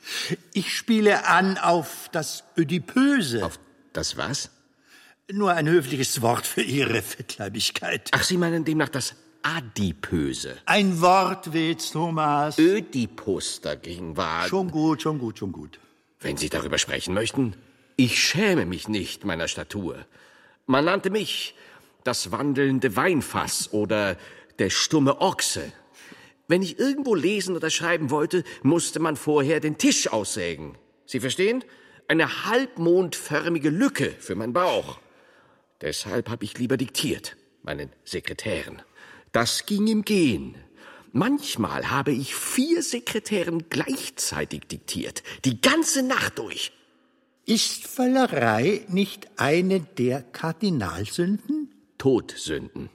Ich 0.53 0.75
spiele 0.75 1.27
an 1.27 1.59
auf 1.59 2.09
das 2.11 2.43
Ödipöse. 2.57 3.45
Auf 3.45 3.59
das 3.93 4.17
was? 4.17 4.49
Nur 5.31 5.53
ein 5.53 5.67
höfliches 5.67 6.23
Wort 6.23 6.47
für 6.47 6.63
Ihre 6.63 7.03
Fettleibigkeit. 7.03 8.09
Ach, 8.13 8.23
Sie 8.23 8.37
meinen 8.37 8.65
demnach 8.65 8.89
das 8.89 9.13
Adipöse. 9.43 10.57
Ein 10.65 10.99
Wortwitz, 11.01 11.91
Thomas. 11.91 12.57
Ödipus 12.57 13.61
dagegen 13.61 14.17
war. 14.17 14.47
Schon 14.47 14.71
gut, 14.71 15.03
schon 15.03 15.19
gut, 15.19 15.37
schon 15.37 15.51
gut. 15.51 15.79
Wenn 16.19 16.37
Sie 16.37 16.49
darüber 16.49 16.79
sprechen 16.79 17.13
möchten, 17.13 17.55
ich 17.95 18.19
schäme 18.19 18.65
mich 18.65 18.87
nicht 18.87 19.23
meiner 19.23 19.47
Statur. 19.47 20.07
Man 20.68 20.84
nannte 20.84 21.09
mich 21.09 21.55
das 22.03 22.32
wandelnde 22.32 22.95
Weinfass 22.97 23.72
oder 23.72 24.18
der 24.59 24.70
stumme 24.70 25.22
Ochse. 25.22 25.72
Wenn 26.49 26.61
ich 26.61 26.78
irgendwo 26.78 27.15
lesen 27.15 27.55
oder 27.55 27.70
schreiben 27.70 28.09
wollte, 28.09 28.43
musste 28.63 28.99
man 28.99 29.15
vorher 29.15 29.61
den 29.61 29.78
Tisch 29.78 30.11
aussägen. 30.11 30.78
Sie 31.05 31.22
verstehen? 31.22 31.63
Eine 32.09 32.45
halbmondförmige 32.45 33.70
Lücke 33.70 34.13
für 34.20 34.36
meinen 34.36 34.53
Bauch. 34.53 34.99
Deshalb 35.82 36.30
habe 36.30 36.43
ich 36.43 36.57
lieber 36.57 36.76
diktiert, 36.76 37.38
meinen 37.63 37.89
Sekretären. 38.03 38.82
Das 39.32 39.65
ging 39.65 39.88
im 39.88 40.03
Gehen. 40.03 40.55
Manchmal 41.13 41.91
habe 41.91 42.11
ich 42.11 42.36
vier 42.36 42.84
Sekretären 42.84 43.70
gleichzeitig 43.70 44.68
diktiert, 44.68 45.24
die 45.45 45.61
ganze 45.61 46.03
Nacht 46.03 46.39
durch. 46.39 46.74
Ist 47.49 47.87
Völlerei 47.87 48.81
nicht 48.89 49.29
eine 49.37 49.79
der 49.79 50.21
Kardinalsünden? 50.21 51.73
Todsünden. 51.97 52.89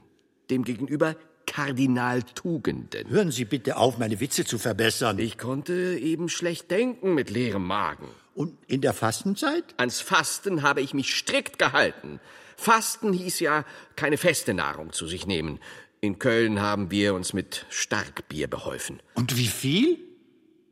Demgegenüber 0.51 1.17
Kardinaltugenden. 1.47 3.09
Hören 3.09 3.31
Sie 3.31 3.47
bitte 3.47 3.79
auf, 3.79 3.97
meine 3.97 4.21
Witze 4.21 4.45
zu 4.45 4.59
verbessern. 4.59 5.19
Ich 5.19 5.39
konnte 5.39 5.99
eben 5.99 6.29
schlecht 6.29 6.71
denken 6.71 7.15
mit 7.15 7.31
leerem 7.31 7.67
Magen. 7.67 8.09
Und 8.35 8.59
in 8.67 8.83
der 8.83 8.93
Fastenzeit? 8.93 9.65
Ans 9.79 10.03
Fasten 10.03 10.61
habe 10.61 10.83
ich 10.83 10.93
mich 10.93 11.17
strikt 11.17 11.59
gehalten. 11.59 12.21
Fasten 12.59 13.15
hieß 13.15 13.41
ja 13.41 13.65
keine 13.97 14.19
feste 14.19 14.53
Nahrung 14.53 14.93
zu 14.93 15.07
sich 15.07 15.27
nehmen. 15.27 15.61
In 16.03 16.19
Köln 16.19 16.61
haben 16.61 16.91
wir 16.91 17.15
uns 17.15 17.33
mit 17.33 17.65
Starkbier 17.71 18.49
beholfen, 18.49 19.01
Und 19.15 19.39
wie 19.39 19.47
viel? 19.47 19.99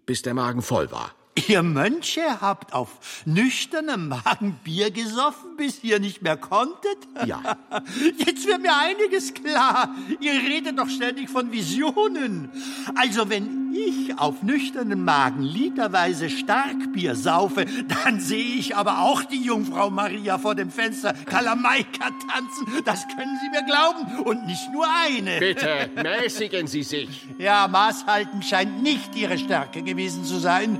bis 0.05 0.21
der 0.21 0.35
Magen 0.35 0.61
voll 0.61 0.91
war. 0.91 1.15
Ihr 1.49 1.63
Mönche 1.63 2.41
habt 2.41 2.73
auf 2.73 3.23
nüchternem 3.25 4.09
Magen 4.09 4.59
Bier 4.65 4.91
gesoffen, 4.91 5.57
bis 5.57 5.83
ihr 5.85 6.01
nicht 6.01 6.23
mehr 6.23 6.37
konntet? 6.37 6.99
Ja. 7.25 7.57
Jetzt 8.19 8.47
wird 8.47 8.63
mir 8.63 8.77
einiges 8.77 9.33
klar. 9.35 9.95
Ihr 10.21 10.33
redet 10.33 10.79
doch 10.79 10.89
ständig 10.89 11.31
von 11.31 11.53
Visionen. 11.53 12.51
Also 12.97 13.31
wenn 13.31 13.73
ich 13.73 14.19
auf 14.19 14.43
nüchternem 14.43 15.05
Magen 15.05 15.43
literweise 15.43 16.31
Starkbier 16.31 17.15
saufe, 17.15 17.65
dann 18.05 18.21
sehe 18.21 18.57
ich 18.57 18.77
aber 18.77 19.03
auch 19.03 19.23
die 19.23 19.43
Jungfrau 19.43 19.91
Maria 19.91 20.39
vor 20.39 20.57
dem 20.57 20.71
Fenster 20.71 21.15
Kalamaika 21.27 22.11
tanzen. 22.29 22.67
Das 22.85 23.07
können 23.07 23.39
Sie 23.41 23.51
mir 23.51 23.65
glauben. 23.65 24.25
Und 24.25 24.47
nicht 24.47 24.73
nur 24.73 24.87
eine. 25.07 25.39
Bitte, 25.39 25.91
mäßigen 25.95 26.67
Sie 26.67 26.83
sich. 26.83 27.29
Ja, 27.39 27.69
Maßhalten 27.69 28.43
scheint 28.43 28.83
nicht 28.83 29.15
Ihre 29.15 29.39
Stärke 29.39 29.83
gewesen 29.83 30.25
zu 30.25 30.39
sein. 30.39 30.79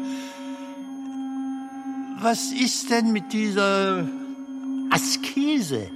Was 2.23 2.53
ist 2.53 2.91
denn 2.91 3.13
mit 3.13 3.33
dieser 3.33 4.07
Askese? 4.91 5.91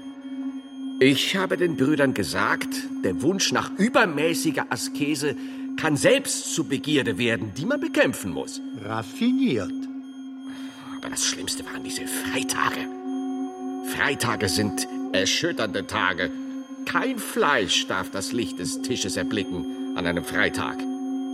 Ich 0.98 1.36
habe 1.36 1.58
den 1.58 1.76
Brüdern 1.76 2.14
gesagt, 2.14 2.70
der 3.04 3.20
Wunsch 3.20 3.52
nach 3.52 3.70
übermäßiger 3.76 4.64
Askese 4.70 5.36
kann 5.76 5.98
selbst 5.98 6.54
zu 6.54 6.64
Begierde 6.64 7.18
werden, 7.18 7.52
die 7.54 7.66
man 7.66 7.78
bekämpfen 7.78 8.32
muss. 8.32 8.62
Raffiniert. 8.82 9.70
Aber 10.96 11.10
das 11.10 11.26
Schlimmste 11.26 11.62
waren 11.66 11.84
diese 11.84 12.06
Freitage. 12.06 12.88
Freitage 13.94 14.48
sind 14.48 14.88
erschütternde 15.12 15.86
Tage. 15.86 16.30
Kein 16.86 17.18
Fleisch 17.18 17.86
darf 17.86 18.10
das 18.10 18.32
Licht 18.32 18.58
des 18.58 18.80
Tisches 18.80 19.18
erblicken 19.18 19.94
an 19.94 20.06
einem 20.06 20.24
Freitag. 20.24 20.78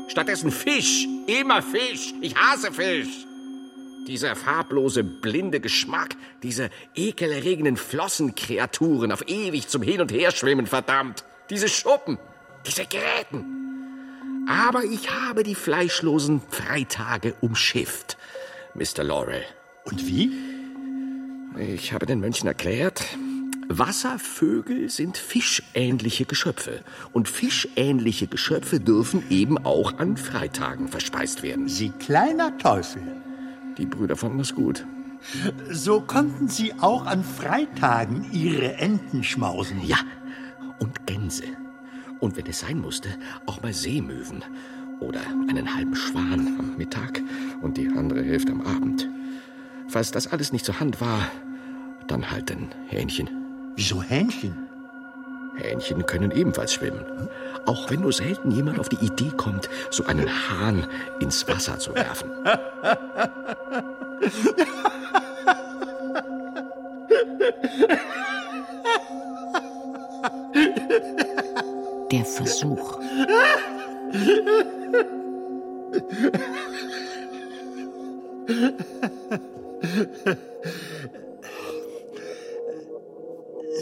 Stattdessen 0.09 0.51
Fisch, 0.51 1.07
immer 1.29 1.63
Fisch. 1.63 2.13
Ich 2.21 2.35
hasse 2.35 2.73
Fisch. 2.73 3.29
Dieser 4.07 4.35
farblose, 4.35 5.05
blinde 5.05 5.61
Geschmack, 5.61 6.17
diese 6.43 6.71
ekelerregenden 6.95 7.77
Flossenkreaturen 7.77 9.13
auf 9.13 9.29
ewig 9.29 9.69
zum 9.69 9.83
Hin- 9.83 10.01
und 10.01 10.13
Herschwimmen, 10.13 10.67
verdammt. 10.67 11.25
Diese 11.51 11.69
Schuppen, 11.69 12.19
diese 12.67 12.87
Geräten. 12.87 13.45
Aber 14.49 14.85
ich 14.85 15.11
habe 15.11 15.43
die 15.43 15.55
fleischlosen 15.55 16.41
Freitage 16.51 17.35
umschifft, 17.41 18.17
Mr. 18.75 19.05
Laurel. 19.05 19.45
Und 19.85 20.07
wie? 20.07 20.33
Ich 21.59 21.93
habe 21.93 22.07
den 22.07 22.21
Mönchen 22.21 22.47
erklärt, 22.47 23.05
Wasservögel 23.69 24.89
sind 24.89 25.17
fischähnliche 25.17 26.25
Geschöpfe. 26.25 26.83
Und 27.13 27.29
fischähnliche 27.29 28.27
Geschöpfe 28.27 28.81
dürfen 28.81 29.23
eben 29.31 29.59
auch 29.59 29.99
an 29.99 30.17
Freitagen 30.17 30.89
verspeist 30.89 31.45
werden. 31.45 31.69
Sie 31.69 31.91
kleiner 31.91 32.59
Teufel. 32.59 33.03
Die 33.81 33.87
Brüder 33.87 34.15
fanden 34.15 34.41
es 34.41 34.55
gut. 34.55 34.87
So 35.71 36.03
konnten 36.03 36.49
Sie 36.49 36.75
auch 36.75 37.07
an 37.07 37.25
Freitagen 37.25 38.31
Ihre 38.31 38.75
Enten 38.75 39.25
schmausen. 39.25 39.81
Ja, 39.83 39.97
und 40.79 41.07
Gänse. 41.07 41.45
Und 42.21 42.37
wenn 42.37 42.47
es 42.47 42.61
sein 42.61 42.79
musste, 42.79 43.09
auch 43.47 43.63
mal 43.63 43.73
Seemöwen. 43.73 44.45
Oder 45.01 45.21
einen 45.49 45.75
halben 45.75 45.97
Schwan 45.97 46.57
am 46.59 46.77
Mittag 46.77 47.23
und 47.63 47.79
die 47.79 47.89
andere 47.89 48.23
Hälfte 48.23 48.53
am 48.53 48.61
Abend. 48.61 49.09
Falls 49.89 50.11
das 50.11 50.27
alles 50.27 50.53
nicht 50.53 50.67
zur 50.67 50.79
Hand 50.79 51.01
war, 51.01 51.31
dann 52.07 52.31
halt 52.31 52.53
ein 52.53 52.69
Hähnchen. 52.87 53.31
Wieso 53.77 54.03
Hähnchen? 54.03 54.70
Hähnchen 55.61 56.07
können 56.07 56.31
ebenfalls 56.31 56.75
schwimmen. 56.75 57.29
Auch 57.67 57.91
wenn 57.91 58.01
nur 58.01 58.13
selten 58.13 58.51
jemand 58.51 58.79
auf 58.79 58.89
die 58.89 59.05
Idee 59.05 59.31
kommt, 59.37 59.69
so 59.91 60.05
einen 60.05 60.29
Hahn 60.29 60.87
ins 61.21 61.47
Wasser 61.47 61.79
zu 61.79 61.95
werfen. 61.95 62.31
Der 72.11 72.25
Versuch. 72.25 72.99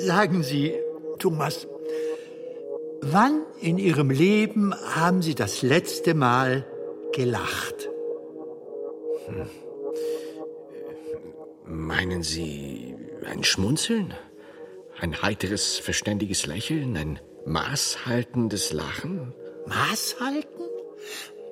Sagen 0.05 0.43
Sie, 0.43 0.75
Thomas, 1.19 1.67
wann 3.01 3.43
in 3.61 3.79
Ihrem 3.79 4.11
Leben 4.11 4.75
haben 4.75 5.23
Sie 5.23 5.35
das 5.35 5.63
letzte 5.63 6.15
Mal 6.15 6.67
gelacht? 7.13 7.89
Meinen 11.65 12.23
Sie 12.23 12.95
ein 13.25 13.45
Schmunzeln? 13.45 14.15
Ein 15.01 15.23
heiteres, 15.23 15.79
verständiges 15.79 16.47
Lächeln? 16.47 16.97
Ein 16.97 17.21
maßhaltendes 17.47 18.73
Lachen? 18.73 19.35
Maß 19.67 20.17
halten? 20.21 20.78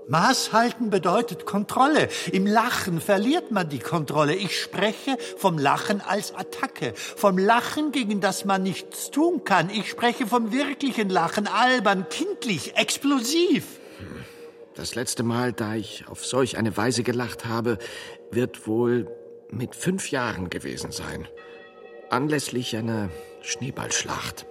Maß 0.08 0.52
halten 0.52 0.90
bedeutet 0.90 1.46
Kontrolle. 1.46 2.08
Im 2.30 2.46
Lachen 2.46 3.00
verliert 3.00 3.50
man 3.50 3.68
die 3.68 3.80
Kontrolle. 3.80 4.34
Ich 4.34 4.60
spreche 4.60 5.16
vom 5.36 5.58
Lachen 5.58 6.00
als 6.00 6.32
Attacke, 6.34 6.92
vom 6.94 7.38
Lachen, 7.38 7.90
gegen 7.90 8.20
das 8.20 8.44
man 8.44 8.62
nichts 8.62 9.10
tun 9.10 9.42
kann. 9.44 9.68
Ich 9.68 9.90
spreche 9.90 10.26
vom 10.26 10.52
wirklichen 10.52 11.08
Lachen, 11.08 11.48
albern, 11.48 12.06
kindlich, 12.08 12.76
explosiv. 12.76 13.80
Das 14.74 14.94
letzte 14.94 15.22
Mal, 15.22 15.52
da 15.52 15.74
ich 15.74 16.04
auf 16.06 16.24
solch 16.24 16.56
eine 16.56 16.76
Weise 16.76 17.02
gelacht 17.02 17.46
habe, 17.46 17.78
wird 18.30 18.68
wohl 18.68 19.08
mit 19.50 19.74
fünf 19.74 20.10
Jahren 20.10 20.50
gewesen 20.50 20.92
sein. 20.92 21.26
Anlässlich 22.10 22.76
einer 22.76 23.10
Schneeballschlacht. 23.42 24.46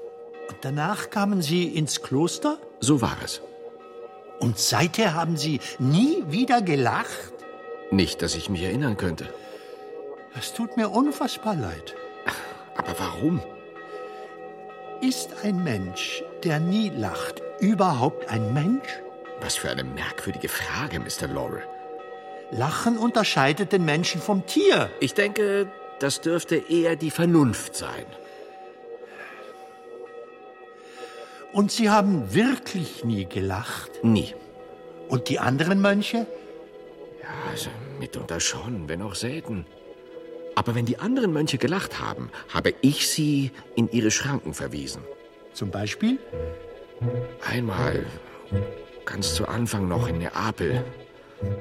Und 0.49 0.58
danach 0.62 1.10
kamen 1.10 1.41
Sie 1.41 1.64
ins 1.64 2.01
Kloster? 2.01 2.60
So 2.82 3.01
war 3.01 3.18
es. 3.24 3.41
Und 4.39 4.59
seither 4.59 5.13
haben 5.13 5.38
Sie 5.38 5.59
nie 5.79 6.23
wieder 6.27 6.61
gelacht? 6.61 7.33
Nicht, 7.91 8.21
dass 8.21 8.36
ich 8.36 8.49
mich 8.49 8.63
erinnern 8.63 8.97
könnte. 8.97 9.33
Es 10.38 10.53
tut 10.53 10.75
mir 10.75 10.89
unfassbar 10.89 11.55
leid. 11.55 11.95
Aber 12.75 12.95
warum? 12.99 13.41
Ist 15.01 15.29
ein 15.43 15.63
Mensch, 15.63 16.23
der 16.43 16.59
nie 16.59 16.89
lacht, 16.89 17.41
überhaupt 17.59 18.29
ein 18.29 18.53
Mensch? 18.53 19.01
Was 19.41 19.55
für 19.55 19.69
eine 19.69 19.83
merkwürdige 19.83 20.49
Frage, 20.49 20.99
Mr. 20.99 21.27
Laurel. 21.27 21.63
Lachen 22.51 22.97
unterscheidet 22.97 23.71
den 23.71 23.86
Menschen 23.86 24.21
vom 24.21 24.45
Tier. 24.45 24.89
Ich 24.99 25.13
denke, 25.13 25.71
das 25.99 26.21
dürfte 26.21 26.55
eher 26.55 26.95
die 26.95 27.11
Vernunft 27.11 27.75
sein. 27.75 28.05
Und 31.56 31.72
Sie 31.72 31.89
haben 31.89 32.34
wirklich 32.34 33.06
nie 33.06 33.26
gelacht? 33.26 34.03
Nie. 34.03 34.36
Und 35.08 35.30
die 35.30 35.39
anderen 35.39 35.80
Mönche? 35.80 36.28
Ja, 37.24 37.30
also 37.49 37.70
mitunter 37.97 38.41
schon, 38.41 38.89
wenn 38.89 39.01
auch 39.01 39.16
selten. 39.16 39.66
Aber 40.56 40.76
wenn 40.76 40.86
die 40.86 40.97
anderen 40.97 41.32
Mönche 41.32 41.58
gelacht 41.58 42.01
haben, 42.01 42.30
habe 42.53 42.74
ich 42.82 43.08
sie 43.08 43.51
in 43.74 43.89
ihre 43.89 44.12
Schranken 44.12 44.53
verwiesen. 44.53 45.01
Zum 45.53 45.72
Beispiel? 45.72 46.20
Einmal, 47.49 48.06
ganz 49.06 49.34
zu 49.34 49.47
Anfang 49.47 49.88
noch 49.88 50.10
in 50.10 50.18
Neapel, 50.18 50.84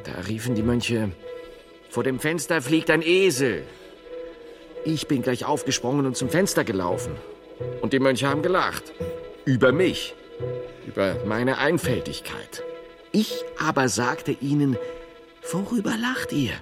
da 0.03 0.23
riefen 0.27 0.57
die 0.57 0.65
Mönche, 0.65 1.13
vor 1.89 2.03
dem 2.03 2.19
Fenster 2.19 2.61
fliegt 2.61 2.91
ein 2.91 3.01
Esel. 3.01 3.63
Ich 4.85 5.07
bin 5.07 5.23
gleich 5.23 5.45
aufgesprungen 5.45 6.05
und 6.05 6.17
zum 6.17 6.31
Fenster 6.31 6.65
gelaufen. 6.65 7.15
Und 7.81 7.93
die 7.93 8.01
Mönche 8.01 8.27
haben 8.27 8.43
gelacht. 8.43 8.93
Über 9.45 9.73
mich. 9.73 10.15
Über 10.87 11.17
meine 11.27 11.59
Einfältigkeit. 11.59 12.63
Ich 13.13 13.45
aber 13.59 13.89
sagte 13.89 14.33
ihnen, 14.33 14.77
worüber 15.53 15.97
lacht 15.97 16.33
ihr? 16.33 16.53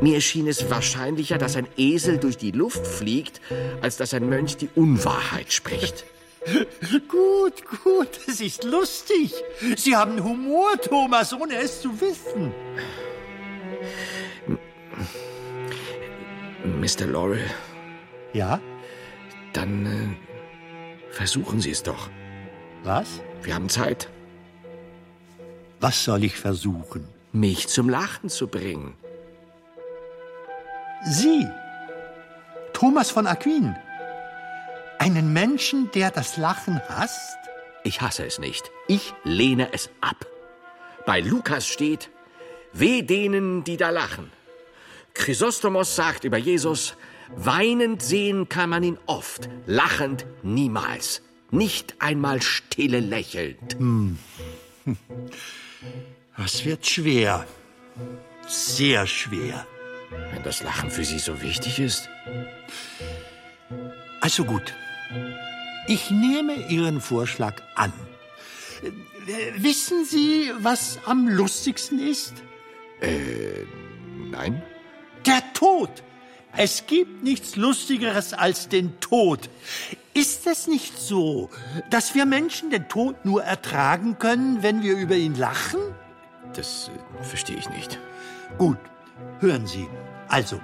Mir 0.00 0.20
schien 0.20 0.46
es 0.46 0.70
wahrscheinlicher, 0.70 1.38
dass 1.38 1.56
ein 1.56 1.66
Esel 1.76 2.18
durch 2.18 2.36
die 2.38 2.52
Luft 2.52 2.86
fliegt, 2.86 3.40
als 3.82 3.96
dass 3.96 4.14
ein 4.14 4.28
Mönch 4.28 4.56
die 4.56 4.70
Unwahrheit 4.74 5.52
spricht. 5.52 6.04
Gut, 7.08 7.64
gut, 7.82 8.08
es 8.26 8.42
ist 8.42 8.64
lustig. 8.64 9.32
Sie 9.76 9.96
haben 9.96 10.22
Humor, 10.22 10.78
Thomas, 10.78 11.32
ohne 11.32 11.56
es 11.56 11.80
zu 11.80 11.98
wissen. 11.98 12.52
Mr. 16.80 17.06
Laurel, 17.06 17.40
Ja? 18.34 18.60
dann 19.54 19.86
äh, 19.86 20.33
versuchen 21.14 21.60
Sie 21.60 21.70
es 21.70 21.82
doch. 21.82 22.10
Was? 22.82 23.20
Wir 23.42 23.54
haben 23.54 23.68
Zeit, 23.68 24.08
Was 25.80 26.04
soll 26.04 26.24
ich 26.24 26.36
versuchen? 26.36 27.08
mich 27.32 27.68
zum 27.68 27.88
Lachen 27.88 28.28
zu 28.28 28.46
bringen. 28.46 28.94
Sie, 31.04 31.46
Thomas 32.72 33.10
von 33.10 33.26
Aquin, 33.26 33.74
einen 34.98 35.32
Menschen, 35.32 35.90
der 35.92 36.10
das 36.10 36.36
Lachen 36.36 36.80
hasst? 36.88 37.36
Ich 37.82 38.00
hasse 38.00 38.24
es 38.24 38.38
nicht. 38.38 38.70
Ich 38.88 39.12
lehne 39.24 39.72
es 39.72 39.90
ab. 40.00 40.26
Bei 41.04 41.20
Lukas 41.20 41.66
steht, 41.66 42.10
weh 42.72 43.02
denen, 43.02 43.64
die 43.64 43.76
da 43.76 43.90
lachen. 43.90 44.30
Chrysostomos 45.12 45.94
sagt 45.94 46.24
über 46.24 46.38
Jesus, 46.38 46.96
weinend 47.36 48.02
sehen 48.02 48.48
kann 48.48 48.70
man 48.70 48.82
ihn 48.82 48.98
oft, 49.06 49.48
lachend 49.66 50.26
niemals. 50.42 51.22
Nicht 51.50 51.96
einmal 52.00 52.42
stille 52.42 53.00
lächelnd. 53.00 53.76
Das 56.36 56.64
wird 56.64 56.86
schwer. 56.86 57.46
Sehr 58.46 59.06
schwer. 59.06 59.66
Wenn 60.32 60.42
das 60.42 60.62
Lachen 60.62 60.90
für 60.90 61.04
Sie 61.04 61.18
so 61.18 61.42
wichtig 61.42 61.78
ist. 61.78 62.08
Also 64.20 64.44
gut. 64.44 64.74
Ich 65.86 66.10
nehme 66.10 66.68
Ihren 66.68 67.00
Vorschlag 67.00 67.62
an. 67.74 67.92
Äh, 68.82 68.90
Wissen 69.56 70.04
Sie, 70.04 70.50
was 70.58 70.98
am 71.06 71.28
lustigsten 71.28 71.98
ist? 71.98 72.34
Nein? 74.30 74.62
Der 75.26 75.42
Tod. 75.52 75.90
Es 76.56 76.86
gibt 76.86 77.22
nichts 77.24 77.56
Lustigeres 77.56 78.32
als 78.32 78.68
den 78.68 79.00
Tod. 79.00 79.50
Ist 80.12 80.46
es 80.46 80.68
nicht 80.68 80.96
so, 80.98 81.50
dass 81.90 82.14
wir 82.14 82.24
Menschen 82.26 82.70
den 82.70 82.88
Tod 82.88 83.24
nur 83.24 83.42
ertragen 83.42 84.18
können, 84.18 84.62
wenn 84.62 84.82
wir 84.82 84.96
über 84.96 85.16
ihn 85.16 85.34
lachen? 85.34 85.80
Das 86.54 86.90
äh, 87.20 87.24
verstehe 87.24 87.56
ich 87.56 87.68
nicht. 87.70 87.98
Gut, 88.58 88.78
hören 89.40 89.66
Sie. 89.66 89.88
Also, 90.28 90.60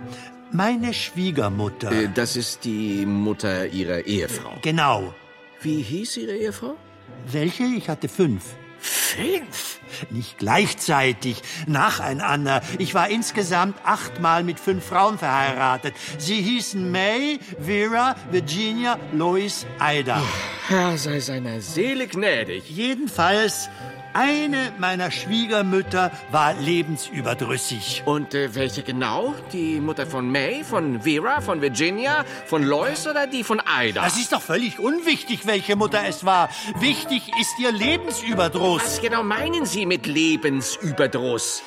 meine 0.53 0.95
Schwiegermutter. 0.95 1.91
Äh, 1.91 2.09
das 2.15 2.37
ist 2.37 2.65
die 2.65 3.05
Mutter 3.05 3.67
Ihrer 3.67 4.07
Ehefrau. 4.07 4.53
genau. 4.63 5.13
Wie 5.63 5.83
hieß 5.83 6.17
Ihre 6.19 6.37
Ehefrau? 6.37 6.77
Welche? 7.31 7.65
Ich 7.65 7.89
hatte 7.89 8.09
fünf. 8.09 8.45
Fünf. 9.17 9.81
Nicht 10.11 10.39
gleichzeitig, 10.39 11.43
nacheinander. 11.67 12.63
Ich 12.79 12.95
war 12.95 13.09
insgesamt 13.09 13.77
achtmal 13.85 14.45
mit 14.45 14.61
fünf 14.61 14.85
Frauen 14.85 15.19
verheiratet. 15.19 15.95
Sie 16.19 16.41
hießen 16.41 16.91
May, 16.91 17.41
Vera, 17.61 18.15
Virginia, 18.31 18.99
Lois, 19.13 19.67
Ida. 19.81 20.23
Herr 20.69 20.97
sei 20.97 21.19
seiner 21.19 21.61
Seele 21.61 22.07
gnädig. 22.07 22.71
Jedenfalls, 22.71 23.69
eine 24.13 24.73
meiner 24.79 25.11
Schwiegermütter 25.11 26.11
war 26.33 26.55
lebensüberdrüssig. 26.55 28.03
Und 28.07 28.35
äh, 28.35 28.55
welche 28.55 28.83
genau? 28.83 29.35
Die 29.53 29.81
Mutter 29.81 30.07
von 30.07 30.31
May, 30.31 30.65
von 30.65 31.03
Vera, 31.03 31.41
von 31.41 31.61
Virginia, 31.61 32.25
von 32.47 32.65
Lois 32.65 33.07
oder 33.07 33.27
die 33.27 33.45
von 33.45 33.61
Ida? 33.61 34.05
Es 34.07 34.17
ist 34.17 34.33
doch 34.33 34.43
völlig 34.43 34.81
unwichtig, 34.81 35.47
welche 35.47 35.77
Mutter 35.77 36.01
es 36.07 36.25
war. 36.25 36.49
Wichtig 36.81 37.23
ist 37.41 37.59
ihr 37.61 37.71
Lebensüberdruss. 37.71 39.00
Was 39.01 39.09
genau 39.09 39.23
meinen 39.23 39.65
Sie 39.65 39.87
mit 39.87 40.07
Lebensüberdruss? 40.07 41.63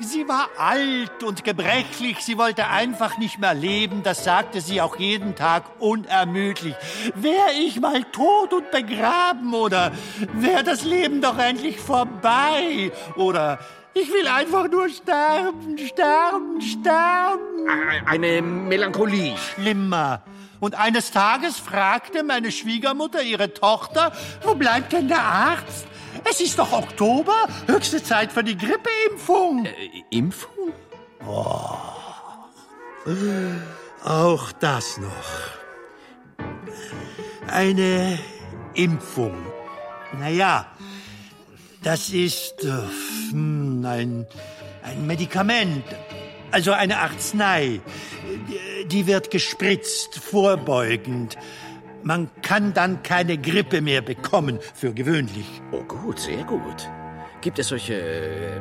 Sie 0.00 0.28
war 0.28 0.50
alt 0.58 1.22
und 1.22 1.42
gebrechlich, 1.42 2.18
sie 2.18 2.36
wollte 2.36 2.66
einfach 2.66 3.16
nicht 3.16 3.38
mehr 3.38 3.54
leben, 3.54 4.02
das 4.02 4.22
sagte 4.22 4.60
sie 4.60 4.82
auch 4.82 4.96
jeden 4.96 5.34
Tag 5.34 5.64
unermüdlich. 5.78 6.74
Wär 7.14 7.46
ich 7.58 7.80
mal 7.80 8.04
tot 8.12 8.52
und 8.52 8.70
begraben 8.70 9.54
oder 9.54 9.92
wär 10.34 10.62
das 10.62 10.84
Leben 10.84 11.22
doch 11.22 11.38
endlich 11.38 11.80
vorbei 11.80 12.92
oder 13.16 13.60
ich 13.94 14.12
will 14.12 14.28
einfach 14.28 14.68
nur 14.68 14.90
sterben, 14.90 15.78
sterben, 15.78 16.60
sterben. 16.60 18.04
Eine 18.04 18.42
Melancholie. 18.42 19.38
Schlimmer. 19.38 20.22
Und 20.60 20.74
eines 20.74 21.12
Tages 21.12 21.58
fragte 21.58 22.24
meine 22.24 22.52
Schwiegermutter 22.52 23.22
ihre 23.22 23.54
Tochter, 23.54 24.12
wo 24.42 24.54
bleibt 24.54 24.92
denn 24.92 25.08
der 25.08 25.22
Arzt? 25.22 25.86
Es 26.30 26.40
ist 26.40 26.58
doch 26.58 26.72
Oktober, 26.72 27.46
höchste 27.66 28.02
Zeit 28.02 28.32
für 28.32 28.42
die 28.42 28.56
Grippeimpfung. 28.56 29.66
Äh, 29.66 29.72
Impfung? 30.10 30.72
Auch 34.04 34.52
das 34.52 34.98
noch. 34.98 35.10
Eine 37.48 38.18
Impfung. 38.74 39.34
Naja, 40.18 40.66
das 41.82 42.10
ist 42.10 42.64
äh, 42.64 42.70
hm, 43.30 43.84
ein, 43.84 44.26
ein 44.82 45.06
Medikament, 45.06 45.84
also 46.50 46.72
eine 46.72 46.98
Arznei. 46.98 47.80
Die 48.86 49.06
wird 49.06 49.30
gespritzt, 49.30 50.16
vorbeugend. 50.16 51.36
Man 52.04 52.30
kann 52.42 52.74
dann 52.74 53.02
keine 53.02 53.38
Grippe 53.38 53.80
mehr 53.80 54.02
bekommen, 54.02 54.58
für 54.74 54.92
gewöhnlich. 54.92 55.46
Oh 55.72 55.82
gut, 55.84 56.18
sehr 56.20 56.44
gut. 56.44 56.88
Gibt 57.40 57.58
es 57.58 57.68
solche 57.68 57.94
äh, 57.94 58.60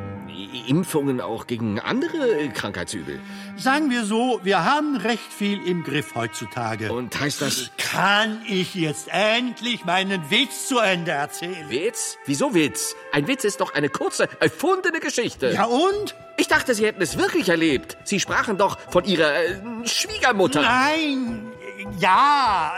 Impfungen 0.67 1.19
auch 1.19 1.45
gegen 1.45 1.77
andere 1.79 2.49
Krankheitsübel? 2.53 3.19
Sagen 3.57 3.89
wir 3.89 4.05
so, 4.05 4.39
wir 4.43 4.63
haben 4.63 4.95
recht 4.95 5.31
viel 5.31 5.61
im 5.67 5.83
Griff 5.83 6.15
heutzutage. 6.15 6.91
Und 6.91 7.19
heißt 7.19 7.41
das 7.41 7.71
Kann 7.77 8.41
ich 8.47 8.75
jetzt 8.75 9.09
endlich 9.09 9.83
meinen 9.83 10.29
Witz 10.29 10.69
zu 10.69 10.79
Ende 10.79 11.11
erzählen? 11.11 11.69
Witz? 11.69 12.17
Wieso 12.25 12.53
Witz? 12.53 12.95
Ein 13.11 13.27
Witz 13.27 13.43
ist 13.43 13.59
doch 13.59 13.73
eine 13.73 13.89
kurze, 13.89 14.29
erfundene 14.39 15.01
Geschichte. 15.01 15.51
Ja 15.51 15.65
und? 15.65 16.15
Ich 16.35 16.47
dachte, 16.47 16.73
Sie 16.73 16.85
hätten 16.85 17.01
es 17.01 17.17
wirklich 17.17 17.49
erlebt. 17.49 17.97
Sie 18.05 18.19
sprachen 18.19 18.57
doch 18.57 18.79
von 18.89 19.05
Ihrer 19.05 19.35
äh, 19.35 19.55
Schwiegermutter. 19.85 20.61
Nein, 20.61 21.52
ja, 21.99 22.73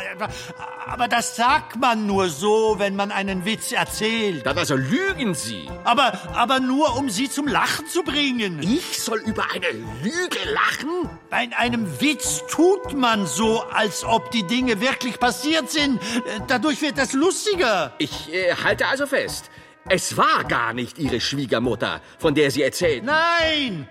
aber- 0.88 1.08
das 1.08 1.36
sagt 1.36 1.76
man 1.78 2.06
nur 2.08 2.30
so, 2.30 2.76
wenn 2.78 2.95
man 2.95 3.12
einen 3.12 3.45
Witz 3.45 3.72
erzählt. 3.72 4.45
Dann 4.45 4.58
also 4.58 4.76
lügen 4.76 5.34
Sie. 5.34 5.70
Aber, 5.84 6.14
aber 6.34 6.60
nur, 6.60 6.95
um 6.97 7.10
sie 7.10 7.30
zum 7.30 7.47
Lachen 7.47 7.88
zu 7.88 8.03
bringen. 8.03 8.62
Ich 8.62 9.01
soll 9.01 9.20
über 9.20 9.45
eine 9.53 9.68
Lüge 10.03 10.39
lachen? 10.53 11.10
Bei 11.30 11.47
einem 11.58 12.01
Witz 12.01 12.41
tut 12.49 12.93
man 12.93 13.26
so, 13.28 13.62
als 13.64 14.03
ob 14.03 14.32
die 14.32 14.43
Dinge 14.43 14.82
wirklich 14.82 15.20
passiert 15.20 15.70
sind. 15.70 16.01
Dadurch 16.47 16.82
wird 16.82 16.97
es 16.97 17.14
lustiger. 17.14 17.93
Ich 17.97 18.34
äh, 18.34 18.53
halte 18.56 18.88
also 18.88 19.06
fest. 19.06 19.49
Es 19.88 20.18
war 20.18 20.43
gar 20.45 20.74
nicht 20.74 20.97
Ihre 20.97 21.22
Schwiegermutter, 21.22 22.01
von 22.18 22.34
der 22.34 22.49
Sie 22.49 22.64
erzählten. 22.64 23.06
Nein! 23.06 23.88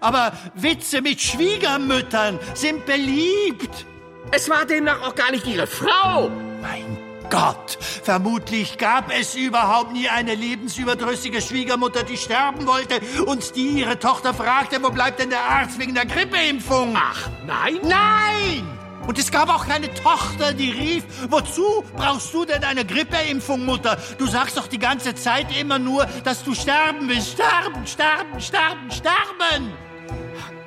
Aber 0.00 0.32
Witze 0.54 1.00
mit 1.00 1.20
Schwiegermüttern 1.20 2.38
sind 2.54 2.84
beliebt. 2.86 3.86
Es 4.30 4.48
war 4.48 4.64
demnach 4.64 5.02
auch 5.02 5.14
gar 5.14 5.30
nicht 5.30 5.46
Ihre 5.46 5.66
Frau. 5.66 6.30
Mein 6.60 6.98
Gott, 7.30 7.78
vermutlich 7.80 8.78
gab 8.78 9.12
es 9.12 9.34
überhaupt 9.34 9.92
nie 9.92 10.08
eine 10.08 10.34
lebensüberdrüssige 10.34 11.40
Schwiegermutter, 11.40 12.02
die 12.02 12.16
sterben 12.16 12.66
wollte 12.66 13.00
und 13.26 13.56
die 13.56 13.80
ihre 13.80 13.98
Tochter 13.98 14.34
fragte, 14.34 14.82
wo 14.82 14.90
bleibt 14.90 15.20
denn 15.20 15.30
der 15.30 15.42
Arzt 15.42 15.78
wegen 15.78 15.94
der 15.94 16.06
Grippeimpfung? 16.06 16.94
Ach, 16.96 17.28
nein? 17.46 17.78
Nein! 17.82 18.78
Und 19.06 19.18
es 19.18 19.30
gab 19.30 19.48
auch 19.48 19.66
keine 19.66 19.92
Tochter, 19.94 20.52
die 20.52 20.70
rief, 20.70 21.04
wozu 21.28 21.84
brauchst 21.96 22.32
du 22.32 22.44
denn 22.44 22.64
eine 22.64 22.84
Grippeimpfung, 22.84 23.64
Mutter? 23.64 23.98
Du 24.18 24.26
sagst 24.26 24.56
doch 24.56 24.66
die 24.66 24.78
ganze 24.78 25.14
Zeit 25.14 25.46
immer 25.58 25.78
nur, 25.78 26.06
dass 26.24 26.44
du 26.44 26.54
sterben 26.54 27.08
willst. 27.08 27.32
Sterben, 27.32 27.86
sterben, 27.86 28.40
sterben, 28.40 28.90
sterben! 28.90 29.72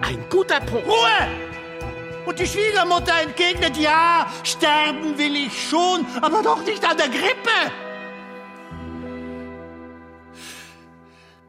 Ein 0.02 0.24
guter 0.30 0.60
Punkt. 0.60 0.86
Ruhe! 0.86 1.47
Und 2.28 2.38
die 2.40 2.46
Schwiegermutter 2.46 3.22
entgegnet, 3.22 3.78
ja, 3.78 4.30
sterben 4.44 5.18
will 5.18 5.34
ich 5.34 5.70
schon, 5.70 6.06
aber 6.22 6.44
doch 6.44 6.62
nicht 6.66 6.84
an 6.84 6.98
der 6.98 7.08
Grippe. 7.08 7.58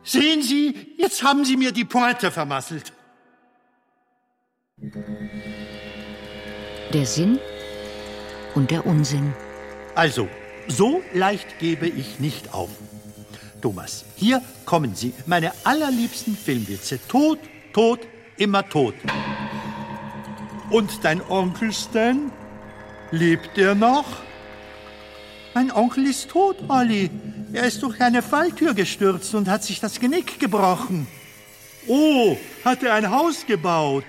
Sehen 0.05 0.41
Sie, 0.41 0.95
jetzt 0.97 1.25
haben 1.25 1.45
Sie 1.45 1.57
mir 1.57 1.73
die 1.73 1.85
Pointe 1.85 2.31
vermasselt. 2.31 2.93
Der 6.93 7.07
Sinn 7.07 7.41
und 8.55 8.71
der 8.71 8.87
Unsinn. 8.87 9.35
Also, 9.97 10.29
so 10.69 11.03
leicht 11.13 11.59
gebe 11.59 11.89
ich 11.89 12.21
nicht 12.21 12.55
auf. 12.55 12.71
Thomas, 13.61 14.05
hier 14.15 14.41
kommen 14.65 14.95
sie, 14.95 15.13
meine 15.27 15.51
allerliebsten 15.65 16.37
Filmwitze. 16.37 17.01
Tod, 17.09 17.41
tot, 17.73 17.99
immer 18.37 18.69
tot. 18.69 18.95
Und 20.71 21.03
dein 21.05 21.23
Onkel 21.29 21.73
Stan? 21.73 22.31
Lebt 23.11 23.57
er 23.57 23.75
noch? 23.75 24.05
Mein 25.55 25.73
Onkel 25.73 26.07
ist 26.07 26.31
tot, 26.31 26.57
Olli. 26.69 27.11
Er 27.53 27.65
ist 27.65 27.83
durch 27.83 28.01
eine 28.01 28.21
Falltür 28.21 28.75
gestürzt 28.75 29.35
und 29.35 29.49
hat 29.49 29.65
sich 29.65 29.81
das 29.81 29.99
Genick 29.99 30.39
gebrochen. 30.39 31.07
Oh, 31.87 32.37
hat 32.65 32.83
er 32.83 32.95
ein 32.95 33.11
Haus 33.11 33.47
gebaut? 33.47 34.05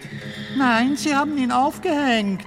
Nein, 0.57 0.97
sie 0.97 1.15
haben 1.15 1.37
ihn 1.37 1.51
aufgehängt. 1.51 2.45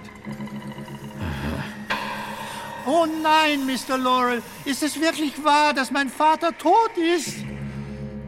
Oh 2.85 3.07
nein, 3.23 3.61
Mr. 3.65 3.97
Laurel, 3.97 4.43
ist 4.67 4.83
es 4.83 5.01
wirklich 5.01 5.43
wahr, 5.43 5.73
dass 5.73 5.91
mein 5.91 6.11
Vater 6.11 6.57
tot 6.59 6.91
ist? 7.17 7.37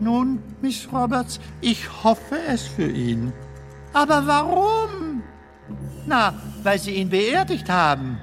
Nun, 0.01 0.43
Miss 0.63 0.89
Roberts, 0.93 1.41
ich 1.61 1.89
hoffe 2.03 2.39
es 2.49 2.63
für 2.63 2.89
ihn. 2.89 3.33
Aber 3.93 4.27
warum? 4.27 5.14
Na, 6.07 6.35
weil 6.63 6.79
Sie 6.79 6.93
ihn 6.93 7.09
beerdigt 7.09 7.69
haben. 7.69 8.19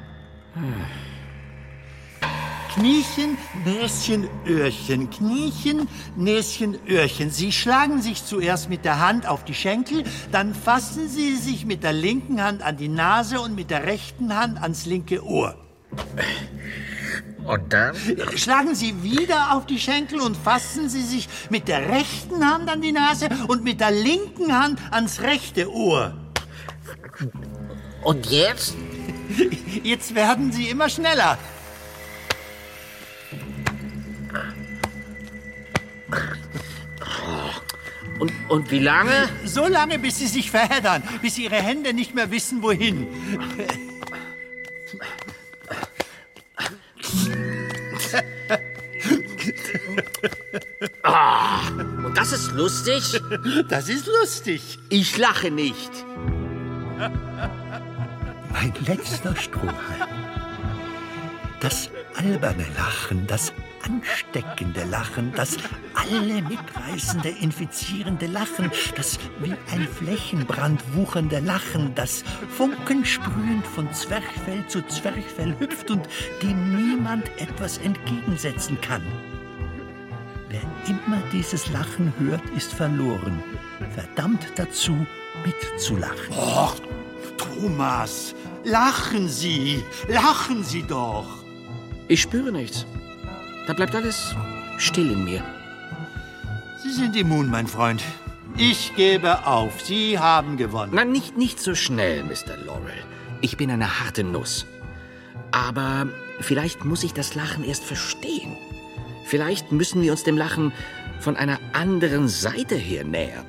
Kniechen, 2.74 3.38
Näschen, 3.66 4.30
Öhrchen, 4.48 5.10
Kniechen, 5.10 5.90
Näschen, 6.16 6.78
Öhrchen. 6.88 7.30
Sie 7.30 7.52
schlagen 7.52 8.02
sich 8.02 8.24
zuerst 8.24 8.70
mit 8.70 8.86
der 8.86 9.00
Hand 9.00 9.28
auf 9.28 9.44
die 9.44 9.54
Schenkel, 9.54 10.04
dann 10.32 10.54
fassen 10.56 11.10
Sie 11.10 11.36
sich 11.36 11.66
mit 11.66 11.84
der 11.84 11.92
linken 11.92 12.42
Hand 12.42 12.62
an 12.62 12.78
die 12.78 12.88
Nase 12.88 13.42
und 13.42 13.56
mit 13.56 13.72
der 13.72 13.86
rechten 13.86 14.36
Hand 14.36 14.62
ans 14.62 14.86
linke 14.86 15.26
Ohr. 15.26 15.56
Und 17.46 17.74
dann? 17.74 17.94
Schlagen 18.36 18.74
Sie 18.74 19.04
wieder 19.04 19.56
auf 19.56 19.66
die 19.66 19.80
Schenkel 19.80 20.22
und 20.22 20.38
fassen 20.38 20.88
Sie 20.88 21.02
sich 21.02 21.28
mit 21.50 21.68
der 21.68 21.90
rechten 21.90 22.50
Hand 22.50 22.70
an 22.70 22.82
die 22.82 22.94
Nase 22.94 23.28
und 23.48 23.64
mit 23.64 23.82
der 23.82 23.92
linken 23.92 24.58
Hand 24.58 24.80
ans 24.92 25.22
rechte 25.22 25.70
Ohr. 25.70 26.14
Und 28.04 28.26
jetzt? 28.28 28.76
Jetzt 29.84 30.16
werden 30.16 30.52
Sie 30.52 30.70
immer 30.70 30.90
schneller. 30.90 31.38
Und, 38.20 38.32
und 38.50 38.70
wie 38.70 38.80
lange? 38.80 39.30
So 39.46 39.68
lange, 39.68 39.98
bis 39.98 40.20
Sie 40.20 40.28
sich 40.28 40.52
verheddern, 40.52 41.02
bis 41.22 41.38
Ihre 41.38 41.56
Hände 41.56 41.94
nicht 41.94 42.14
mehr 42.14 42.30
wissen, 42.30 42.62
wohin. 42.62 43.08
Und 52.04 52.18
das 52.18 52.32
ist 52.32 52.52
lustig? 52.52 53.22
Das 53.70 53.90
ist 53.90 54.08
lustig. 54.08 54.78
Ich 54.90 55.18
lache 55.18 55.50
nicht. 55.50 55.92
Mein 58.52 58.74
letzter 58.86 59.36
Strohhalm. 59.36 60.10
Das 61.60 61.90
alberne 62.16 62.66
Lachen, 62.76 63.26
das 63.28 63.54
ansteckende 63.84 64.84
Lachen, 64.86 65.32
das 65.36 65.58
alle 65.94 66.42
mitreißende, 66.42 67.30
infizierende 67.30 68.28
Lachen, 68.28 68.72
das 68.96 69.20
wie 69.40 69.54
ein 69.72 69.88
Flächenbrand 69.88 70.82
wuchernde 70.96 71.40
Lachen, 71.40 71.94
das 71.96 72.24
funkensprühend 72.50 73.66
von 73.66 73.92
Zwerchfell 73.94 74.66
zu 74.68 74.86
Zwerchfell 74.88 75.56
hüpft 75.60 75.92
und 75.92 76.08
dem 76.42 76.76
niemand 76.76 77.26
etwas 77.40 77.78
entgegensetzen 77.78 78.80
kann. 78.82 79.04
Wer 80.50 80.62
immer 80.88 81.22
dieses 81.32 81.72
Lachen 81.72 82.12
hört, 82.20 82.48
ist 82.58 82.74
verloren, 82.74 83.42
verdammt 83.96 84.52
dazu, 84.56 85.06
mitzulachen. 85.46 86.36
Och, 86.36 86.76
Thomas, 87.38 88.36
lachen 88.64 89.28
Sie, 89.28 89.84
lachen 90.08 90.64
Sie 90.64 90.84
doch. 90.84 91.26
Ich 92.08 92.22
spüre 92.22 92.52
nichts. 92.52 92.86
Da 93.68 93.74
bleibt 93.74 93.96
alles 93.96 94.36
still 94.78 95.12
in 95.12 95.24
mir. 95.24 95.44
Sie 96.84 96.92
sind 96.92 97.16
immun, 97.16 97.50
mein 97.50 97.68
Freund. 97.68 98.04
Ich 98.58 98.96
gebe 98.96 99.46
auf. 99.48 99.82
Sie 99.82 100.20
haben 100.20 100.58
gewonnen. 100.58 100.92
Na, 100.94 101.06
nicht, 101.06 101.38
nicht 101.38 101.60
so 101.60 101.76
schnell, 101.76 102.24
Mr. 102.24 102.58
Laurel. 102.66 102.92
Ich 103.40 103.58
bin 103.58 103.72
eine 103.72 104.00
harte 104.00 104.24
Nuss. 104.24 104.66
Aber 105.52 106.08
vielleicht 106.40 106.84
muss 106.86 107.04
ich 107.04 107.14
das 107.14 107.36
Lachen 107.36 107.64
erst 107.64 107.84
verstehen. 107.84 108.58
Vielleicht 109.26 109.72
müssen 109.72 110.02
wir 110.02 110.12
uns 110.12 110.24
dem 110.24 110.38
Lachen 110.38 110.74
von 111.20 111.38
einer 111.38 111.60
anderen 111.74 112.28
Seite 112.28 112.76
her 112.76 113.04
nähern. 113.04 113.46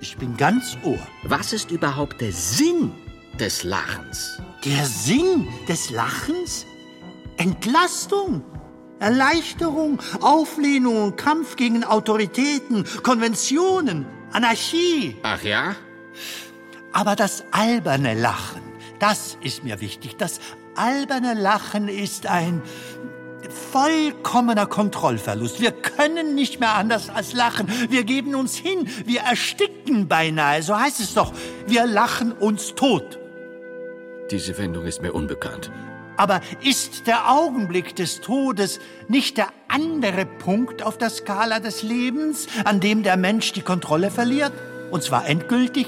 Ich 0.00 0.16
bin 0.16 0.36
ganz 0.36 0.78
Ohr. 0.82 0.98
Was 1.24 1.52
ist 1.52 1.70
überhaupt 1.70 2.20
der 2.20 2.32
Sinn 2.32 2.92
des 3.38 3.64
Lachens? 3.64 4.40
Der 4.64 4.84
Sinn 4.84 5.48
des 5.68 5.90
Lachens? 5.90 6.66
Entlastung, 7.36 8.42
Erleichterung, 8.98 10.00
Auflehnung, 10.20 11.14
Kampf 11.16 11.56
gegen 11.56 11.84
Autoritäten, 11.84 12.84
Konventionen, 13.02 14.06
Anarchie. 14.32 15.16
Ach 15.22 15.42
ja? 15.42 15.76
Aber 16.92 17.14
das 17.14 17.44
alberne 17.52 18.14
Lachen, 18.14 18.62
das 18.98 19.38
ist 19.40 19.62
mir 19.62 19.80
wichtig. 19.80 20.16
Das 20.16 20.40
alberne 20.74 21.34
Lachen 21.34 21.88
ist 21.88 22.26
ein 22.26 22.60
vollkommener 23.70 24.66
Kontrollverlust. 24.66 25.60
Wir 25.60 25.72
können 25.72 26.34
nicht 26.34 26.58
mehr 26.58 26.74
anders 26.74 27.08
als 27.08 27.32
lachen. 27.32 27.68
Wir 27.88 28.02
geben 28.02 28.34
uns 28.34 28.56
hin. 28.56 28.88
Wir 29.04 29.20
ersticken 29.20 30.08
beinahe. 30.08 30.62
So 30.62 30.78
heißt 30.78 31.00
es 31.00 31.14
doch. 31.14 31.32
Wir 31.66 31.86
lachen 31.86 32.32
uns 32.32 32.74
tot. 32.74 33.17
Diese 34.30 34.58
Wendung 34.58 34.84
ist 34.84 35.00
mir 35.00 35.12
unbekannt. 35.12 35.70
Aber 36.16 36.40
ist 36.62 37.06
der 37.06 37.30
Augenblick 37.30 37.94
des 37.94 38.20
Todes 38.20 38.80
nicht 39.06 39.38
der 39.38 39.48
andere 39.68 40.26
Punkt 40.26 40.82
auf 40.82 40.98
der 40.98 41.10
Skala 41.10 41.60
des 41.60 41.82
Lebens, 41.82 42.48
an 42.64 42.80
dem 42.80 43.02
der 43.02 43.16
Mensch 43.16 43.52
die 43.52 43.62
Kontrolle 43.62 44.10
verliert? 44.10 44.52
Und 44.90 45.02
zwar 45.02 45.28
endgültig? 45.28 45.86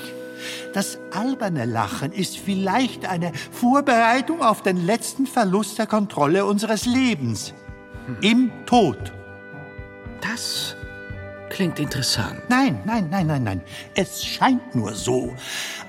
Das 0.73 0.99
alberne 1.11 1.67
Lachen 1.67 2.13
ist 2.13 2.39
vielleicht 2.39 3.07
eine 3.07 3.33
Vorbereitung 3.51 4.43
auf 4.43 4.63
den 4.63 4.87
letzten 4.87 5.27
Verlust 5.27 5.79
der 5.79 5.87
Kontrolle 5.87 6.47
unseres 6.47 6.87
Lebens. 6.87 7.53
Im 8.21 8.51
Tod. 8.67 9.13
Das 10.23 10.77
klingt 11.51 11.79
interessant. 11.79 12.41
Nein, 12.49 12.81
nein, 12.87 13.09
nein, 13.11 13.27
nein, 13.27 13.43
nein. 13.43 13.61
Es 13.95 14.25
scheint 14.25 14.75
nur 14.75 14.95
so. 14.95 15.35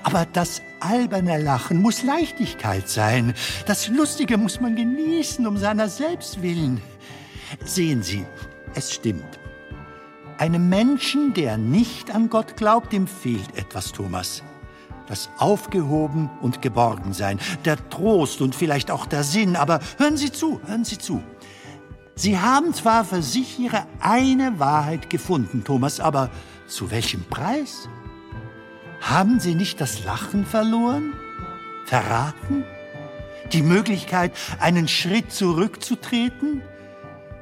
Aber 0.02 0.26
das 0.32 0.60
alberne 0.80 1.38
Lachen 1.42 1.80
muss 1.80 2.02
Leichtigkeit 2.02 2.88
sein. 2.88 3.32
Das 3.66 3.88
Lustige 3.88 4.36
muss 4.36 4.60
man 4.60 4.76
genießen 4.76 5.46
um 5.46 5.56
seiner 5.56 5.88
selbst 5.88 6.42
willen. 6.42 6.82
Sehen 7.64 8.02
Sie, 8.02 8.26
es 8.74 8.92
stimmt. 8.92 9.38
Einem 10.38 10.68
Menschen, 10.68 11.34
der 11.34 11.56
nicht 11.56 12.14
an 12.14 12.28
Gott 12.28 12.56
glaubt, 12.56 12.92
dem 12.92 13.06
fehlt 13.06 13.56
etwas, 13.56 13.92
Thomas. 13.92 14.42
Das 15.06 15.30
Aufgehoben 15.38 16.30
und 16.40 16.62
Geborgensein, 16.62 17.38
der 17.64 17.76
Trost 17.90 18.40
und 18.40 18.54
vielleicht 18.54 18.90
auch 18.90 19.06
der 19.06 19.24
Sinn. 19.24 19.56
Aber 19.56 19.80
hören 19.98 20.16
Sie 20.16 20.32
zu, 20.32 20.60
hören 20.66 20.84
Sie 20.84 20.98
zu. 20.98 21.22
Sie 22.14 22.38
haben 22.38 22.74
zwar 22.74 23.04
für 23.04 23.22
sich 23.22 23.58
Ihre 23.58 23.86
eine 24.00 24.58
Wahrheit 24.58 25.10
gefunden, 25.10 25.64
Thomas, 25.64 26.00
aber 26.00 26.30
zu 26.66 26.90
welchem 26.90 27.24
Preis? 27.24 27.88
Haben 29.00 29.40
Sie 29.40 29.54
nicht 29.54 29.80
das 29.80 30.04
Lachen 30.04 30.46
verloren? 30.46 31.14
Verraten? 31.86 32.64
Die 33.52 33.62
Möglichkeit, 33.62 34.32
einen 34.60 34.88
Schritt 34.88 35.32
zurückzutreten? 35.32 36.62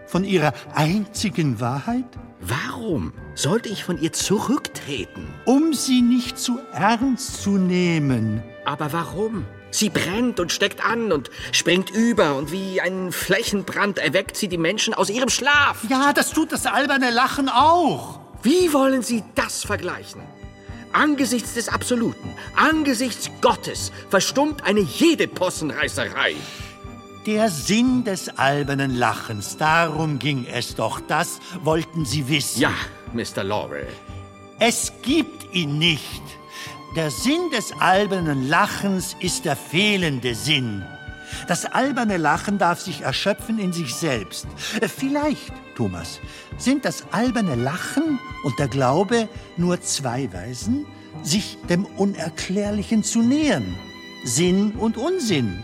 Von 0.06 0.24
Ihrer 0.24 0.52
einzigen 0.74 1.60
Wahrheit? 1.60 2.06
Warum 2.40 3.12
sollte 3.34 3.68
ich 3.68 3.84
von 3.84 4.00
ihr 4.00 4.12
zurücktreten? 4.12 5.28
Um 5.44 5.74
sie 5.74 6.00
nicht 6.00 6.38
zu 6.38 6.58
ernst 6.72 7.42
zu 7.42 7.58
nehmen. 7.58 8.42
Aber 8.64 8.92
warum? 8.92 9.44
Sie 9.70 9.88
brennt 9.88 10.40
und 10.40 10.52
steckt 10.52 10.84
an 10.84 11.12
und 11.12 11.30
springt 11.52 11.90
über 11.90 12.34
und 12.36 12.52
wie 12.52 12.80
ein 12.80 13.12
Flächenbrand 13.12 13.98
erweckt 13.98 14.36
sie 14.36 14.48
die 14.48 14.58
Menschen 14.58 14.94
aus 14.94 15.10
ihrem 15.10 15.28
Schlaf. 15.28 15.84
Ja, 15.88 16.12
das 16.12 16.32
tut 16.32 16.52
das 16.52 16.66
alberne 16.66 17.10
Lachen 17.10 17.48
auch. 17.48 18.20
Wie 18.42 18.72
wollen 18.72 19.02
Sie 19.02 19.22
das 19.34 19.64
vergleichen? 19.64 20.22
Angesichts 20.92 21.54
des 21.54 21.68
Absoluten, 21.68 22.34
angesichts 22.56 23.30
Gottes, 23.40 23.92
verstummt 24.08 24.64
eine 24.64 24.80
jede 24.80 25.28
Possenreißerei. 25.28 26.34
Der 27.26 27.50
Sinn 27.50 28.02
des 28.02 28.30
albernen 28.38 28.96
Lachens, 28.96 29.56
darum 29.58 30.18
ging 30.18 30.46
es 30.46 30.74
doch, 30.74 31.00
das 31.06 31.38
wollten 31.62 32.06
Sie 32.06 32.28
wissen. 32.28 32.62
Ja, 32.62 32.72
Mr. 33.12 33.44
Laurel. 33.44 33.86
Es 34.58 34.92
gibt 35.02 35.54
ihn 35.54 35.78
nicht. 35.78 36.22
Der 36.96 37.12
Sinn 37.12 37.50
des 37.52 37.72
albernen 37.78 38.48
Lachens 38.48 39.14
ist 39.20 39.44
der 39.44 39.54
fehlende 39.54 40.34
Sinn. 40.34 40.82
Das 41.46 41.64
alberne 41.64 42.16
Lachen 42.16 42.58
darf 42.58 42.80
sich 42.80 43.02
erschöpfen 43.02 43.60
in 43.60 43.72
sich 43.72 43.94
selbst. 43.94 44.48
Äh, 44.80 44.88
Vielleicht, 44.88 45.52
Thomas, 45.76 46.18
sind 46.58 46.84
das 46.84 47.04
alberne 47.12 47.54
Lachen 47.54 48.18
und 48.42 48.58
der 48.58 48.66
Glaube 48.66 49.28
nur 49.56 49.80
zwei 49.80 50.32
Weisen, 50.32 50.84
sich 51.22 51.58
dem 51.68 51.84
Unerklärlichen 51.84 53.04
zu 53.04 53.22
nähern. 53.22 53.76
Sinn 54.24 54.72
und 54.72 54.96
Unsinn. 54.96 55.62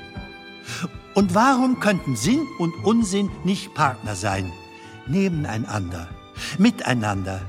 Und 1.15 1.35
warum 1.35 1.81
könnten 1.81 2.15
Sinn 2.15 2.47
und 2.61 2.73
Unsinn 2.85 3.31
nicht 3.43 3.75
Partner 3.75 4.15
sein? 4.15 4.53
Nebeneinander, 5.09 6.09
miteinander. 6.57 7.41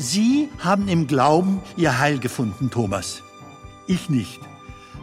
Sie 0.00 0.48
haben 0.58 0.88
im 0.88 1.06
Glauben 1.06 1.60
Ihr 1.76 1.98
Heil 1.98 2.18
gefunden, 2.18 2.70
Thomas. 2.70 3.22
Ich 3.86 4.08
nicht. 4.08 4.40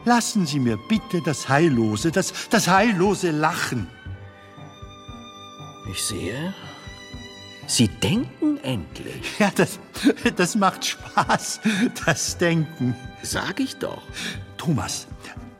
Lassen 0.05 0.47
Sie 0.47 0.59
mir 0.59 0.79
bitte 0.89 1.21
das 1.21 1.47
Heillose, 1.47 2.11
das, 2.11 2.33
das 2.49 2.67
heillose 2.67 3.29
Lachen. 3.29 3.85
Ich 5.91 6.01
sehe, 6.01 6.51
Sie 7.67 7.87
denken 7.87 8.57
endlich. 8.63 9.21
Ja, 9.39 9.51
das, 9.55 9.77
das 10.35 10.55
macht 10.55 10.83
Spaß, 10.83 11.59
das 12.03 12.39
Denken. 12.39 12.95
Sag 13.21 13.59
ich 13.59 13.75
doch. 13.75 14.01
Thomas, 14.57 15.05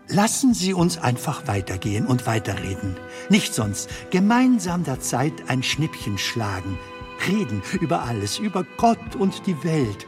lassen 0.08 0.56
Sie 0.56 0.74
uns 0.74 0.98
einfach 0.98 1.46
weitergehen 1.46 2.08
und 2.08 2.26
weiterreden. 2.26 2.98
Nicht 3.30 3.54
sonst. 3.54 3.88
Gemeinsam 4.10 4.84
der 4.84 5.00
Zeit 5.00 5.34
ein 5.48 5.62
Schnippchen 5.62 6.18
schlagen. 6.18 6.80
Reden 7.28 7.62
über 7.80 8.04
alles, 8.04 8.40
über 8.40 8.66
Gott 8.78 9.16
und 9.16 9.48
die 9.48 9.64
Welt. 9.64 10.08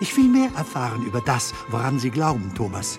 Ich 0.00 0.16
will 0.16 0.28
mehr 0.28 0.50
erfahren 0.56 1.02
über 1.04 1.20
das, 1.20 1.54
woran 1.70 1.98
Sie 1.98 2.10
glauben, 2.10 2.52
Thomas. 2.54 2.98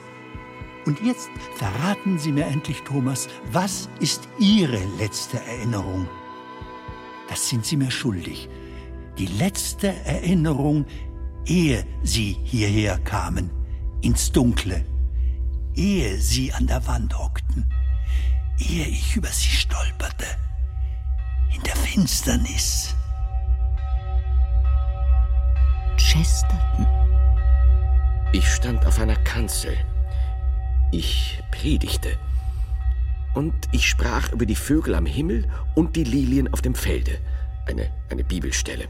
Und 0.85 1.01
jetzt 1.01 1.29
verraten 1.55 2.19
Sie 2.19 2.31
mir 2.31 2.45
endlich, 2.45 2.81
Thomas, 2.83 3.27
was 3.51 3.89
ist 3.99 4.27
Ihre 4.37 4.79
letzte 4.97 5.39
Erinnerung? 5.39 6.07
Das 7.27 7.49
sind 7.49 7.65
Sie 7.65 7.75
mir 7.75 7.91
schuldig. 7.91 8.49
Die 9.17 9.25
letzte 9.25 9.87
Erinnerung, 10.05 10.85
ehe 11.45 11.85
Sie 12.03 12.37
hierher 12.43 12.99
kamen, 12.99 13.49
ins 14.01 14.31
Dunkle, 14.31 14.85
ehe 15.75 16.19
Sie 16.19 16.53
an 16.53 16.67
der 16.67 16.85
Wand 16.85 17.17
hockten, 17.17 17.65
ehe 18.59 18.85
ich 18.85 19.15
über 19.15 19.29
Sie 19.29 19.49
stolperte, 19.49 20.25
in 21.55 21.63
der 21.63 21.75
Finsternis. 21.75 22.95
Chesterton. 26.15 26.87
Ich 28.31 28.47
stand 28.47 28.85
auf 28.85 28.99
einer 28.99 29.17
Kanzel. 29.17 29.75
Ich 30.93 31.41
predigte. 31.51 32.17
Und 33.33 33.53
ich 33.73 33.85
sprach 33.85 34.31
über 34.31 34.45
die 34.45 34.55
Vögel 34.55 34.95
am 34.95 35.05
Himmel 35.05 35.45
und 35.75 35.97
die 35.97 36.05
Lilien 36.05 36.51
auf 36.53 36.61
dem 36.61 36.73
Felde. 36.73 37.17
Eine, 37.65 37.91
eine 38.09 38.23
Bibelstelle. 38.23 38.85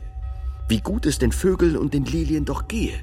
Wie 0.67 0.81
gut 0.81 1.07
es 1.07 1.17
den 1.17 1.31
Vögeln 1.31 1.77
und 1.77 1.95
den 1.95 2.05
Lilien 2.05 2.45
doch 2.45 2.67
gehe. 2.67 2.93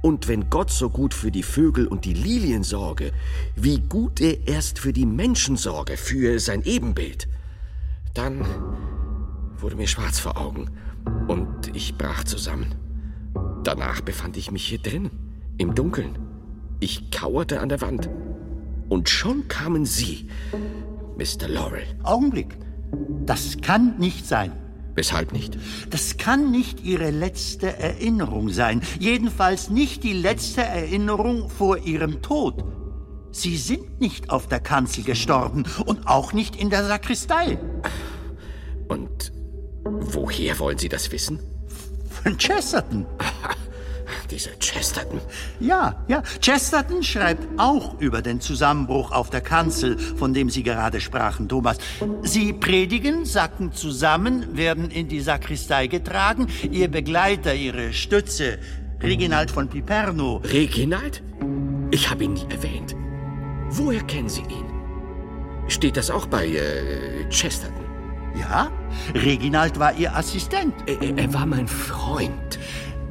Und 0.00 0.28
wenn 0.28 0.48
Gott 0.48 0.70
so 0.70 0.88
gut 0.88 1.12
für 1.12 1.30
die 1.30 1.42
Vögel 1.42 1.86
und 1.86 2.06
die 2.06 2.14
Lilien 2.14 2.62
sorge, 2.62 3.12
wie 3.54 3.80
gut 3.80 4.22
er 4.22 4.48
erst 4.48 4.78
für 4.78 4.94
die 4.94 5.06
Menschen 5.06 5.58
sorge, 5.58 5.98
für 5.98 6.38
sein 6.38 6.62
Ebenbild. 6.62 7.28
Dann 8.14 8.46
wurde 9.58 9.76
mir 9.76 9.88
schwarz 9.88 10.18
vor 10.18 10.38
Augen 10.38 10.70
und 11.28 11.76
ich 11.76 11.98
brach 11.98 12.24
zusammen. 12.24 12.74
Danach 13.64 14.00
befand 14.00 14.36
ich 14.36 14.50
mich 14.50 14.66
hier 14.66 14.78
drin, 14.78 15.10
im 15.56 15.74
Dunkeln. 15.74 16.18
Ich 16.80 17.10
kauerte 17.12 17.60
an 17.60 17.68
der 17.68 17.80
Wand. 17.80 18.10
Und 18.88 19.08
schon 19.08 19.46
kamen 19.46 19.86
Sie, 19.86 20.28
Mr. 21.16 21.48
Laurel. 21.48 21.84
Augenblick. 22.02 22.58
Das 23.24 23.58
kann 23.60 23.98
nicht 23.98 24.26
sein. 24.26 24.52
Weshalb 24.94 25.32
nicht? 25.32 25.56
Das 25.90 26.16
kann 26.16 26.50
nicht 26.50 26.84
Ihre 26.84 27.10
letzte 27.10 27.78
Erinnerung 27.78 28.48
sein. 28.50 28.82
Jedenfalls 28.98 29.70
nicht 29.70 30.02
die 30.02 30.12
letzte 30.12 30.62
Erinnerung 30.62 31.48
vor 31.48 31.78
Ihrem 31.78 32.20
Tod. 32.20 32.64
Sie 33.30 33.56
sind 33.56 34.00
nicht 34.00 34.28
auf 34.28 34.48
der 34.48 34.60
Kanzel 34.60 35.04
gestorben 35.04 35.64
und 35.86 36.06
auch 36.06 36.32
nicht 36.32 36.56
in 36.56 36.68
der 36.68 36.84
Sakristei. 36.84 37.58
Und 38.88 39.32
woher 39.84 40.58
wollen 40.58 40.76
Sie 40.76 40.90
das 40.90 41.12
wissen? 41.12 41.38
Von 42.22 42.38
Chesterton. 42.38 43.06
Dieser 44.30 44.50
Chesterton. 44.58 45.20
Ja, 45.60 46.04
ja. 46.08 46.22
Chesterton 46.40 47.02
schreibt 47.02 47.46
auch 47.58 48.00
über 48.00 48.22
den 48.22 48.40
Zusammenbruch 48.40 49.10
auf 49.12 49.30
der 49.30 49.40
Kanzel, 49.40 49.98
von 49.98 50.32
dem 50.32 50.48
Sie 50.48 50.62
gerade 50.62 51.00
sprachen, 51.00 51.48
Thomas. 51.48 51.78
Sie 52.22 52.52
predigen, 52.52 53.24
sacken 53.24 53.72
zusammen, 53.72 54.56
werden 54.56 54.90
in 54.90 55.08
die 55.08 55.20
Sakristei 55.20 55.86
getragen. 55.86 56.46
Ihr 56.70 56.88
Begleiter, 56.88 57.54
Ihre 57.54 57.92
Stütze, 57.92 58.58
Reginald 59.02 59.50
von 59.50 59.68
Piperno. 59.68 60.40
Reginald? 60.44 61.22
Ich 61.90 62.08
habe 62.08 62.24
ihn 62.24 62.34
nie 62.34 62.46
erwähnt. 62.48 62.94
Woher 63.70 64.02
kennen 64.02 64.28
Sie 64.28 64.42
ihn? 64.42 64.66
Steht 65.68 65.96
das 65.96 66.10
auch 66.10 66.26
bei 66.26 66.46
äh, 66.46 67.28
Chesterton? 67.28 67.91
Ja, 68.38 68.70
Reginald 69.14 69.78
war 69.78 69.94
Ihr 69.94 70.14
Assistent. 70.16 70.74
Er, 70.86 71.18
er- 71.18 71.34
war 71.34 71.46
mein 71.46 71.68
Freund. 71.68 72.58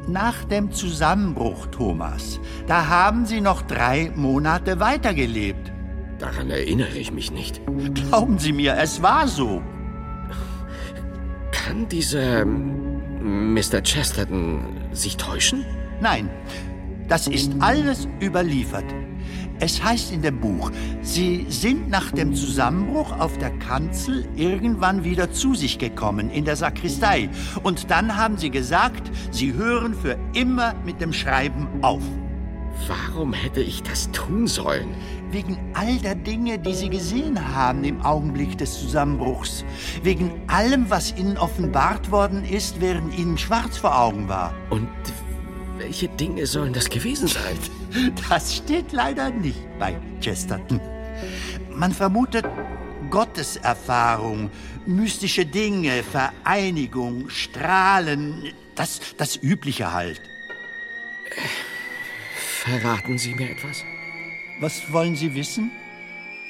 Nach 0.08 0.44
dem 0.46 0.72
Zusammenbruch, 0.72 1.68
Thomas, 1.68 2.40
da 2.68 2.88
haben 2.88 3.26
Sie 3.26 3.40
noch 3.40 3.62
drei 3.62 4.12
Monate 4.16 4.80
weitergelebt. 4.80 5.72
Daran 6.18 6.50
erinnere 6.50 6.98
ich 6.98 7.12
mich 7.12 7.32
nicht. 7.32 7.62
Glauben 7.94 8.40
Sie 8.40 8.52
mir, 8.52 8.76
es 8.78 9.02
war 9.02 9.28
so. 9.28 9.62
Kann 11.52 11.88
dieser 11.88 12.46
Mr. 12.46 13.82
Chesterton 13.84 14.62
sich 14.92 15.18
täuschen? 15.18 15.66
Nein, 16.02 16.30
das 17.08 17.28
ist 17.28 17.52
alles 17.60 18.08
überliefert. 18.22 18.86
Es 19.62 19.84
heißt 19.84 20.12
in 20.12 20.24
dem 20.24 20.40
Buch, 20.40 20.72
Sie 21.04 21.46
sind 21.48 21.88
nach 21.88 22.12
dem 22.12 22.34
Zusammenbruch 22.34 23.12
auf 23.20 23.38
der 23.38 23.52
Kanzel 23.60 24.28
irgendwann 24.36 25.04
wieder 25.04 25.32
zu 25.32 25.54
sich 25.54 25.78
gekommen 25.78 26.32
in 26.32 26.46
der 26.46 26.56
Sakristei. 26.56 27.30
Und 27.62 27.92
dann 27.92 28.18
haben 28.18 28.38
Sie 28.38 28.50
gesagt, 28.50 29.12
Sie 29.30 29.54
hören 29.54 29.94
für 29.94 30.18
immer 30.34 30.74
mit 30.84 31.00
dem 31.00 31.14
Schreiben 31.14 31.68
auf. 31.84 32.02
Warum 32.88 33.34
hätte 33.34 33.62
ich 33.62 33.84
das 33.84 34.10
tun 34.12 34.48
sollen? 34.48 34.96
Wegen 35.30 35.60
all 35.76 36.00
der 36.00 36.16
Dinge, 36.16 36.58
die 36.58 36.74
Sie 36.74 36.90
gesehen 36.90 37.56
haben 37.56 37.84
im 37.84 38.02
Augenblick 38.02 38.58
des 38.58 38.80
Zusammenbruchs. 38.80 39.64
Wegen 40.02 40.32
allem, 40.48 40.90
was 40.90 41.16
Ihnen 41.16 41.38
offenbart 41.38 42.10
worden 42.10 42.44
ist, 42.46 42.82
während 42.82 43.16
Ihnen 43.16 43.38
schwarz 43.38 43.78
vor 43.78 43.96
Augen 43.96 44.28
war. 44.28 44.56
Und 44.72 44.90
welche 45.82 46.08
Dinge 46.10 46.46
sollen 46.46 46.74
das 46.74 46.90
gewesen 46.90 47.28
sein? 47.28 47.58
Das 48.30 48.58
steht 48.58 48.92
leider 48.92 49.30
nicht 49.32 49.60
bei 49.80 50.00
Chesterton. 50.22 50.80
Man 51.70 51.92
vermutet 51.92 52.46
Gotteserfahrung, 53.10 54.52
mystische 54.86 55.46
Dinge, 55.46 56.04
Vereinigung, 56.04 57.30
Strahlen, 57.30 58.54
das, 58.76 59.02
das 59.18 59.36
Übliche 59.42 59.92
halt. 59.92 60.22
Verraten 62.36 63.18
Sie 63.18 63.34
mir 63.34 63.50
etwas? 63.50 63.84
Was 64.60 64.94
wollen 64.94 65.16
Sie 65.16 65.34
wissen? 65.34 65.72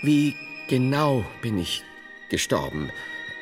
Wie 0.03 0.35
genau 0.67 1.23
bin 1.41 1.57
ich 1.57 1.83
gestorben, 2.29 2.91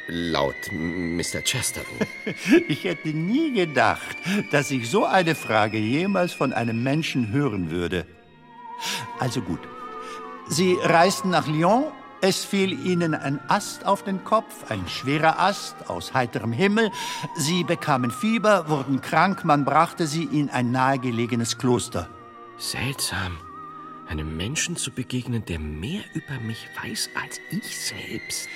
laut 0.10 0.72
Mr. 0.72 1.42
Chesterton? 1.44 1.98
Ich 2.68 2.84
hätte 2.84 3.10
nie 3.10 3.54
gedacht, 3.54 4.18
dass 4.52 4.72
ich 4.72 4.90
so 4.90 5.06
eine 5.06 5.36
Frage 5.36 5.78
jemals 5.78 6.34
von 6.34 6.54
einem 6.54 6.84
Menschen 6.84 7.32
hören 7.32 7.72
würde. 7.72 8.06
Also 9.20 9.42
gut. 9.42 9.60
Sie 10.48 10.78
reisten 10.82 11.30
nach 11.30 11.48
Lyon. 11.48 11.92
Es 12.22 12.44
fiel 12.44 12.86
ihnen 12.86 13.14
ein 13.14 13.40
Ast 13.48 13.86
auf 13.86 14.04
den 14.04 14.26
Kopf, 14.26 14.70
ein 14.70 14.86
schwerer 14.90 15.40
Ast 15.40 15.90
aus 15.90 16.14
heiterem 16.14 16.52
Himmel. 16.52 16.92
Sie 17.38 17.64
bekamen 17.64 18.12
Fieber, 18.12 18.68
wurden 18.68 19.00
krank, 19.00 19.46
man 19.46 19.64
brachte 19.64 20.06
sie 20.06 20.26
in 20.26 20.50
ein 20.50 20.72
nahegelegenes 20.72 21.58
Kloster. 21.58 22.10
Seltsam, 22.58 23.38
einem 24.10 24.36
Menschen 24.36 24.76
zu 24.76 24.92
begegnen, 24.92 25.46
der 25.46 25.60
mehr 25.60 26.02
über 26.14 26.42
mich 26.42 26.68
weiß 26.84 27.12
als 27.22 27.40
ich 27.52 27.80
selbst. 27.80 28.50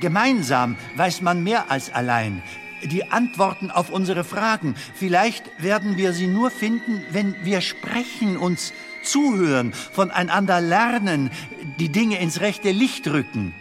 Gemeinsam 0.00 0.76
weiß 0.96 1.22
man 1.22 1.42
mehr 1.42 1.70
als 1.70 1.92
allein. 1.92 2.42
Die 2.82 3.10
Antworten 3.10 3.70
auf 3.70 3.90
unsere 3.90 4.24
Fragen. 4.24 4.74
Vielleicht 4.94 5.44
werden 5.62 5.96
wir 5.96 6.12
sie 6.12 6.26
nur 6.26 6.50
finden, 6.50 7.02
wenn 7.10 7.34
wir 7.44 7.60
sprechen, 7.60 8.36
uns 8.36 8.72
zuhören, 9.02 9.72
voneinander 9.72 10.60
lernen, 10.60 11.30
die 11.78 11.88
Dinge 11.88 12.20
ins 12.20 12.40
rechte 12.40 12.70
Licht 12.70 13.08
rücken. 13.08 13.54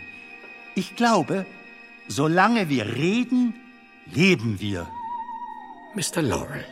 Ich 0.75 0.95
glaube, 0.95 1.45
solange 2.07 2.69
wir 2.69 2.95
reden, 2.95 3.53
leben 4.05 4.59
wir. 4.59 4.87
Mr. 5.95 6.21
Laurel, 6.21 6.65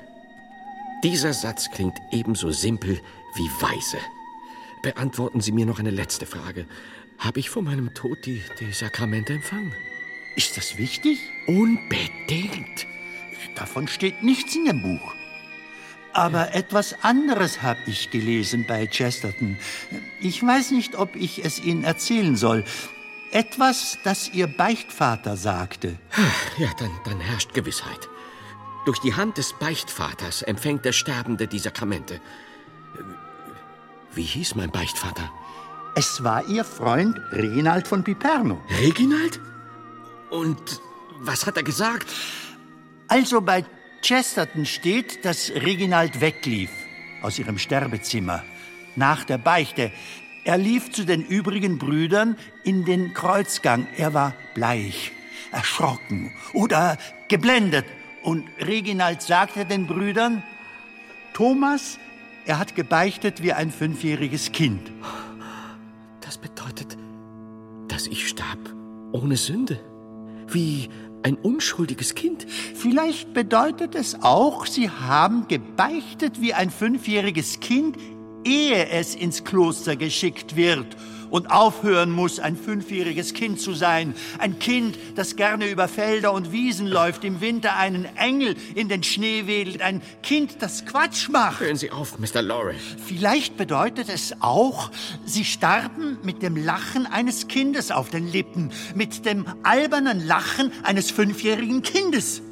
dieser 1.03 1.34
Satz 1.34 1.69
klingt 1.72 1.98
ebenso 2.11 2.52
simpel 2.52 2.99
wie 3.35 3.49
weise. 3.61 3.98
Beantworten 4.81 5.40
Sie 5.40 5.53
mir 5.53 5.65
noch 5.65 5.80
eine 5.80 5.91
letzte 5.91 6.26
Frage. 6.26 6.65
Habe 7.18 7.40
ich 7.40 7.49
vor 7.49 7.61
meinem 7.61 7.94
Tod 7.94 8.26
die, 8.26 8.41
die 8.60 8.72
Sakramente 8.72 9.34
empfangen? 9.34 9.73
Ist 10.35 10.57
das 10.57 10.77
wichtig? 10.77 11.19
Unbedingt. 11.48 12.88
Davon 13.56 13.88
steht 13.88 14.23
nichts 14.23 14.56
in 14.56 14.65
dem 14.65 14.81
Buch. 14.81 15.14
Aber 16.14 16.53
etwas 16.53 17.03
anderes 17.03 17.61
habe 17.64 17.80
ich 17.88 18.11
gelesen 18.11 18.65
bei 18.68 18.85
Chesterton. 18.88 19.57
Ich 20.22 20.45
weiß 20.45 20.72
nicht, 20.72 20.95
ob 20.95 21.15
ich 21.15 21.44
es 21.44 21.60
Ihnen 21.60 21.84
erzählen 21.84 22.35
soll. 22.35 22.64
Etwas, 23.31 23.98
das 24.03 24.30
Ihr 24.30 24.45
Beichtvater 24.45 25.38
sagte. 25.38 25.98
Ja, 26.60 26.69
dann, 26.77 26.91
dann 27.06 27.19
herrscht 27.19 27.53
Gewissheit. 27.53 28.10
Durch 28.85 28.99
die 28.99 29.15
Hand 29.15 29.38
des 29.38 29.53
Beichtvaters 29.53 30.44
empfängt 30.44 30.85
der 30.85 30.91
Sterbende 30.91 31.48
die 31.48 31.57
Sakramente. 31.57 32.22
Wie 34.14 34.23
hieß 34.23 34.53
mein 34.53 34.69
Beichtvater? 34.69 35.31
Es 35.95 36.23
war 36.23 36.47
Ihr 36.47 36.63
Freund 36.63 37.21
Reginald 37.31 37.87
von 37.87 38.03
Piperno. 38.03 38.59
Reginald? 38.81 39.39
Und 40.31 40.81
was 41.19 41.45
hat 41.45 41.55
er 41.55 41.63
gesagt? 41.63 42.11
Also 43.07 43.41
bei 43.41 43.63
Chesterton 44.01 44.65
steht, 44.65 45.23
dass 45.23 45.51
Reginald 45.51 46.19
weglief 46.19 46.71
aus 47.21 47.37
ihrem 47.37 47.59
Sterbezimmer 47.59 48.43
nach 48.95 49.23
der 49.23 49.37
Beichte. 49.37 49.91
Er 50.45 50.57
lief 50.57 50.91
zu 50.91 51.05
den 51.05 51.21
übrigen 51.21 51.77
Brüdern 51.77 52.37
in 52.63 52.85
den 52.85 53.13
Kreuzgang. 53.13 53.87
Er 53.95 54.15
war 54.15 54.33
bleich, 54.55 55.11
erschrocken 55.51 56.33
oder 56.53 56.97
geblendet. 57.27 57.85
Und 58.23 58.47
Reginald 58.59 59.21
sagte 59.21 59.65
den 59.65 59.85
Brüdern, 59.85 60.41
Thomas, 61.33 61.99
er 62.45 62.57
hat 62.57 62.75
gebeichtet 62.75 63.43
wie 63.43 63.53
ein 63.53 63.71
fünfjähriges 63.71 64.51
Kind. 64.51 64.91
Das 66.23 66.37
bedeutet, 66.37 66.97
dass 67.87 68.07
ich 68.07 68.27
starb 68.27 68.59
ohne 69.11 69.35
Sünde. 69.37 69.79
Wie 70.47 70.89
ein 71.23 71.35
unschuldiges 71.35 72.15
Kind. 72.15 72.45
Vielleicht 72.49 73.33
bedeutet 73.33 73.95
es 73.95 74.21
auch, 74.21 74.65
Sie 74.65 74.89
haben 74.89 75.47
gebeichtet 75.47 76.41
wie 76.41 76.53
ein 76.53 76.69
fünfjähriges 76.69 77.59
Kind, 77.59 77.97
ehe 78.45 78.89
es 78.89 79.15
ins 79.15 79.43
Kloster 79.43 79.95
geschickt 79.95 80.55
wird 80.55 80.95
und 81.33 81.49
aufhören 81.49 82.11
muss, 82.11 82.39
ein 82.39 82.55
fünfjähriges 82.55 83.33
Kind 83.33 83.59
zu 83.59 83.73
sein. 83.73 84.13
Ein 84.37 84.59
Kind, 84.59 84.99
das 85.15 85.35
gerne 85.35 85.67
über 85.67 85.87
Felder 85.87 86.31
und 86.31 86.51
Wiesen 86.51 86.85
läuft, 86.85 87.23
im 87.23 87.41
Winter 87.41 87.75
einen 87.75 88.05
Engel 88.17 88.55
in 88.75 88.87
den 88.87 89.01
Schnee 89.01 89.47
wedelt. 89.47 89.81
Ein 89.81 90.03
Kind, 90.21 90.57
das 90.59 90.85
Quatsch 90.85 91.29
macht. 91.29 91.61
Hören 91.61 91.75
Sie 91.75 91.89
auf, 91.89 92.19
Mr. 92.19 92.43
Lorry. 92.43 92.75
Vielleicht 93.03 93.57
bedeutet 93.57 94.09
es 94.09 94.35
auch, 94.41 94.91
Sie 95.25 95.43
starben 95.43 96.19
mit 96.21 96.43
dem 96.43 96.55
Lachen 96.55 97.07
eines 97.07 97.47
Kindes 97.47 97.89
auf 97.89 98.11
den 98.11 98.27
Lippen, 98.27 98.69
mit 98.93 99.25
dem 99.25 99.47
albernen 99.63 100.27
Lachen 100.27 100.71
eines 100.83 101.09
fünfjährigen 101.09 101.81
Kindes. 101.81 102.43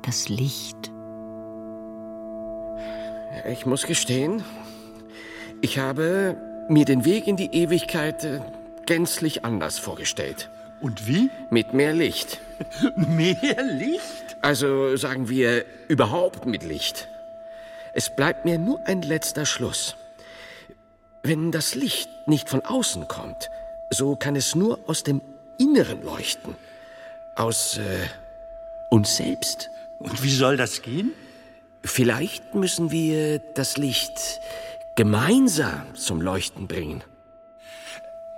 Das 0.00 0.30
Licht. 0.30 0.89
Ich 3.48 3.64
muss 3.64 3.86
gestehen, 3.86 4.42
ich 5.60 5.78
habe 5.78 6.36
mir 6.68 6.84
den 6.84 7.04
Weg 7.04 7.26
in 7.26 7.36
die 7.36 7.54
Ewigkeit 7.54 8.24
äh, 8.24 8.40
gänzlich 8.86 9.44
anders 9.44 9.78
vorgestellt. 9.78 10.50
Und 10.80 11.06
wie? 11.06 11.30
Mit 11.50 11.72
mehr 11.72 11.92
Licht. 11.92 12.40
Mehr 12.96 13.62
Licht? 13.62 14.36
Also 14.40 14.96
sagen 14.96 15.28
wir 15.28 15.64
überhaupt 15.88 16.46
mit 16.46 16.62
Licht. 16.62 17.08
Es 17.92 18.14
bleibt 18.14 18.44
mir 18.44 18.58
nur 18.58 18.80
ein 18.86 19.02
letzter 19.02 19.46
Schluss. 19.46 19.96
Wenn 21.22 21.52
das 21.52 21.74
Licht 21.74 22.08
nicht 22.26 22.48
von 22.48 22.64
außen 22.64 23.08
kommt, 23.08 23.50
so 23.90 24.16
kann 24.16 24.36
es 24.36 24.54
nur 24.54 24.78
aus 24.86 25.02
dem 25.02 25.20
Inneren 25.58 26.02
leuchten. 26.02 26.56
Aus 27.36 27.78
äh, 27.78 28.08
uns 28.88 29.16
selbst. 29.16 29.70
Und 29.98 30.22
wie 30.22 30.34
soll 30.34 30.56
das 30.56 30.82
gehen? 30.82 31.12
Vielleicht 31.82 32.54
müssen 32.54 32.90
wir 32.90 33.38
das 33.38 33.76
Licht 33.76 34.40
gemeinsam 34.96 35.94
zum 35.94 36.20
Leuchten 36.20 36.66
bringen. 36.66 37.02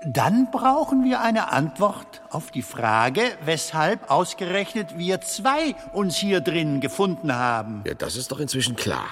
Dann 0.04 0.50
brauchen 0.50 1.04
wir 1.04 1.20
eine 1.20 1.52
Antwort 1.52 2.22
auf 2.30 2.50
die 2.50 2.62
Frage, 2.62 3.22
weshalb 3.44 4.10
ausgerechnet 4.10 4.98
wir 4.98 5.20
zwei 5.20 5.76
uns 5.92 6.16
hier 6.16 6.40
drin 6.40 6.80
gefunden 6.80 7.32
haben. 7.32 7.82
Ja, 7.86 7.94
das 7.94 8.16
ist 8.16 8.32
doch 8.32 8.40
inzwischen 8.40 8.74
klar. 8.74 9.06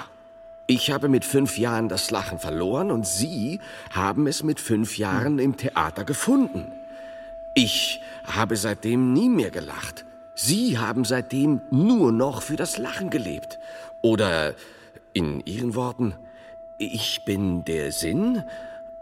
Ich 0.67 0.91
habe 0.91 1.09
mit 1.09 1.25
fünf 1.25 1.59
Jahren 1.59 1.89
das 1.89 2.11
Lachen 2.11 2.39
verloren 2.39 2.91
und 2.91 3.07
Sie 3.07 3.61
haben 3.91 4.27
es 4.27 4.43
mit 4.43 4.61
fünf 4.61 4.99
Jahren 4.99 5.39
im 5.39 5.57
Theater 5.57 6.05
gefunden. 6.05 6.73
Ich 7.55 8.03
habe 8.25 8.57
seitdem 8.57 9.13
nie 9.13 9.29
mehr 9.29 9.51
gelacht. 9.51 10.05
Sie 10.35 10.79
haben 10.79 11.05
seitdem 11.05 11.61
nur 11.71 12.13
noch 12.13 12.43
für 12.43 12.57
das 12.57 12.79
Lachen 12.79 13.11
gelebt. 13.11 13.59
Oder 14.03 14.55
in 15.13 15.41
Ihren 15.47 15.75
Worten, 15.75 16.15
ich 16.79 17.25
bin 17.25 17.65
der 17.65 17.93
Sinn 17.93 18.45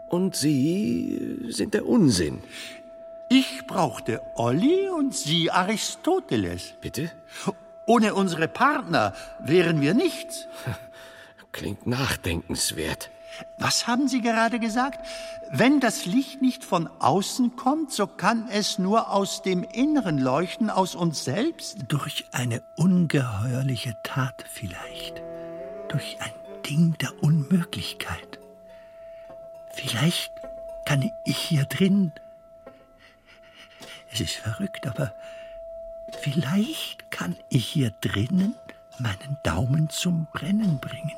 und 0.09 0.35
Sie 0.35 1.39
sind 1.49 1.73
der 1.73 1.85
Unsinn. 1.85 2.41
Ich 3.29 3.65
brauchte 3.67 4.21
Olli 4.35 4.89
und 4.89 5.15
Sie 5.15 5.51
Aristoteles. 5.51 6.73
Bitte? 6.81 7.11
Ohne 7.85 8.15
unsere 8.15 8.47
Partner 8.47 9.13
wären 9.39 9.81
wir 9.81 9.93
nichts. 9.93 10.47
Klingt 11.51 11.87
nachdenkenswert. 11.87 13.09
Was 13.57 13.87
haben 13.87 14.07
Sie 14.07 14.21
gerade 14.21 14.59
gesagt? 14.59 15.05
Wenn 15.51 15.79
das 15.79 16.05
Licht 16.05 16.41
nicht 16.41 16.63
von 16.63 16.89
außen 16.99 17.55
kommt, 17.55 17.91
so 17.91 18.07
kann 18.07 18.47
es 18.49 18.79
nur 18.79 19.11
aus 19.11 19.41
dem 19.41 19.63
Inneren 19.63 20.17
leuchten, 20.17 20.69
aus 20.69 20.95
uns 20.95 21.23
selbst? 21.23 21.77
Durch 21.87 22.25
eine 22.31 22.61
ungeheuerliche 22.75 23.95
Tat 24.03 24.45
vielleicht. 24.47 25.21
Durch 25.89 26.17
ein 26.21 26.31
Ding 26.69 26.95
der 26.99 27.23
Unmöglichkeit. 27.23 28.39
Vielleicht 29.73 30.33
kann 30.85 31.11
ich 31.25 31.37
hier 31.37 31.65
drin. 31.65 32.11
Es 34.11 34.19
ist 34.19 34.35
verrückt, 34.35 34.87
aber 34.87 35.13
vielleicht 36.21 37.11
kann 37.11 37.35
ich 37.49 37.67
hier 37.67 37.91
drinnen 38.01 38.55
meinen 38.99 39.37
Daumen 39.43 39.89
zum 39.89 40.27
Brennen 40.33 40.79
bringen. 40.79 41.15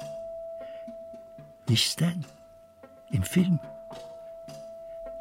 Wie 1.71 1.77
Stan 1.77 2.25
im 3.11 3.23
Film. 3.23 3.57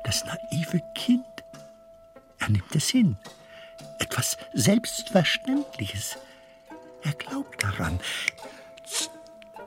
Das 0.02 0.24
naive 0.24 0.80
Kind. 0.96 1.24
Er 2.40 2.48
nimmt 2.48 2.74
es 2.74 2.88
hin. 2.88 3.16
Etwas 4.00 4.36
Selbstverständliches. 4.52 6.18
Er 7.02 7.12
glaubt 7.12 7.62
daran. 7.62 8.00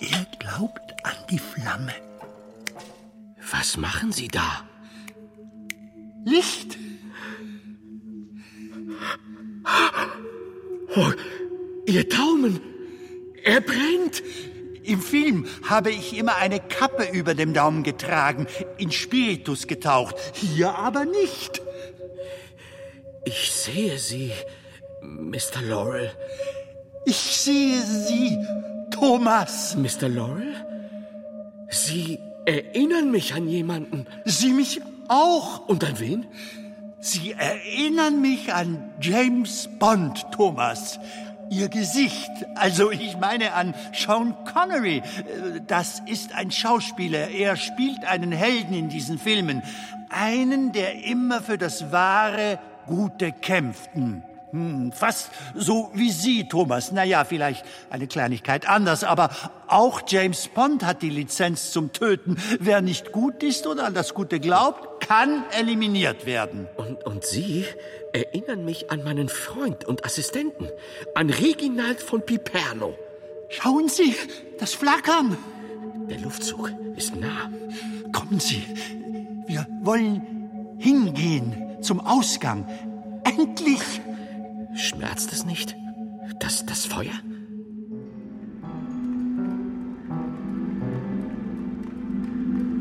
Er 0.01 0.25
glaubt 0.39 0.93
an 1.05 1.15
die 1.29 1.39
Flamme. 1.39 1.93
Was 3.49 3.77
machen 3.77 4.11
Sie 4.11 4.27
da? 4.27 4.67
Licht! 6.25 6.77
Oh, 10.97 11.13
Ihr 11.85 12.09
Daumen! 12.09 12.72
Film 15.13 15.45
habe 15.69 15.91
ich 15.91 16.17
immer 16.17 16.37
eine 16.37 16.59
Kappe 16.59 17.03
über 17.03 17.35
dem 17.35 17.53
Daumen 17.53 17.83
getragen, 17.83 18.47
in 18.79 18.91
Spiritus 18.91 19.67
getaucht, 19.67 20.15
hier 20.33 20.73
aber 20.73 21.05
nicht. 21.05 21.61
Ich 23.23 23.51
sehe 23.51 23.99
Sie, 23.99 24.31
Mr. 25.03 25.61
Laurel. 25.61 26.09
Ich 27.05 27.15
sehe 27.15 27.79
Sie, 27.83 28.39
Thomas. 28.89 29.75
Mr. 29.75 30.09
Laurel? 30.09 30.55
Sie 31.69 32.17
erinnern 32.47 33.11
mich 33.11 33.35
an 33.35 33.47
jemanden. 33.47 34.07
Sie 34.25 34.51
mich 34.51 34.81
auch. 35.09 35.67
Und 35.67 35.83
an 35.83 35.99
wen? 35.99 36.25
Sie 37.01 37.33
erinnern 37.33 38.19
mich 38.19 38.51
an 38.51 38.91
James 38.99 39.69
Bond, 39.77 40.25
Thomas. 40.31 40.97
Ihr 41.49 41.69
Gesicht, 41.69 42.31
also 42.55 42.91
ich 42.91 43.17
meine 43.17 43.53
an 43.53 43.73
Sean 43.93 44.35
Connery. 44.45 45.01
Das 45.67 46.01
ist 46.05 46.33
ein 46.33 46.51
Schauspieler. 46.51 47.29
Er 47.29 47.55
spielt 47.55 48.05
einen 48.05 48.31
Helden 48.31 48.73
in 48.73 48.89
diesen 48.89 49.19
Filmen. 49.19 49.61
Einen, 50.09 50.71
der 50.71 51.03
immer 51.03 51.41
für 51.41 51.57
das 51.57 51.91
wahre, 51.91 52.59
Gute 52.85 53.31
kämpften. 53.31 54.23
Hm, 54.53 54.91
fast 54.91 55.31
so 55.55 55.89
wie 55.95 56.11
Sie, 56.11 56.47
Thomas. 56.47 56.91
Naja, 56.91 57.25
vielleicht 57.25 57.65
eine 57.89 58.05
Kleinigkeit 58.05 58.69
anders, 58.69 59.03
aber 59.03 59.31
auch 59.65 60.03
James 60.05 60.47
Bond 60.47 60.85
hat 60.85 61.01
die 61.01 61.09
Lizenz 61.09 61.71
zum 61.71 61.91
Töten. 61.91 62.37
Wer 62.59 62.81
nicht 62.81 63.11
gut 63.11 63.41
ist 63.41 63.65
oder 63.65 63.83
an 63.85 63.95
das 63.95 64.13
Gute 64.13 64.39
glaubt, 64.39 65.07
kann 65.07 65.43
eliminiert 65.57 66.27
werden. 66.27 66.67
Und, 66.77 67.03
und 67.03 67.25
Sie 67.25 67.65
erinnern 68.13 68.63
mich 68.63 68.91
an 68.91 69.03
meinen 69.03 69.27
Freund 69.27 69.85
und 69.85 70.05
Assistenten, 70.05 70.67
an 71.15 71.31
Reginald 71.31 71.99
von 71.99 72.23
Piperno. 72.23 72.93
Schauen 73.49 73.89
Sie, 73.89 74.15
das 74.59 74.75
Flackern. 74.75 75.35
Der 76.11 76.19
Luftzug 76.19 76.69
ist 76.95 77.15
nah. 77.15 77.49
Kommen 78.11 78.39
Sie, 78.39 78.61
wir 79.47 79.65
wollen 79.81 80.77
hingehen 80.77 81.79
zum 81.81 82.01
Ausgang. 82.01 82.67
Endlich! 83.23 83.81
Schmerzt 84.75 85.31
es 85.31 85.45
nicht? 85.45 85.75
Das, 86.39 86.65
das 86.65 86.85
Feuer? 86.85 87.13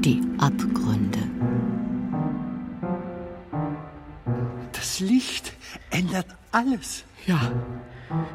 Die 0.04 0.20
Abgründe. 0.38 1.18
Das 4.72 5.00
Licht 5.00 5.52
ändert 5.90 6.26
alles. 6.50 7.04
Ja, 7.26 7.52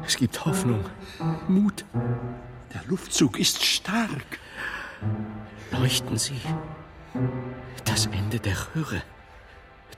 es 0.06 0.16
gibt 0.16 0.44
Hoffnung, 0.44 0.84
Mut. 1.48 1.84
Der 2.72 2.82
Luftzug 2.86 3.38
ist 3.38 3.64
stark. 3.64 4.38
Leuchten 5.72 6.16
Sie. 6.16 6.40
Das 7.84 8.06
Ende 8.06 8.40
der 8.40 8.56
Röhre. 8.74 9.02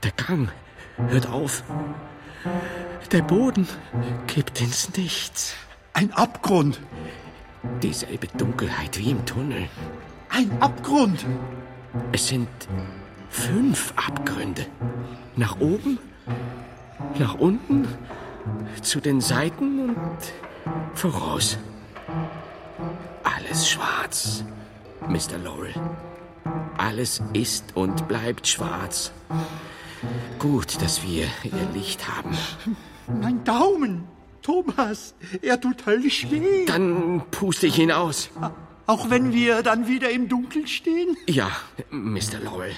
Der 0.03 0.11
Gang 0.11 0.49
hört 0.97 1.27
auf. 1.27 1.63
Der 3.11 3.21
Boden 3.21 3.67
kippt 4.27 4.61
ins 4.61 4.95
Nichts. 4.95 5.55
Ein 5.93 6.11
Abgrund. 6.13 6.79
Dieselbe 7.83 8.27
Dunkelheit 8.37 8.97
wie 8.97 9.11
im 9.11 9.25
Tunnel. 9.25 9.67
Ein 10.29 10.49
Abgrund. 10.61 11.25
Es 12.11 12.27
sind 12.27 12.47
fünf 13.29 13.93
Abgründe. 13.95 14.65
Nach 15.35 15.59
oben, 15.59 15.99
nach 17.19 17.35
unten, 17.35 17.87
zu 18.81 18.99
den 18.99 19.21
Seiten 19.21 19.89
und 19.89 20.17
voraus. 20.93 21.57
Alles 23.23 23.69
schwarz, 23.69 24.43
Mr. 25.07 25.37
Laurel. 25.43 25.73
Alles 26.77 27.21
ist 27.33 27.75
und 27.75 28.07
bleibt 28.07 28.47
schwarz. 28.47 29.11
Gut, 30.39 30.81
dass 30.81 31.03
wir 31.03 31.25
Ihr 31.43 31.69
Licht 31.73 32.07
haben. 32.07 32.35
Mein 33.21 33.43
Daumen. 33.43 34.05
Thomas, 34.41 35.13
er 35.41 35.61
tut 35.61 35.85
höllisch 35.85 36.31
weh. 36.31 36.65
Dann 36.65 37.21
puste 37.29 37.67
ich 37.67 37.77
ihn 37.77 37.91
aus. 37.91 38.31
Auch 38.87 39.09
wenn 39.09 39.33
wir 39.33 39.61
dann 39.61 39.87
wieder 39.87 40.09
im 40.09 40.27
Dunkeln 40.27 40.65
stehen? 40.67 41.15
Ja, 41.27 41.51
Mr. 41.91 42.39
Laurel. 42.43 42.73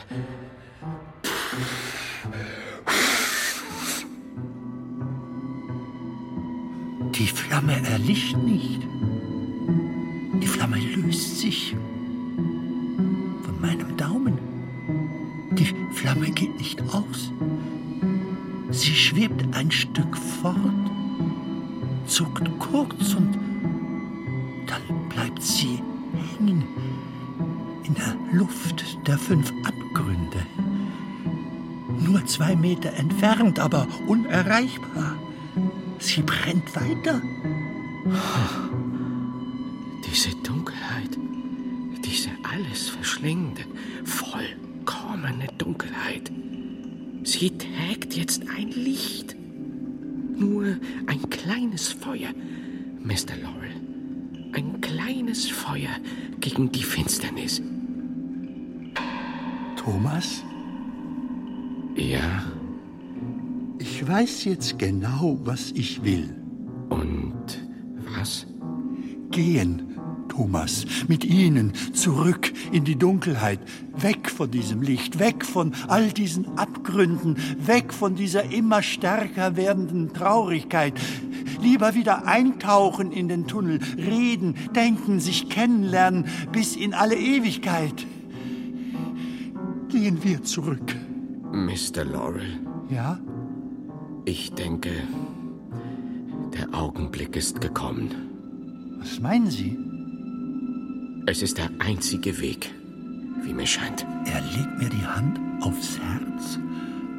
Die 7.15 7.27
Flamme 7.27 7.81
erlischt 7.87 8.35
nicht. 8.37 8.81
Die 10.41 10.47
Flamme 10.47 10.77
löst 10.77 11.39
sich 11.39 11.75
Flamme 16.03 16.31
geht 16.31 16.57
nicht 16.57 16.81
aus. 16.93 17.31
Sie 18.71 18.93
schwebt 18.93 19.55
ein 19.55 19.71
Stück 19.71 20.17
fort, 20.17 20.57
zuckt 22.05 22.43
kurz 22.59 23.13
und 23.13 23.39
dann 24.67 25.07
bleibt 25.07 25.41
sie 25.41 25.81
hängen 26.37 26.65
in 27.85 27.93
der 27.93 28.17
Luft 28.33 28.83
der 29.07 29.17
fünf 29.17 29.53
Abgründe. 29.63 30.45
Nur 32.01 32.25
zwei 32.25 32.53
Meter 32.57 32.91
entfernt, 32.95 33.57
aber 33.59 33.87
unerreichbar. 34.05 35.15
Sie 35.99 36.21
brennt 36.21 36.75
weiter. 36.75 37.21
Diese 38.03 38.72
trägt 47.51 48.15
jetzt 48.15 48.43
ein 48.57 48.69
Licht. 48.69 49.35
Nur 50.35 50.77
ein 51.07 51.29
kleines 51.29 51.89
Feuer, 51.89 52.29
Mr. 53.03 53.35
Laurel. 53.41 53.71
Ein 54.53 54.81
kleines 54.81 55.47
Feuer 55.49 55.89
gegen 56.39 56.71
die 56.71 56.83
Finsternis. 56.83 57.61
Thomas, 59.75 60.43
Ja, 61.95 62.43
ich 63.79 64.07
weiß 64.07 64.45
jetzt 64.45 64.79
genau, 64.79 65.39
was 65.43 65.71
ich 65.71 66.03
will. 66.03 66.35
und 66.89 67.33
was? 68.15 68.45
Gehen, 69.31 69.92
Thomas, 70.33 70.85
mit 71.07 71.23
Ihnen 71.23 71.73
zurück 71.93 72.51
in 72.71 72.85
die 72.85 72.95
Dunkelheit, 72.95 73.59
weg 73.95 74.31
von 74.31 74.49
diesem 74.49 74.81
Licht, 74.81 75.19
weg 75.19 75.45
von 75.45 75.73
all 75.87 76.11
diesen 76.11 76.57
Abgründen, 76.57 77.37
weg 77.63 77.93
von 77.93 78.15
dieser 78.15 78.51
immer 78.51 78.81
stärker 78.81 79.55
werdenden 79.57 80.11
Traurigkeit. 80.11 80.95
Lieber 81.61 81.93
wieder 81.93 82.25
eintauchen 82.25 83.11
in 83.11 83.27
den 83.27 83.45
Tunnel, 83.45 83.79
reden, 83.95 84.55
denken, 84.75 85.19
sich 85.19 85.49
kennenlernen 85.49 86.25
bis 86.51 86.75
in 86.75 86.95
alle 86.95 87.15
Ewigkeit. 87.15 88.07
Gehen 89.89 90.23
wir 90.23 90.41
zurück. 90.41 90.95
Mr. 91.51 92.05
Laurel, 92.05 92.59
Ja? 92.89 93.19
ich 94.25 94.51
denke, 94.53 94.89
der 96.57 96.73
Augenblick 96.73 97.35
ist 97.35 97.61
gekommen. 97.61 98.09
Was 98.99 99.19
meinen 99.19 99.51
Sie? 99.51 99.77
Es 101.25 101.41
ist 101.41 101.57
der 101.57 101.69
einzige 101.79 102.41
Weg, 102.41 102.69
wie 103.43 103.53
mir 103.53 103.65
scheint. 103.65 104.05
Er 104.25 104.41
legt 104.41 104.77
mir 104.77 104.89
die 104.89 105.05
Hand 105.05 105.39
aufs 105.61 105.97
Herz, 105.97 106.59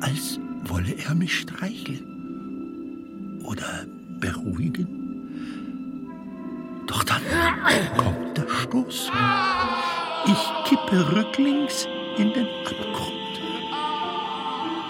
als 0.01 0.39
wolle 0.65 0.95
er 1.07 1.15
mich 1.15 1.41
streicheln 1.41 3.41
oder 3.45 3.87
beruhigen. 4.21 4.87
Doch 6.87 7.03
dann 7.05 7.23
kommt 7.97 8.37
der 8.37 8.45
Vorstoß. 8.75 9.11
Ich 10.27 10.69
kippe 10.69 11.17
rücklings 11.17 11.87
in 12.19 12.33
den 12.33 12.47
Abgrund. 12.67 13.41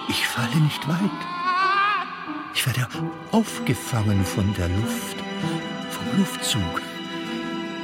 Ich 0.08 0.26
falle 0.26 0.56
nicht 0.56 0.88
weit. 0.88 0.98
Ich 2.54 2.66
werde 2.66 2.88
aufgefangen 3.32 4.24
von 4.24 4.54
der 4.54 4.68
Luft, 4.68 5.16
vom 5.90 6.18
Luftzug. 6.18 6.82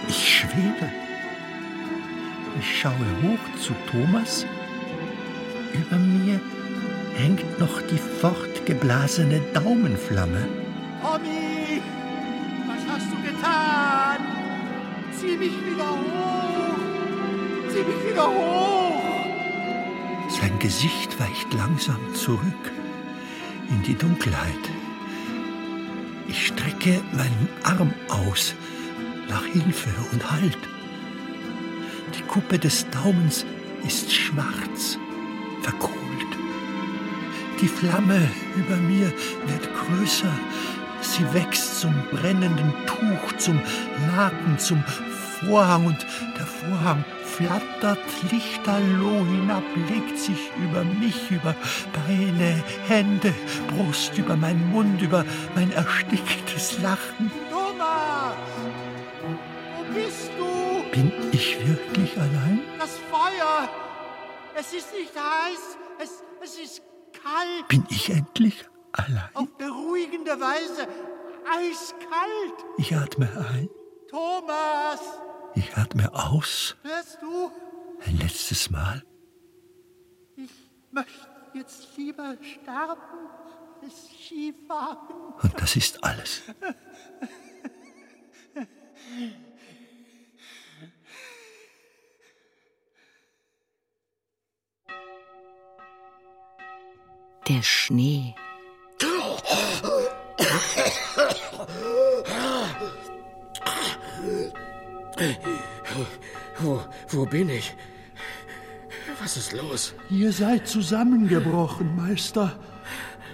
Ich 0.09 0.41
schwebe. 0.41 0.91
Ich 2.61 2.79
schaue 2.79 2.93
hoch 3.23 3.59
zu 3.59 3.73
Thomas. 3.91 4.45
Über 5.73 5.97
mir 5.97 6.39
hängt 7.15 7.59
noch 7.59 7.81
die 7.81 7.97
fortgeblasene 7.97 9.41
Daumenflamme. 9.55 10.47
Tommy, 11.01 11.81
was 12.67 12.93
hast 12.93 13.07
du 13.13 13.17
getan? 13.23 14.19
Zieh 15.19 15.39
mich 15.39 15.55
wieder 15.65 15.89
hoch. 15.89 17.71
Zieh 17.71 17.83
mich 17.83 18.11
wieder 18.11 18.27
hoch. 18.29 19.01
Sein 20.29 20.59
Gesicht 20.59 21.19
weicht 21.19 21.55
langsam 21.55 22.15
zurück 22.15 22.73
in 23.71 23.83
die 23.85 23.95
Dunkelheit. 23.95 24.65
Ich 26.29 26.49
strecke 26.49 27.01
meinen 27.13 27.49
Arm 27.63 27.95
aus 28.09 28.55
nach 29.31 29.47
Hilfe 29.47 29.89
und 30.13 30.31
Halt. 30.31 30.59
Die 32.17 32.23
Kuppe 32.23 32.59
des 32.59 32.87
Daumens 32.91 33.45
ist 33.87 34.13
schwarz, 34.13 34.99
verkohlt. 35.63 35.97
Die 37.61 37.69
Flamme 37.69 38.29
über 38.57 38.77
mir 38.77 39.13
wird 39.47 39.69
größer. 39.75 40.33
Sie 41.01 41.25
wächst 41.33 41.81
zum 41.81 41.95
brennenden 42.11 42.73
Tuch, 42.87 43.37
zum 43.39 43.61
Laken, 44.15 44.59
zum 44.59 44.83
Vorhang 45.41 45.87
und 45.87 46.07
der 46.39 46.47
Vorhang 46.47 47.05
flattert 47.25 47.99
lichterloh 48.31 49.25
hinab, 49.25 49.63
legt 49.89 50.19
sich 50.19 50.51
über 50.63 50.85
mich, 50.85 51.31
über 51.31 51.55
Beine, 52.07 52.63
Hände, 52.87 53.33
Brust, 53.69 54.19
über 54.19 54.37
meinen 54.37 54.71
Mund, 54.71 55.01
über 55.01 55.25
mein 55.55 55.73
ersticktes 55.73 56.81
Lachen. 56.83 57.31
Thomas, 57.51 58.35
bist 59.95 60.31
du? 60.39 60.91
Bin 60.93 61.13
ich 61.33 61.57
wirklich 61.67 62.17
allein? 62.17 62.61
Das 62.79 62.97
Feuer. 63.11 63.69
Es 64.55 64.73
ist 64.73 64.93
nicht 64.93 65.13
heiß. 65.15 65.77
Es, 66.03 66.23
es 66.43 66.59
ist 66.59 66.83
kalt. 67.13 67.69
Bin 67.69 67.85
ich 67.91 68.11
endlich 68.11 68.65
allein? 68.93 69.29
Auf 69.35 69.49
beruhigende 69.57 70.39
Weise. 70.41 70.87
Eiskalt. 71.47 72.65
Ich 72.77 72.95
atme 72.95 73.29
ein, 73.53 73.69
Thomas, 74.09 75.01
ich 75.55 75.77
atme 75.77 76.13
aus. 76.13 76.77
hörst 76.83 77.19
du? 77.23 77.51
Ein 78.07 78.19
letztes 78.19 78.71
Mal. 78.71 79.03
Ich 80.37 80.51
möchte 80.91 81.29
jetzt 81.55 81.97
lieber 81.97 82.37
sterben 82.41 83.01
als 83.83 84.09
Skifahren. 84.09 85.35
Und 85.43 85.61
das 85.61 85.77
ist 85.77 86.03
alles. 86.05 86.43
Der 97.51 97.63
Schnee. 97.63 98.37
Wo, 106.61 106.81
wo 107.09 107.27
bin 107.27 107.49
ich? 107.49 107.75
Was 109.21 109.37
ist 109.37 109.53
los? 109.53 109.95
Ihr 110.11 110.31
seid 110.31 110.69
zusammengebrochen, 110.69 111.97
Meister. 111.97 112.57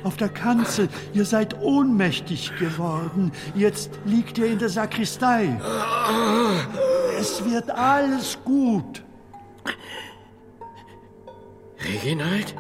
Auf 0.03 0.17
der 0.17 0.31
Kanzel. 0.31 0.89
Ihr 1.13 1.27
seid 1.27 1.61
ohnmächtig 1.61 2.57
geworden. 2.59 3.33
Jetzt 3.55 3.91
liegt 4.07 4.39
ihr 4.39 4.47
in 4.47 4.59
der 4.59 4.71
Sakristei. 4.71 5.61
Es 7.21 7.45
wird 7.45 7.71
alles 7.71 8.39
gut. 8.47 9.05
Reginald? 11.81 12.55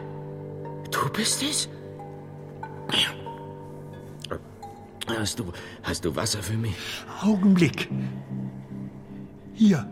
Du 0.97 1.10
bist 1.10 1.43
es? 1.43 1.68
Hast 5.06 5.39
du, 5.39 5.52
hast 5.82 6.05
du 6.05 6.16
Wasser 6.16 6.43
für 6.43 6.56
mich? 6.56 6.74
Augenblick. 7.23 7.89
Hier. 9.52 9.86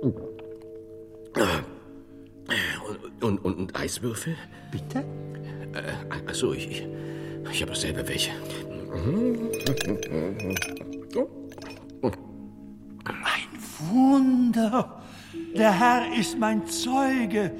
Und, 0.00 0.14
und, 3.20 3.44
und, 3.44 3.58
und 3.58 3.76
Eiswürfel? 3.76 4.36
Bitte? 4.70 5.04
Äh, 5.74 6.28
achso, 6.28 6.52
ich, 6.52 6.70
ich, 6.70 6.86
ich 7.52 7.62
habe 7.62 7.74
selber 7.74 8.06
welche. 8.06 8.30
Ein 13.04 13.48
Wunder. 13.90 14.99
Der 15.56 15.78
Herr 15.78 16.16
ist 16.18 16.38
mein 16.38 16.66
Zeuge. 16.66 17.52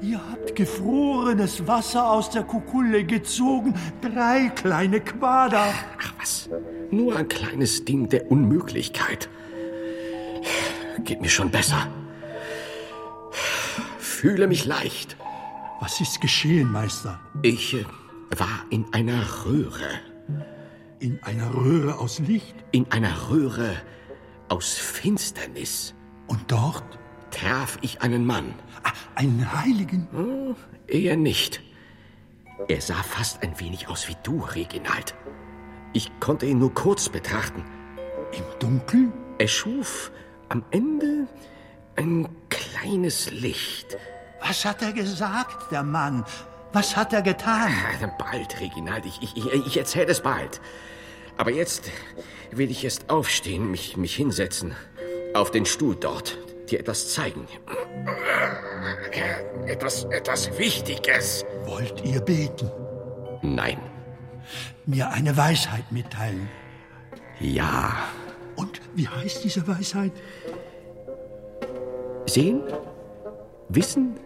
Ihr 0.00 0.20
habt 0.30 0.54
gefrorenes 0.54 1.66
Wasser 1.66 2.10
aus 2.10 2.30
der 2.30 2.42
Kukulle 2.42 3.04
gezogen. 3.04 3.74
Drei 4.00 4.48
kleine 4.54 5.00
Quader. 5.00 5.72
Ach 6.00 6.14
was, 6.18 6.48
nur 6.90 7.16
ein 7.16 7.28
kleines 7.28 7.84
Ding 7.84 8.08
der 8.08 8.30
Unmöglichkeit. 8.30 9.28
Geht 11.04 11.20
mir 11.20 11.28
schon 11.28 11.50
besser. 11.50 11.88
Fühle 13.98 14.46
mich 14.46 14.64
leicht. 14.64 15.16
Was 15.80 16.00
ist 16.00 16.20
geschehen, 16.20 16.70
Meister? 16.72 17.20
Ich 17.42 17.74
äh, 17.74 17.84
war 18.36 18.64
in 18.70 18.84
einer 18.92 19.22
Röhre. 19.46 20.00
In 20.98 21.22
einer 21.22 21.54
Röhre 21.54 21.98
aus 21.98 22.18
Licht? 22.18 22.56
In 22.72 22.90
einer 22.90 23.30
Röhre 23.30 23.76
aus 24.48 24.74
Finsternis 24.74 25.94
Und 26.26 26.50
dort? 26.50 26.98
Traf 27.30 27.78
ich 27.82 28.02
einen 28.02 28.24
Mann. 28.24 28.54
Ah, 28.82 28.92
einen 29.14 29.52
Heiligen? 29.60 30.56
Er 30.86 31.16
nicht. 31.16 31.60
Er 32.68 32.80
sah 32.80 33.02
fast 33.02 33.42
ein 33.42 33.58
wenig 33.60 33.88
aus 33.88 34.08
wie 34.08 34.16
du, 34.22 34.40
Reginald. 34.40 35.14
Ich 35.92 36.10
konnte 36.20 36.46
ihn 36.46 36.58
nur 36.58 36.74
kurz 36.74 37.08
betrachten. 37.08 37.64
Im 38.32 38.44
Dunkeln? 38.58 39.12
Er 39.38 39.48
schuf 39.48 40.10
am 40.48 40.64
Ende 40.70 41.28
ein 41.96 42.28
kleines 42.48 43.30
Licht. 43.30 43.96
Was 44.40 44.64
hat 44.64 44.82
er 44.82 44.92
gesagt, 44.92 45.72
der 45.72 45.82
Mann? 45.82 46.24
Was 46.72 46.96
hat 46.96 47.12
er 47.12 47.22
getan? 47.22 47.72
Ah, 48.02 48.06
Bald, 48.18 48.60
Reginald, 48.60 49.06
ich, 49.06 49.22
ich, 49.22 49.36
ich, 49.36 49.66
ich 49.66 49.76
erzähle 49.76 50.08
es 50.08 50.20
bald. 50.20 50.60
Aber 51.36 51.50
jetzt 51.50 51.90
will 52.50 52.70
ich 52.70 52.84
erst 52.84 53.10
aufstehen, 53.10 53.70
mich, 53.70 53.96
mich 53.96 54.14
hinsetzen. 54.14 54.74
Auf 55.34 55.50
den 55.50 55.66
Stuhl 55.66 55.96
dort, 55.96 56.38
dir 56.70 56.80
etwas 56.80 57.12
zeigen. 57.12 57.46
Etwas, 59.66 60.04
etwas 60.04 60.58
Wichtiges. 60.58 61.44
Wollt 61.66 62.04
ihr 62.04 62.20
beten? 62.20 62.70
Nein. 63.42 63.78
Mir 64.86 65.10
eine 65.10 65.36
Weisheit 65.36 65.90
mitteilen. 65.92 66.48
Ja. 67.40 67.92
Und 68.56 68.80
wie 68.94 69.06
heißt 69.06 69.44
diese 69.44 69.66
Weisheit? 69.68 70.12
Sehen, 72.26 72.62
wissen, 73.68 74.18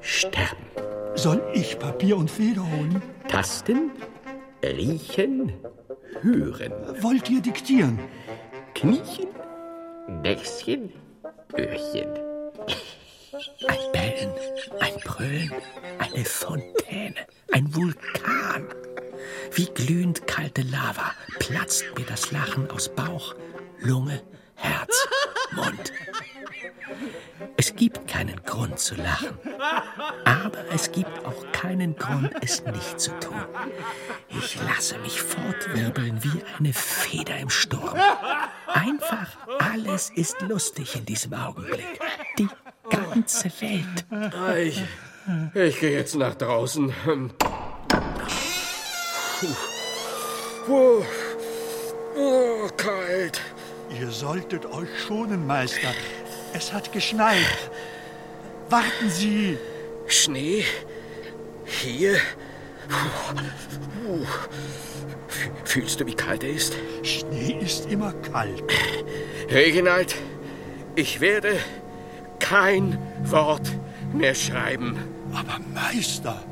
sterben. 0.00 0.66
Soll 1.14 1.42
ich 1.52 1.78
Papier 1.78 2.16
und 2.16 2.30
Feder 2.30 2.62
holen? 2.62 3.02
Tasten, 3.28 3.90
riechen, 4.64 5.52
hören. 6.20 6.72
Wollt 7.00 7.28
ihr 7.30 7.40
diktieren? 7.40 7.98
Kniechen, 8.74 9.28
Näschen, 10.22 10.92
Öhrchen. 11.56 12.08
Ein 13.66 13.92
Bellen, 13.92 14.32
ein 14.80 14.94
Brüllen, 15.04 15.52
eine 15.98 16.24
Fontäne, 16.24 17.26
ein 17.52 17.74
Vulkan. 17.74 18.68
Wie 19.52 19.66
glühend 19.66 20.26
kalte 20.26 20.62
Lava 20.62 21.12
platzt 21.38 21.84
mir 21.96 22.04
das 22.06 22.30
Lachen 22.32 22.70
aus 22.70 22.88
Bauch, 22.88 23.34
Lunge, 23.80 24.22
Herz, 24.56 25.08
Mund. 25.52 25.92
Es 27.56 27.74
gibt 27.74 28.06
keinen 28.08 28.42
Grund 28.44 28.78
zu 28.78 28.94
lachen, 28.94 29.38
aber 30.24 30.64
es 30.72 30.90
gibt 30.92 31.24
auch 31.24 31.52
keinen 31.52 31.96
Grund, 31.96 32.30
es 32.40 32.64
nicht 32.64 33.00
zu 33.00 33.10
tun. 33.20 33.40
Ich 34.28 34.58
lasse 34.62 34.98
mich 34.98 35.20
fortwirbeln 35.20 36.22
wie 36.22 36.42
eine 36.58 36.72
Feder 36.72 37.38
im 37.38 37.50
Sturm. 37.50 37.98
Einfach 38.66 39.36
alles 39.58 40.10
ist 40.10 40.40
lustig 40.42 40.96
in 40.96 41.04
diesem 41.04 41.34
Augenblick. 41.34 42.00
Die 42.38 42.48
ganze 42.90 43.50
Welt. 43.60 44.06
Ich, 44.56 44.82
ich 45.54 45.80
gehe 45.80 45.92
jetzt 45.92 46.14
nach 46.14 46.34
draußen. 46.34 46.92
Puh. 49.40 49.54
Puh. 50.66 51.04
so 52.14 52.68
kalt. 52.76 53.40
Ihr 53.90 54.10
solltet 54.10 54.66
euch 54.66 54.88
schonen, 55.06 55.46
Meister. 55.46 55.88
Es 56.52 56.72
hat 56.72 56.92
geschneit. 56.92 57.70
Warten 58.68 59.08
Sie. 59.08 59.58
Schnee? 60.06 60.64
Hier? 61.64 62.16
Puh. 62.88 64.26
Fühlst 65.64 66.00
du, 66.00 66.06
wie 66.06 66.14
kalt 66.14 66.42
er 66.44 66.50
ist? 66.50 66.74
Schnee 67.02 67.58
ist 67.60 67.90
immer 67.90 68.12
kalt. 68.12 68.62
Reginald, 69.50 70.14
ich 70.94 71.20
werde 71.20 71.58
kein 72.38 72.98
Wort 73.24 73.70
mehr 74.12 74.34
schreiben. 74.34 74.98
Aber 75.32 75.58
Meister, 75.74 76.42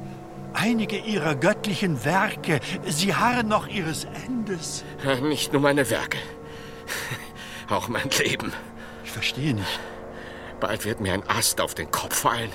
einige 0.53 0.99
Ihrer 0.99 1.35
göttlichen 1.35 2.05
Werke, 2.05 2.61
sie 2.87 3.15
harren 3.15 3.49
noch 3.49 3.69
Ihres 3.69 4.07
Endes. 4.27 4.85
Nicht 5.23 5.53
nur 5.53 5.63
meine 5.63 5.89
Werke, 5.91 6.19
auch 7.71 7.89
mein 7.89 8.11
Leben. 8.19 8.53
Ich 9.05 9.11
verstehe 9.11 9.55
nicht. 9.55 9.81
Bald 10.61 10.85
wird 10.85 11.01
mir 11.01 11.13
ein 11.13 11.29
Ast 11.29 11.61
auf 11.61 11.75
den 11.75 11.91
Kopf 11.91 12.17
fallen 12.17 12.51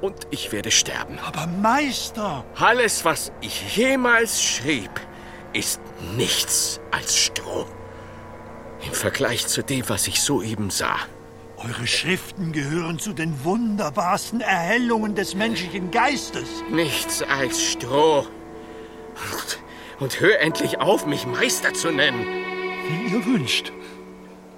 und 0.00 0.26
ich 0.30 0.52
werde 0.52 0.70
sterben. 0.70 1.18
Aber 1.20 1.46
Meister! 1.46 2.44
Alles, 2.56 3.04
was 3.04 3.32
ich 3.40 3.76
jemals 3.76 4.42
schrieb, 4.42 4.90
ist 5.52 5.80
nichts 6.16 6.80
als 6.90 7.16
Stroh. 7.16 7.66
Im 8.86 8.92
Vergleich 8.92 9.46
zu 9.46 9.62
dem, 9.62 9.88
was 9.88 10.06
ich 10.06 10.20
soeben 10.22 10.70
sah. 10.70 10.96
Eure 11.58 11.86
Schriften 11.86 12.52
gehören 12.52 12.98
zu 12.98 13.12
den 13.12 13.44
wunderbarsten 13.44 14.40
Erhellungen 14.40 15.14
des 15.14 15.34
menschlichen 15.34 15.90
Geistes. 15.90 16.48
Nichts 16.70 17.22
als 17.22 17.62
Stroh. 17.62 18.26
Und, 19.32 19.58
und 19.98 20.20
hör 20.20 20.40
endlich 20.40 20.78
auf, 20.78 21.04
mich 21.04 21.26
Meister 21.26 21.74
zu 21.74 21.90
nennen. 21.90 22.39
Wie 22.90 23.14
ihr 23.14 23.24
wünscht. 23.24 23.72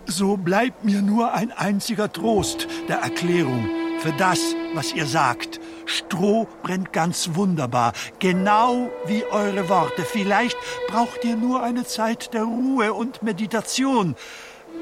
So 0.07 0.37
bleibt 0.37 0.85
mir 0.85 1.03
nur 1.03 1.33
ein 1.33 1.53
einziger 1.53 2.13
Trost 2.13 2.67
der 2.89 2.99
Erklärung 2.99 3.69
für 4.01 4.13
das, 4.13 4.41
was 4.75 4.93
ihr 4.93 5.07
sagt. 5.07 5.61
Stroh 5.87 6.49
brennt 6.63 6.93
ganz 6.93 7.31
wunderbar, 7.35 7.93
genau 8.19 8.91
wie 9.07 9.25
eure 9.25 9.69
Worte. 9.69 10.03
Vielleicht 10.03 10.57
braucht 10.89 11.25
ihr 11.25 11.37
nur 11.37 11.63
eine 11.63 11.85
Zeit 11.85 12.35
der 12.35 12.45
Ruhe 12.45 12.93
und 12.95 13.23
Meditation. 13.23 14.17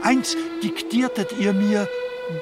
Eins 0.03 0.37
diktiertet 0.63 1.35
ihr 1.39 1.53
mir, 1.53 1.87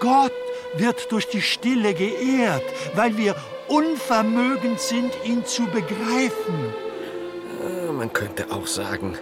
Gott 0.01 0.33
wird 0.77 1.11
durch 1.11 1.29
die 1.29 1.43
Stille 1.43 1.95
geehrt, 1.95 2.65
weil 2.95 3.17
wir 3.17 3.35
unvermögend 3.69 4.79
sind, 4.79 5.13
ihn 5.25 5.45
zu 5.45 5.65
begreifen. 5.67 6.73
Man 7.97 8.13
könnte 8.13 8.47
auch 8.51 8.67
sagen, 8.67 9.19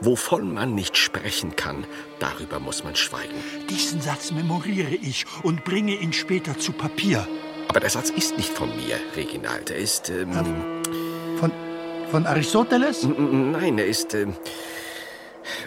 wovon 0.00 0.52
man 0.52 0.74
nicht 0.74 0.96
sprechen 0.96 1.56
kann, 1.56 1.84
darüber 2.18 2.60
muss 2.60 2.84
man 2.84 2.96
schweigen. 2.96 3.34
Diesen 3.70 4.00
Satz 4.00 4.30
memoriere 4.32 4.94
ich 4.94 5.24
und 5.42 5.64
bringe 5.64 5.94
ihn 5.96 6.12
später 6.12 6.58
zu 6.58 6.72
Papier. 6.72 7.26
Aber 7.68 7.80
der 7.80 7.90
Satz 7.90 8.10
ist 8.10 8.36
nicht 8.36 8.50
von 8.50 8.68
mir, 8.76 8.96
Reginald. 9.16 9.70
Er 9.70 9.78
ist. 9.78 10.08
Ähm, 10.10 10.32
Von, 11.38 11.50
von 12.10 12.26
Aristoteles? 12.26 13.02
nein, 13.04 13.78
er 13.78 13.86
ist. 13.86 14.14
Ähm, 14.14 14.34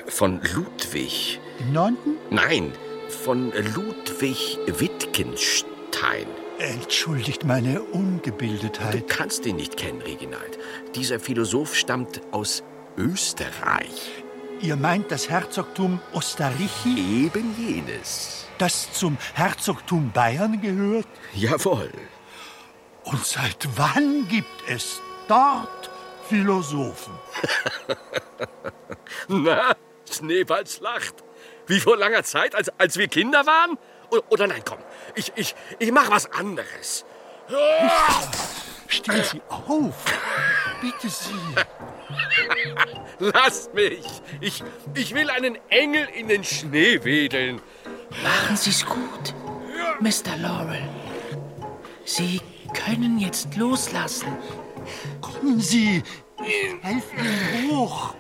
von 0.07 0.41
Ludwig. 0.55 1.39
Im 1.59 1.73
Neunten? 1.73 2.17
Nein, 2.29 2.71
von 3.09 3.51
Ludwig 3.75 4.57
Wittgenstein. 4.67 6.27
Entschuldigt 6.59 7.43
meine 7.45 7.75
Du 7.75 7.83
Ungebildetheit. 7.91 9.07
kannst 9.07 9.45
ihn 9.45 9.57
nicht 9.57 9.77
kennen, 9.77 10.01
Reginald. 10.01 10.57
Dieser 10.95 11.19
Philosoph 11.19 11.75
stammt 11.75 12.21
aus 12.31 12.63
Österreich. 12.97 14.23
Ihr 14.59 14.75
meint 14.75 15.11
das 15.11 15.29
Herzogtum 15.29 15.99
Ostarrîchi, 16.13 17.25
Eben 17.25 17.55
jenes. 17.57 18.45
das 18.57 18.91
zum 18.91 19.17
Herzogtum 19.35 20.11
Bayern 20.11 20.59
gehört? 20.61 21.07
Jawohl. 21.33 21.91
Und 23.03 23.23
seit 23.25 23.67
wann 23.77 24.27
gibt 24.27 24.63
es 24.67 24.99
dort 25.27 25.91
Philosophen? 26.27 27.13
Na, 29.27 29.75
Schneeballs 30.09 30.79
lacht. 30.79 31.23
Wie 31.67 31.79
vor 31.79 31.97
langer 31.97 32.23
Zeit, 32.23 32.55
als, 32.55 32.69
als 32.79 32.97
wir 32.97 33.07
Kinder 33.07 33.45
waren? 33.45 33.77
Oder 34.29 34.47
nein, 34.47 34.63
komm, 34.65 34.79
ich, 35.15 35.31
ich, 35.35 35.55
ich 35.79 35.91
mach 35.91 36.09
was 36.09 36.31
anderes. 36.31 37.05
Stehen 38.87 39.23
Sie 39.23 39.41
auf! 39.49 39.95
Bitte 40.81 41.09
Sie! 41.09 41.33
Lass 43.19 43.69
mich. 43.73 44.05
Ich, 44.41 44.63
ich 44.93 45.13
will 45.13 45.29
einen 45.29 45.57
Engel 45.69 46.07
in 46.15 46.27
den 46.27 46.43
Schnee 46.43 47.03
wedeln. 47.03 47.61
Machen 48.23 48.55
Sie's 48.55 48.85
gut, 48.85 49.33
Mr. 49.99 50.37
Laurel. 50.41 50.87
Sie 52.05 52.41
können 52.73 53.19
jetzt 53.19 53.55
loslassen. 53.55 54.29
Kommen 55.21 55.59
Sie! 55.59 56.03
Ich 56.39 56.83
helfe 56.83 57.15
Ihnen 57.17 57.71
hoch! 57.71 58.13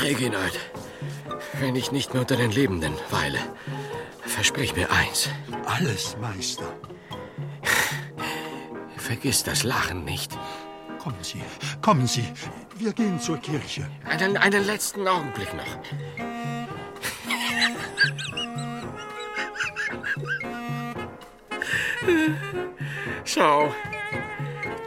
Reginald, 0.00 0.58
wenn 1.60 1.76
ich 1.76 1.92
nicht 1.92 2.12
mehr 2.12 2.22
unter 2.22 2.36
den 2.36 2.50
Lebenden 2.50 2.94
weile, 3.10 3.38
versprich 4.30 4.74
mir 4.76 4.90
eins. 4.90 5.28
Alles, 5.66 6.16
Meister. 6.20 6.64
Vergiss 8.96 9.42
das 9.42 9.64
Lachen 9.64 10.04
nicht. 10.04 10.38
Kommen 10.98 11.22
Sie, 11.22 11.42
kommen 11.80 12.06
Sie. 12.06 12.24
Wir 12.76 12.92
gehen 12.92 13.18
zur 13.18 13.38
Kirche. 13.38 13.90
Einen, 14.04 14.36
einen 14.36 14.64
letzten 14.64 15.08
Augenblick 15.08 15.48
noch. 15.54 15.64
Schau, 23.24 23.74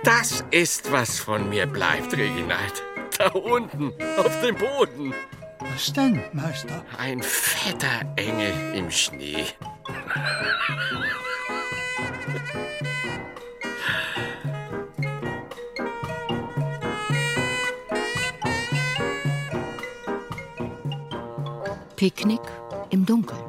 das 0.03 0.43
ist, 0.51 0.91
was 0.91 1.19
von 1.19 1.49
mir 1.49 1.65
bleibt, 1.65 2.13
Reginald. 2.13 2.83
Da 3.17 3.29
unten, 3.29 3.93
auf 4.17 4.41
dem 4.41 4.55
Boden. 4.55 5.13
Was 5.73 5.91
denn, 5.91 6.21
Meister? 6.33 6.85
Ein 6.99 7.23
fetter 7.23 8.05
Engel 8.15 8.53
im 8.75 8.91
Schnee. 8.91 9.45
Picknick 21.95 22.39
im 22.91 23.03
Dunkeln 23.03 23.41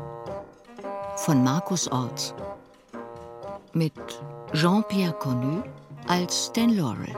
von 1.16 1.44
Markus 1.44 1.88
Orts 1.88 2.34
mit 3.74 3.92
Jean-Pierre 4.54 5.12
Connu 5.12 5.62
als 6.08 6.50
Dan 6.54 6.74
Laurel 6.74 7.14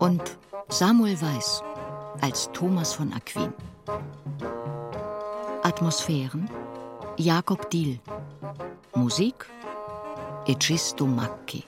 und 0.00 0.36
Samuel 0.68 1.18
Weiß 1.22 1.62
als 2.20 2.50
Thomas 2.52 2.92
von 2.92 3.10
Aquin. 3.14 3.54
Atmosphären. 5.62 6.48
Jakob 7.16 7.70
Diel. 7.70 7.98
Musik. 8.94 9.46
Egisto 10.46 11.06
Macchi. 11.06 11.64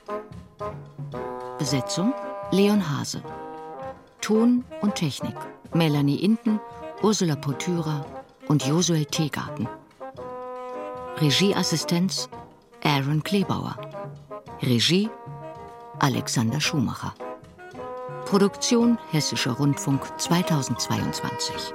Besetzung. 1.58 2.14
Leon 2.50 2.80
Hase. 2.80 3.22
Ton 4.20 4.64
und 4.80 4.94
Technik. 4.94 5.36
Melanie 5.74 6.16
Inten, 6.16 6.60
Ursula 7.02 7.36
Potyra 7.36 8.04
und 8.48 8.64
Josuel 8.66 9.04
Teegarten. 9.04 9.68
Regieassistenz. 11.18 12.28
Aaron 12.82 13.22
Klebauer. 13.22 13.76
Regie. 14.62 15.10
Alexander 16.00 16.60
Schumacher. 16.60 17.14
Produktion 18.24 18.98
Hessischer 19.10 19.52
Rundfunk 19.52 20.02
2022. 20.18 21.74